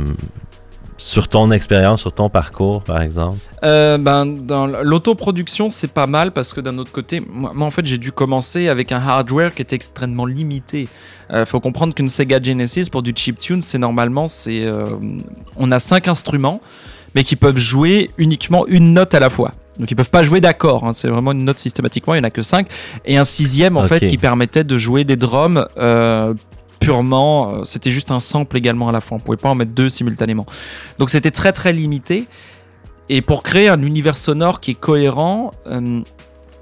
[1.02, 3.38] sur ton expérience, sur ton parcours, par exemple?
[3.64, 7.72] Euh, ben, dans l'autoproduction, c'est pas mal parce que d'un autre côté, moi, moi, en
[7.72, 10.88] fait, j'ai dû commencer avec un hardware qui était extrêmement limité.
[11.32, 14.86] Euh, faut comprendre qu'une Sega Genesis pour du chiptune, c'est normalement, c'est, euh,
[15.58, 16.62] on a cinq instruments,
[17.16, 19.52] mais qui peuvent jouer uniquement une note à la fois.
[19.80, 22.26] Donc ils peuvent pas jouer d'accords, hein, c'est vraiment une note systématiquement, il y en
[22.26, 22.68] a que cinq,
[23.06, 26.34] et un sixième en fait qui permettait de jouer des drums euh,
[26.82, 29.18] purement, euh, c'était juste un sample également à la fois.
[29.18, 30.46] On pouvait pas en mettre deux simultanément.
[31.00, 32.28] Donc c'était très très limité.
[33.08, 36.02] Et pour créer un univers sonore qui est cohérent, euh,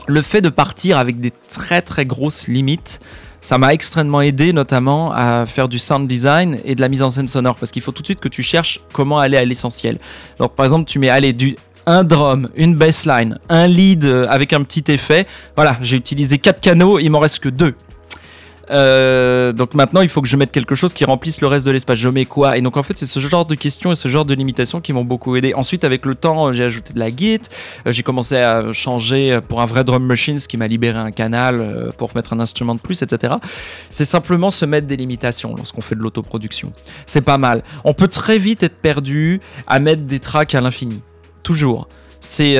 [0.08, 3.00] le fait de partir avec des très très grosses limites,
[3.42, 7.10] ça m'a extrêmement aidé notamment à faire du sound design et de la mise en
[7.10, 10.00] scène sonore parce qu'il faut tout de suite que tu cherches comment aller à l'essentiel.
[10.38, 11.56] Alors par exemple, tu mets allez du
[11.86, 15.26] un drum, une bassline, un lead euh, avec un petit effet.
[15.56, 17.74] Voilà, j'ai utilisé quatre canaux, il m'en reste que deux.
[18.72, 21.72] Euh, donc maintenant, il faut que je mette quelque chose qui remplisse le reste de
[21.72, 21.98] l'espace.
[21.98, 22.58] Je mets quoi?
[22.58, 24.94] Et donc en fait, c'est ce genre de questions et ce genre de limitations qui
[24.94, 25.54] m'ont beaucoup aidé.
[25.54, 27.40] Ensuite, avec le temps, j'ai ajouté de la git.
[27.86, 31.12] Euh, j'ai commencé à changer pour un vrai drum machine, ce qui m'a libéré un
[31.12, 33.36] canal euh, pour mettre un instrument de plus, etc.
[33.92, 36.72] C'est simplement se mettre des limitations lorsqu'on fait de l'autoproduction.
[37.06, 37.64] C'est pas mal.
[37.84, 41.02] On peut très vite être perdu à mettre des tracks à l'infini.
[41.44, 41.88] Toujours.
[42.22, 42.58] C'est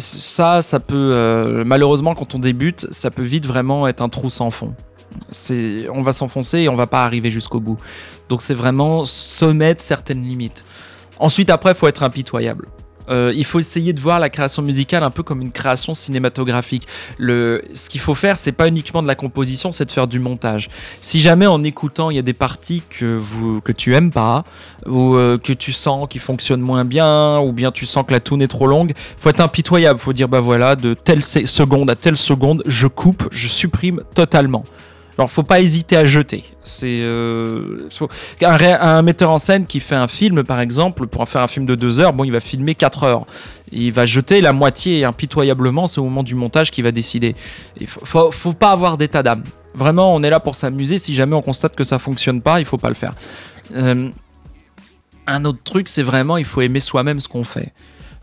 [0.00, 4.50] ça, ça peut malheureusement quand on débute, ça peut vite vraiment être un trou sans
[4.50, 4.74] fond.
[5.92, 7.78] On va s'enfoncer et on va pas arriver jusqu'au bout.
[8.28, 10.64] Donc c'est vraiment se mettre certaines limites.
[11.18, 12.66] Ensuite, après, faut être impitoyable.
[13.10, 16.88] Euh, il faut essayer de voir la création musicale un peu comme une création cinématographique.
[17.18, 20.70] Ce qu'il faut faire, c'est pas uniquement de la composition, c'est de faire du montage.
[21.02, 24.44] Si jamais en écoutant, il y a des parties que, vous, que tu aimes pas,
[24.86, 28.20] ou euh, que tu sens qui fonctionnent moins bien, ou bien tu sens que la
[28.20, 30.00] tune est trop longue, faut être impitoyable.
[30.00, 34.00] Faut dire, bah voilà, de telle se- seconde à telle seconde, je coupe, je supprime
[34.14, 34.64] totalement.
[35.16, 36.44] Alors, faut pas hésiter à jeter.
[36.64, 37.88] C'est euh,
[38.42, 41.74] un, metteur en scène qui fait un film, par exemple, pour faire un film de
[41.74, 43.26] deux heures, bon, il va filmer 4 heures.
[43.70, 47.34] Il va jeter la moitié impitoyablement, c'est au moment du montage qu'il va décider.
[47.80, 49.44] Il faut, faut pas avoir d'état d'âme.
[49.74, 50.98] Vraiment, on est là pour s'amuser.
[50.98, 53.14] Si jamais on constate que ça fonctionne pas, il faut pas le faire.
[53.74, 54.10] Euh,
[55.26, 57.72] un autre truc, c'est vraiment, il faut aimer soi-même ce qu'on fait.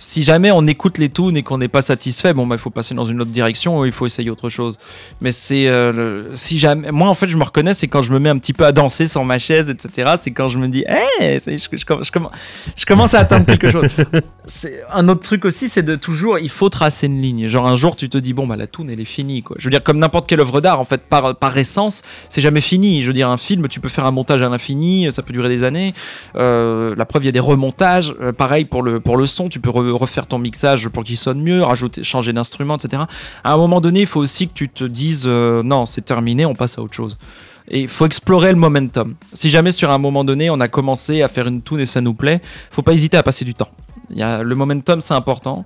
[0.04, 2.72] Si jamais on écoute les tunes et qu'on n'est pas satisfait, bon, bah, il faut
[2.72, 4.80] passer dans une autre direction ou il faut essayer autre chose.
[5.22, 5.68] Mais c'est.
[5.68, 6.92] euh, si jamais.
[6.92, 8.72] Moi, en fait, je me reconnais, c'est quand je me mets un petit peu à
[8.72, 10.14] danser sur ma chaise, etc.
[10.18, 12.30] C'est quand je me dis, hé, je, je, je, comm- je comm-
[12.76, 13.86] je commence à atteindre quelque chose.
[14.92, 17.48] Un autre truc aussi, c'est de toujours, il faut tracer une ligne.
[17.48, 19.56] Genre un jour, tu te dis bon bah la tune elle est finie quoi.
[19.60, 23.02] Je veux dire comme n'importe quelle œuvre d'art en fait par essence, c'est jamais fini.
[23.02, 25.48] Je veux dire un film, tu peux faire un montage à l'infini, ça peut durer
[25.50, 25.94] des années.
[26.36, 28.16] Euh, la preuve, il y a des remontages.
[28.22, 31.42] Euh, pareil pour le pour le son, tu peux refaire ton mixage pour qu'il sonne
[31.42, 33.04] mieux, rajouter, changer d'instrument, etc.
[33.44, 36.46] À un moment donné, il faut aussi que tu te dises euh, non, c'est terminé,
[36.46, 37.18] on passe à autre chose.
[37.68, 39.16] Et il faut explorer le momentum.
[39.34, 42.02] Si jamais sur un moment donné, on a commencé à faire une tune et ça
[42.02, 43.70] nous plaît, faut pas hésiter à passer du temps.
[44.14, 45.64] Y a, le momentum, c'est important.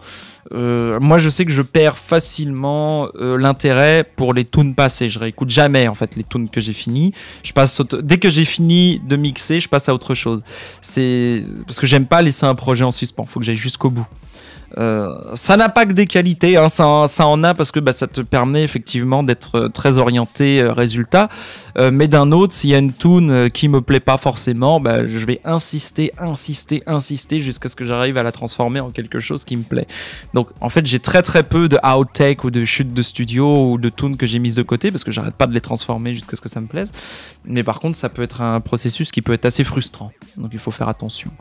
[0.53, 5.09] Euh, moi, je sais que je perds facilement euh, l'intérêt pour les tunes passées.
[5.09, 7.13] Je réécoute jamais en fait les tunes que j'ai finies.
[7.43, 10.43] Je passe dès que j'ai fini de mixer, je passe à autre chose.
[10.81, 13.23] C'est parce que j'aime pas laisser un projet en suspens.
[13.23, 14.05] Faut que j'aille jusqu'au bout.
[14.77, 18.07] Euh, ça n'a pas que des qualités, hein, ça, en- a parce que bah, ça
[18.07, 21.29] te permet effectivement d'être euh, très orienté euh, résultat.
[21.91, 25.25] Mais d'un autre, s'il y a une tune qui me plaît pas forcément, bah, je
[25.25, 29.57] vais insister, insister, insister jusqu'à ce que j'arrive à la transformer en quelque chose qui
[29.57, 29.85] me plaît.
[30.33, 33.77] Donc en fait, j'ai très très peu de outtake ou de chutes de studio ou
[33.77, 36.37] de tunes que j'ai mises de côté parce que j'arrête pas de les transformer jusqu'à
[36.37, 36.93] ce que ça me plaise.
[37.43, 40.11] Mais par contre, ça peut être un processus qui peut être assez frustrant.
[40.37, 41.31] Donc il faut faire attention.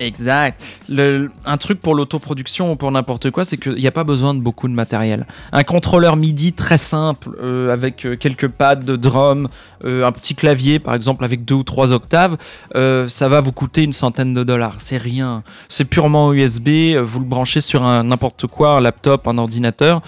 [0.00, 0.60] Exact.
[0.90, 4.40] Un truc pour l'autoproduction ou pour n'importe quoi, c'est qu'il n'y a pas besoin de
[4.40, 5.24] beaucoup de matériel.
[5.52, 9.48] Un contrôleur MIDI très simple, euh, avec euh, quelques pads de drum,
[9.84, 12.36] euh, un petit clavier par exemple avec deux ou trois octaves,
[12.74, 14.76] ça va vous coûter une centaine de dollars.
[14.78, 15.42] C'est rien.
[15.68, 16.96] C'est purement USB.
[17.00, 20.02] Vous le branchez sur n'importe quoi, un laptop, un ordinateur.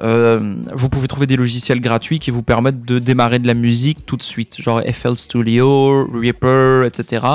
[0.00, 4.06] Euh, vous pouvez trouver des logiciels gratuits qui vous permettent de démarrer de la musique
[4.06, 7.26] tout de suite, genre FL Studio, Reaper, etc.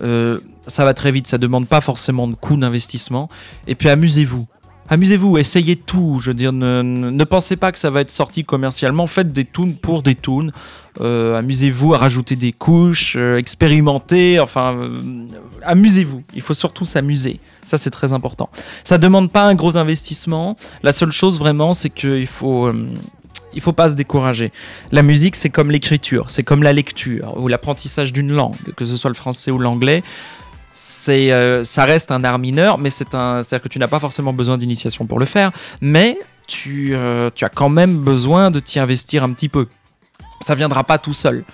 [0.00, 3.28] Euh, ça va très vite, ça demande pas forcément de coûts d'investissement.
[3.66, 4.46] Et puis amusez-vous.
[4.88, 6.18] Amusez-vous, essayez tout.
[6.20, 9.06] Je veux dire, ne, ne- pensez pas que ça va être sorti commercialement.
[9.06, 10.52] Faites des tunes pour des tunes.
[11.00, 14.38] Euh, amusez-vous à rajouter des couches, euh, expérimentez.
[14.40, 14.98] Enfin, euh,
[15.64, 16.22] amusez-vous.
[16.34, 17.40] Il faut surtout s'amuser.
[17.64, 18.50] Ça, c'est très important.
[18.84, 20.56] Ça demande pas un gros investissement.
[20.82, 22.70] La seule chose vraiment, c'est qu'il faut.
[23.54, 24.52] il faut pas se décourager.
[24.90, 28.96] La musique, c'est comme l'écriture, c'est comme la lecture ou l'apprentissage d'une langue, que ce
[28.96, 30.02] soit le français ou l'anglais.
[30.72, 33.98] C'est, euh, ça reste un art mineur, mais c'est un, c'est-à-dire que tu n'as pas
[33.98, 38.60] forcément besoin d'initiation pour le faire, mais tu, euh, tu as quand même besoin de
[38.60, 39.66] t'y investir un petit peu.
[40.40, 41.44] Ça viendra pas tout seul.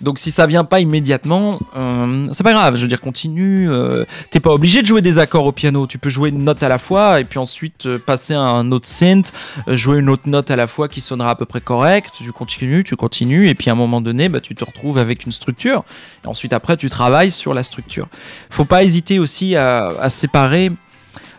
[0.00, 2.76] Donc si ça vient pas immédiatement, euh, c'est pas grave.
[2.76, 3.70] Je veux dire, continue.
[3.70, 5.86] euh, T'es pas obligé de jouer des accords au piano.
[5.86, 8.70] Tu peux jouer une note à la fois et puis ensuite euh, passer à un
[8.72, 9.32] autre synth,
[9.68, 12.10] euh, jouer une autre note à la fois qui sonnera à peu près correct.
[12.18, 15.24] Tu continues, tu continues et puis à un moment donné, bah, tu te retrouves avec
[15.24, 15.84] une structure.
[16.24, 18.06] Et ensuite après, tu travailles sur la structure.
[18.50, 20.72] Faut pas hésiter aussi à, à séparer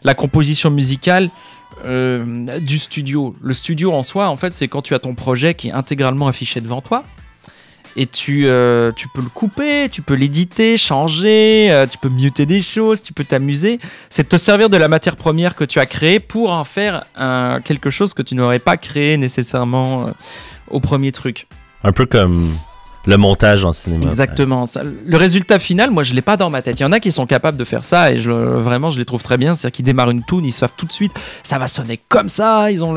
[0.04, 1.30] la composition musicale
[1.86, 3.36] euh, du studio.
[3.42, 6.28] Le studio en soi, en fait, c'est quand tu as ton projet qui est intégralement
[6.28, 7.04] affiché devant toi.
[7.96, 12.46] Et tu, euh, tu peux le couper, tu peux l'éditer, changer, euh, tu peux muter
[12.46, 13.80] des choses, tu peux t'amuser.
[14.10, 17.06] C'est de te servir de la matière première que tu as créée pour en faire
[17.64, 20.12] quelque chose que tu n'aurais pas créé nécessairement euh,
[20.70, 21.48] au premier truc.
[21.84, 22.54] Un peu comme
[23.08, 24.06] le montage en cinéma.
[24.06, 24.66] Exactement.
[24.84, 26.80] Le résultat final, moi, je l'ai pas dans ma tête.
[26.80, 29.24] Il y en a qui sont capables de faire ça et vraiment, je les trouve
[29.24, 29.54] très bien.
[29.54, 32.70] C'est-à-dire qu'ils démarrent une tune, ils savent tout de suite, ça va sonner comme ça.
[32.70, 32.94] Ils ont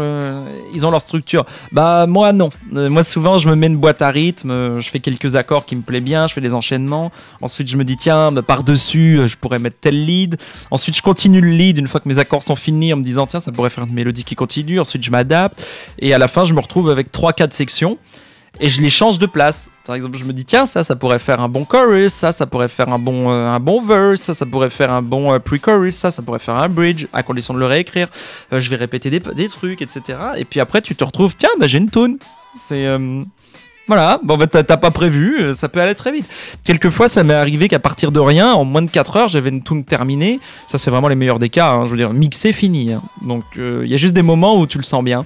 [0.90, 1.46] leur structure.
[1.70, 2.50] Bah moi non.
[2.74, 5.64] Euh, moi souvent, je me mets une boîte à rythme, euh, je fais quelques accords
[5.64, 7.12] qui me plaisent bien, je fais des enchaînements.
[7.40, 10.36] Ensuite, je me dis tiens, bah, par dessus, je pourrais mettre tel lead.
[10.72, 13.28] Ensuite, je continue le lead une fois que mes accords sont finis en me disant
[13.28, 14.80] tiens, ça pourrait faire une mélodie qui continue.
[14.80, 15.64] Ensuite, je m'adapte
[16.00, 17.96] et à la fin, je me retrouve avec trois, quatre sections
[18.58, 19.70] et je les change de place.
[19.86, 22.46] Par exemple, je me dis tiens, ça, ça pourrait faire un bon chorus, ça, ça
[22.46, 25.38] pourrait faire un bon, euh, un bon verse, ça, ça pourrait faire un bon euh,
[25.38, 28.08] pre-chorus, ça, ça pourrait faire un bridge, à condition de le réécrire.
[28.52, 30.18] Euh, je vais répéter des, des trucs, etc.
[30.36, 32.18] Et puis après, tu te retrouves tiens, bah, j'ai une tune.
[32.56, 33.22] C'est euh,
[33.88, 36.26] voilà, bon, bah, t'as pas prévu, ça peut aller très vite.
[36.62, 39.64] Quelquefois, ça m'est arrivé qu'à partir de rien, en moins de 4 heures, j'avais une
[39.64, 40.38] tune terminée.
[40.68, 41.70] Ça, c'est vraiment les meilleurs des cas.
[41.70, 41.86] hein.
[41.86, 42.92] Je veux dire, mixé, fini.
[42.92, 43.02] hein.
[43.22, 45.24] Donc, il y a juste des moments où tu le sens bien.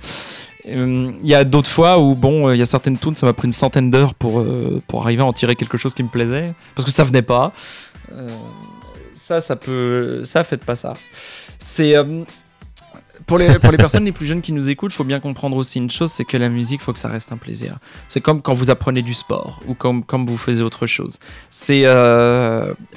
[0.66, 3.26] Euh, Il y a d'autres fois où, bon, euh, il y a certaines tunes, ça
[3.26, 6.02] m'a pris une centaine d'heures pour, euh, pour arriver à en tirer quelque chose qui
[6.02, 6.54] me plaisait.
[6.74, 7.52] Parce que ça venait pas.
[9.14, 10.24] Ça, ça peut.
[10.24, 10.94] Ça, faites pas ça.
[11.58, 11.94] C'est.
[13.26, 15.56] pour les, pour les personnes les plus jeunes qui nous écoutent, il faut bien comprendre
[15.56, 17.78] aussi une chose, c'est que la musique, il faut que ça reste un plaisir.
[18.08, 21.18] C'est comme quand vous apprenez du sport ou comme, comme vous faisiez autre chose.
[21.50, 21.84] C'est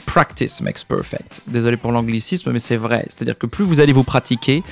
[0.06, 1.42] practice makes perfect.
[1.48, 3.06] Désolé pour l'anglicisme, mais c'est vrai.
[3.10, 4.64] C'est-à-dire que plus vous allez vous pratiquer,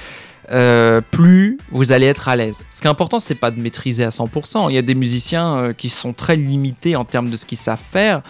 [0.51, 2.63] euh, plus vous allez être à l'aise.
[2.69, 4.69] Ce qui est important, c'est pas de maîtriser à 100%.
[4.69, 7.57] Il y a des musiciens euh, qui sont très limités en termes de ce qu'ils
[7.57, 8.21] savent faire.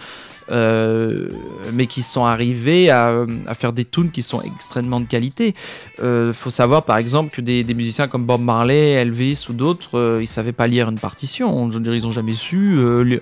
[0.50, 1.28] euh,
[1.72, 5.54] mais qui sont arrivés à, à faire des tunes qui sont extrêmement de qualité.
[6.00, 9.98] Il faut savoir par exemple que des, des musiciens comme Bob Marley, Elvis ou d'autres,
[9.98, 11.68] euh, ils savaient pas lire une partition.
[11.72, 12.76] Ils ont jamais su.
[13.04, 13.20] lire.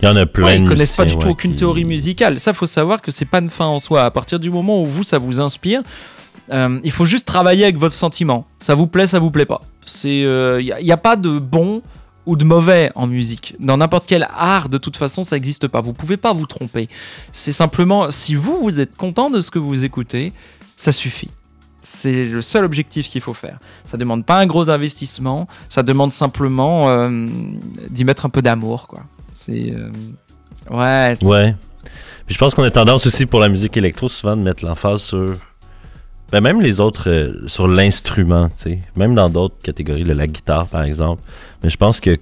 [0.00, 2.40] Il y en a plein Ouais, ils connaissent pas du tout aucune qui- théorie musicale.
[2.40, 4.04] Ça, faut savoir que c'est pas une fin en soi.
[4.04, 5.82] À partir du moment où vous, ça vous inspire,
[6.50, 8.46] euh, il faut juste travailler avec votre sentiment.
[8.60, 9.60] Ça vous plaît, ça vous plaît pas.
[10.04, 11.82] Il n'y a, pas de bon
[12.26, 13.54] ou de mauvais en musique.
[13.60, 15.80] Dans n'importe quel art, de toute façon, ça n'existe pas.
[15.80, 16.88] Vous pouvez pas vous tromper.
[17.32, 20.32] C'est simplement, si vous, vous êtes content de ce que vous écoutez,
[20.76, 21.30] ça suffit.
[21.82, 23.58] C'est le seul objectif qu'il faut faire.
[23.84, 27.28] Ça demande pas un gros investissement, ça demande simplement euh,
[27.90, 29.00] d'y mettre un peu d'amour, quoi.
[29.50, 29.90] Euh,
[30.70, 31.54] ouais, Ouais.
[32.26, 35.02] Puis je pense qu'on a tendance aussi pour la musique électro souvent de mettre l'emphase
[35.02, 35.36] sur.
[36.32, 38.50] Ben même les autres, euh, sur l'instrument.
[38.96, 41.22] Même dans d'autres catégories, là, la guitare par exemple.
[41.62, 42.18] Mais je pense que,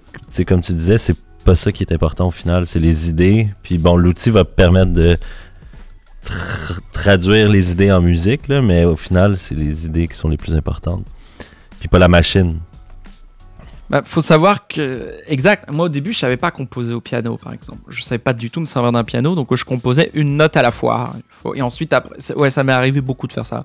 [0.47, 3.49] comme tu disais, c'est pas ça qui est important au final, c'est les idées.
[3.63, 5.17] Puis bon, l'outil va permettre de
[6.27, 10.29] tr- traduire les idées en musique, là, mais au final, c'est les idées qui sont
[10.29, 11.05] les plus importantes.
[11.81, 12.59] Puis pas la machine.
[13.93, 17.53] Bah, faut savoir que, exact, moi au début je savais pas composer au piano par
[17.53, 17.81] exemple.
[17.89, 20.63] Je savais pas du tout me servir d'un piano, donc je composais une note à
[20.63, 21.13] la fois.
[21.55, 23.65] Et ensuite, après, ouais, ça m'est arrivé beaucoup de faire ça.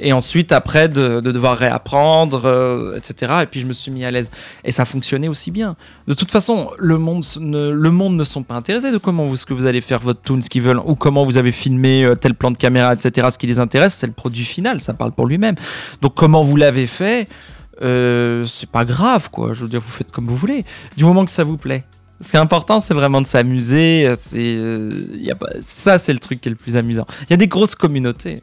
[0.00, 3.34] Et ensuite, après, de, de devoir réapprendre, euh, etc.
[3.42, 4.32] Et puis je me suis mis à l'aise.
[4.64, 5.76] Et ça fonctionnait aussi bien.
[6.08, 9.36] De toute façon, le monde, ne, le monde ne sont pas intéressés de comment vous,
[9.36, 12.04] ce que vous allez faire votre tune, ce qu'ils veulent, ou comment vous avez filmé
[12.04, 13.28] euh, tel plan de caméra, etc.
[13.30, 15.54] Ce qui les intéresse, c'est le produit final, ça parle pour lui-même.
[16.02, 17.28] Donc comment vous l'avez fait
[17.82, 19.54] euh, c'est pas grave, quoi.
[19.54, 20.64] Je veux dire, vous faites comme vous voulez,
[20.96, 21.84] du moment que ça vous plaît.
[22.20, 24.12] Ce qui est important, c'est vraiment de s'amuser.
[24.16, 27.06] C'est, euh, y a pas, ça, c'est le truc qui est le plus amusant.
[27.22, 28.42] Il y a des grosses communautés.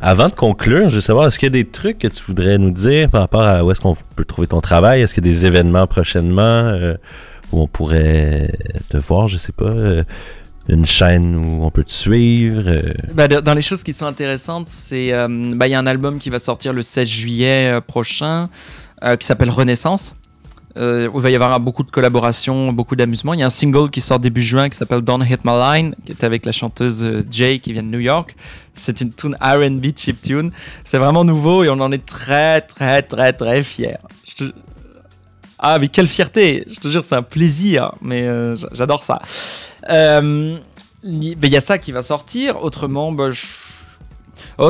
[0.00, 2.58] Avant de conclure, je veux savoir, est-ce qu'il y a des trucs que tu voudrais
[2.58, 5.00] nous dire par rapport à où est-ce qu'on peut trouver ton travail?
[5.00, 6.94] Est-ce qu'il y a des événements prochainement euh,
[7.50, 8.52] où on pourrait
[8.90, 9.72] te voir, je sais pas,
[10.70, 12.62] une chaîne où on peut te suivre?
[12.66, 15.86] euh, Bah, dans les choses qui sont intéressantes, c'est euh, bah, il y a un
[15.86, 18.48] album qui va sortir le 16 juillet euh, prochain
[19.18, 20.14] qui s'appelle Renaissance.
[20.76, 23.32] Où il va y avoir beaucoup de collaborations, beaucoup d'amusement.
[23.34, 25.94] Il y a un single qui sort début juin qui s'appelle Don't Hit My Line,
[26.04, 28.36] qui est avec la chanteuse Jay qui vient de New York.
[28.76, 30.52] C'est une tune R&B chip tune.
[30.84, 33.96] C'est vraiment nouveau et on en est très très très très fiers.
[35.58, 38.28] Ah mais quelle fierté Je te jure c'est un plaisir, mais
[38.72, 39.20] j'adore ça.
[39.88, 40.56] Euh,
[41.02, 42.62] il ben, il y a ça qui va sortir.
[42.62, 43.46] Autrement, je-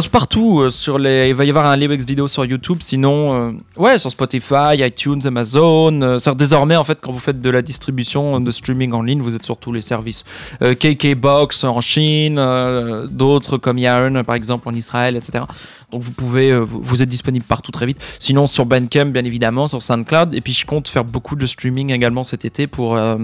[0.00, 0.60] C'est partout.
[0.60, 1.30] euh, sur les...
[1.30, 2.78] Il va y avoir un lyrics vidéo sur YouTube.
[2.80, 6.00] Sinon, euh, ouais, sur Spotify, iTunes, Amazon.
[6.02, 9.34] euh, désormais, en fait, quand vous faites de la distribution de streaming en ligne, vous
[9.34, 10.24] êtes sur tous les services.
[10.62, 15.44] Euh, KKBox en Chine, euh, d'autres comme Yarn, par exemple, en Israël, etc.
[15.90, 17.98] Donc, vous pouvez, euh, vous, êtes disponible partout très vite.
[18.20, 20.34] Sinon, sur Bandcamp, bien évidemment, sur SoundCloud.
[20.34, 23.16] Et puis, je compte faire beaucoup de streaming également cet été pour euh,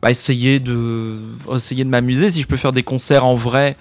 [0.00, 1.16] bah, essayer de,
[1.52, 2.30] essayer de m'amuser.
[2.30, 3.74] Si je peux faire des concerts en vrai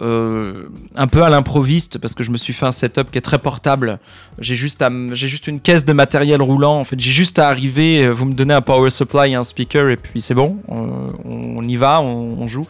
[0.00, 3.22] euh, un peu à l'improviste parce que je me suis fait un setup qui est
[3.22, 3.98] très portable.
[4.38, 6.78] J'ai juste, juste une caisse de matériel roulant.
[6.78, 8.04] En fait, j'ai juste à arriver.
[8.04, 10.58] euh, Vous me donnez un power supply et un speaker et puis c'est bon.
[10.70, 12.66] Euh, on y va, on, joue.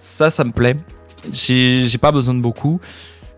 [0.00, 0.76] Ça, ça me plaît.
[1.32, 2.80] J'ai pas besoin de beaucoup.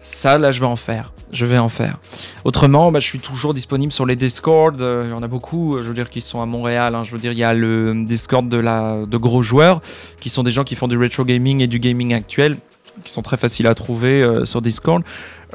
[0.00, 1.12] Ça, là, je vais en faire.
[1.32, 1.98] Je vais en faire.
[2.44, 4.80] Autrement, bah, je suis toujours disponible sur les Discord.
[5.04, 6.94] Il y en a beaucoup, je veux dire, qui sont à Montréal.
[6.94, 7.04] hein.
[7.04, 9.80] Je veux dire, il y a le Discord de gros joueurs,
[10.20, 12.56] qui sont des gens qui font du retro gaming et du gaming actuel,
[13.04, 15.02] qui sont très faciles à trouver euh, sur Discord.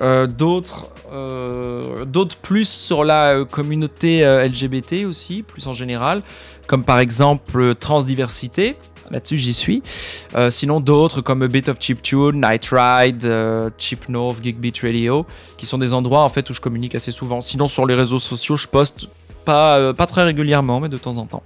[0.02, 6.22] Euh, D'autres, euh, d'autres plus sur la communauté LGBT aussi, plus en général,
[6.68, 8.76] comme par exemple Transdiversité.
[9.12, 9.84] Là-dessus, j'y suis.
[10.50, 15.28] Sinon, d'autres comme A Bit of Chiptune, Night Ride, Chip North, Geek Beat Radio,
[15.58, 17.40] qui sont des endroits en fait où je communique assez souvent.
[17.40, 19.08] Sinon, sur les réseaux sociaux, je poste
[19.46, 21.44] pas, pas très régulièrement, mais de temps en temps.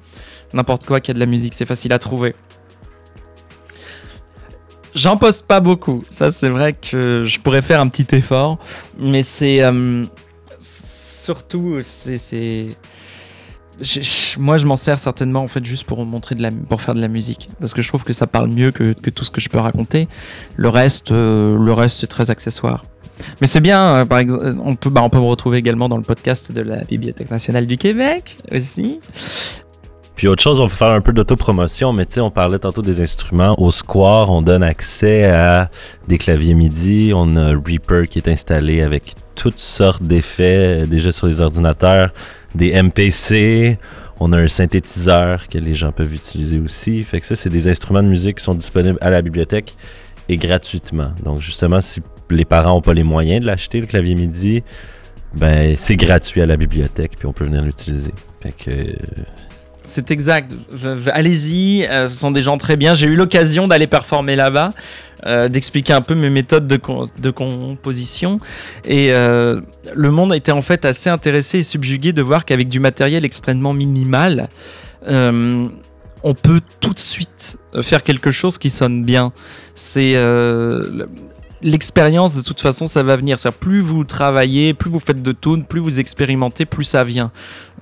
[0.54, 2.34] N'importe quoi qui a de la musique, c'est facile à trouver.
[5.00, 6.04] J'en poste pas beaucoup.
[6.10, 8.58] Ça, c'est vrai que je pourrais faire un petit effort,
[9.00, 10.04] mais c'est euh,
[10.60, 12.68] surtout c'est
[14.38, 17.00] moi, je m'en sers certainement en fait juste pour montrer de la, pour faire de
[17.00, 19.40] la musique, parce que je trouve que ça parle mieux que, que tout ce que
[19.40, 20.10] je peux raconter.
[20.58, 22.84] Le reste, euh, le reste, c'est très accessoire.
[23.40, 25.96] Mais c'est bien, euh, par exemple, on peut, bah, on peut me retrouver également dans
[25.96, 29.00] le podcast de la Bibliothèque nationale du Québec aussi.
[30.20, 32.82] Puis autre chose, on va faire un peu d'autopromotion, mais tu sais, on parlait tantôt
[32.82, 33.56] des instruments.
[33.58, 35.70] Au Square, on donne accès à
[36.10, 37.14] des claviers MIDI.
[37.16, 42.12] On a Reaper qui est installé avec toutes sortes d'effets euh, déjà sur les ordinateurs,
[42.54, 43.78] des MPC.
[44.20, 47.02] On a un synthétiseur que les gens peuvent utiliser aussi.
[47.06, 49.74] Fait que ça, c'est des instruments de musique qui sont disponibles à la bibliothèque
[50.28, 51.14] et gratuitement.
[51.24, 54.64] Donc justement, si les parents n'ont pas les moyens de l'acheter, le clavier MIDI,
[55.34, 58.14] ben c'est gratuit à la bibliothèque, puis on peut venir l'utiliser.
[58.41, 58.96] Fait que euh,
[59.90, 60.53] C'est exact.
[61.11, 62.94] Allez-y, euh, ce sont des gens très bien.
[62.94, 64.74] J'ai eu l'occasion d'aller performer là-bas,
[65.26, 68.40] euh, d'expliquer un peu mes méthodes de, com- de composition.
[68.86, 69.61] Et euh,
[69.95, 73.74] le monde était en fait assez intéressé et subjugué de voir qu'avec du matériel extrêmement
[73.74, 74.48] minimal,
[75.07, 79.34] on peut tout de suite faire quelque chose qui sonne bien.
[79.74, 80.14] C'est
[81.61, 83.40] l'expérience de toute façon ça va venir.
[83.40, 87.31] C'est-à-dire, plus vous travaillez, plus vous faites de tunes, plus vous expérimentez, plus ça vient.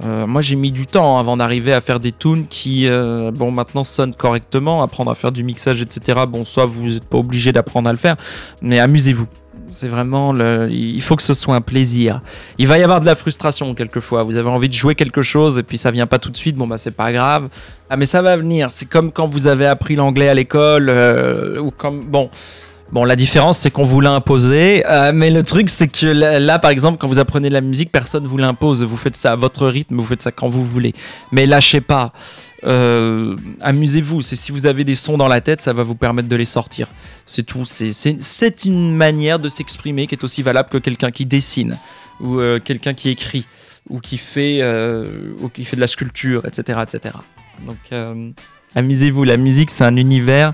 [0.04, 3.52] Euh, moi j'ai mis du temps avant d'arriver à faire des tunes qui euh, bon
[3.52, 6.22] maintenant sonnent correctement, apprendre à faire du mixage etc.
[6.28, 8.16] Bon soit vous n'êtes pas obligé d'apprendre à le faire,
[8.62, 9.28] mais amusez-vous.
[9.70, 10.34] C'est vraiment
[10.70, 12.22] il faut que ce soit un plaisir.
[12.58, 14.24] Il va y avoir de la frustration quelquefois.
[14.24, 16.56] Vous avez envie de jouer quelque chose et puis ça vient pas tout de suite.
[16.56, 17.50] Bon bah c'est pas grave.
[17.90, 18.72] Ah mais ça va venir.
[18.72, 22.30] C'est comme quand vous avez appris l'anglais à l'école euh, ou comme bon.
[22.94, 24.84] Bon, la différence, c'est qu'on vous l'a imposé.
[24.88, 28.26] euh, mais le truc, c'est que là, par exemple, quand vous apprenez la musique, personne
[28.26, 28.82] vous l'impose.
[28.84, 30.94] Vous faites ça à votre rythme, vous faites ça quand vous voulez.
[31.34, 32.14] Mais lâchez pas.
[32.64, 34.22] Euh, Amusez-vous.
[34.22, 36.46] C'est si vous avez des sons dans la tête, ça va vous permettre de les
[36.46, 36.88] sortir.
[37.26, 37.66] C'est tout.
[37.66, 41.78] C'est- une manière de s'exprimer qui est aussi valable que quelqu'un qui dessine
[42.22, 43.46] ou euh, quelqu'un qui écrit
[43.90, 44.62] ou qui fait
[45.54, 47.16] qui fait de la sculpture, etc., etc.
[47.66, 47.78] Donc,
[48.76, 49.24] amusez-vous.
[49.26, 50.54] La musique, c'est un univers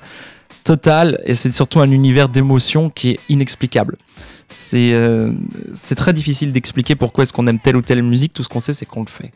[0.63, 3.97] total et c'est surtout un univers d'émotions qui est inexplicable.
[4.49, 5.31] C'est euh,
[5.73, 8.33] c'est très difficile d'expliquer pourquoi est-ce qu'on aime telle ou telle musique.
[8.33, 9.31] Tout ce qu'on sait, c'est qu'on le fait.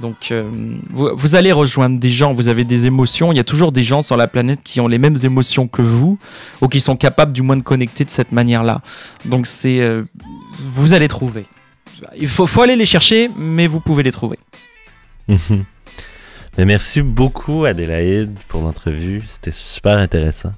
[0.00, 0.48] Donc, euh,
[0.90, 3.32] vous, vous allez rejoindre des gens, vous avez des émotions.
[3.32, 5.82] Il y a toujours des gens sur la planète qui ont les mêmes émotions que
[5.82, 6.18] vous,
[6.60, 8.82] ou qui sont capables du moins de connecter de cette manière-là.
[9.24, 10.04] Donc, c'est, euh,
[10.58, 11.46] vous allez trouver.
[12.18, 14.38] Il faut, faut aller les chercher, mais vous pouvez les trouver.
[16.58, 19.22] Mais merci beaucoup, Adélaïde, pour l'entrevue.
[19.26, 20.52] C'était super intéressant.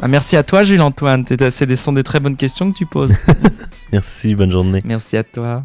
[0.00, 1.24] Bah, merci à toi, Jules Antoine.
[1.24, 3.16] T'es- C'est des, sont des très bonnes questions que tu poses.
[3.92, 4.82] Merci, bonne journée.
[4.84, 5.64] merci à toi.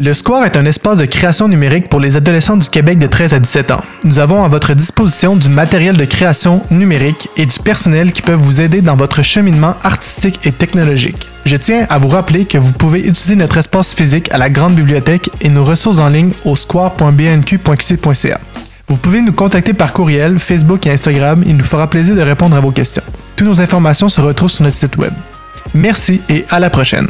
[0.00, 3.34] Le Square est un espace de création numérique pour les adolescents du Québec de 13
[3.34, 3.80] à 17 ans.
[4.04, 8.38] Nous avons à votre disposition du matériel de création numérique et du personnel qui peuvent
[8.38, 11.28] vous aider dans votre cheminement artistique et technologique.
[11.44, 14.74] Je tiens à vous rappeler que vous pouvez utiliser notre espace physique à la Grande
[14.74, 18.40] Bibliothèque et nos ressources en ligne au square.bnq.qc.ca.
[18.86, 21.42] Vous pouvez nous contacter par courriel, Facebook et Instagram.
[21.44, 23.02] Il nous fera plaisir de répondre à vos questions.
[23.34, 25.12] Toutes nos informations se retrouvent sur notre site web.
[25.74, 27.08] Merci et à la prochaine.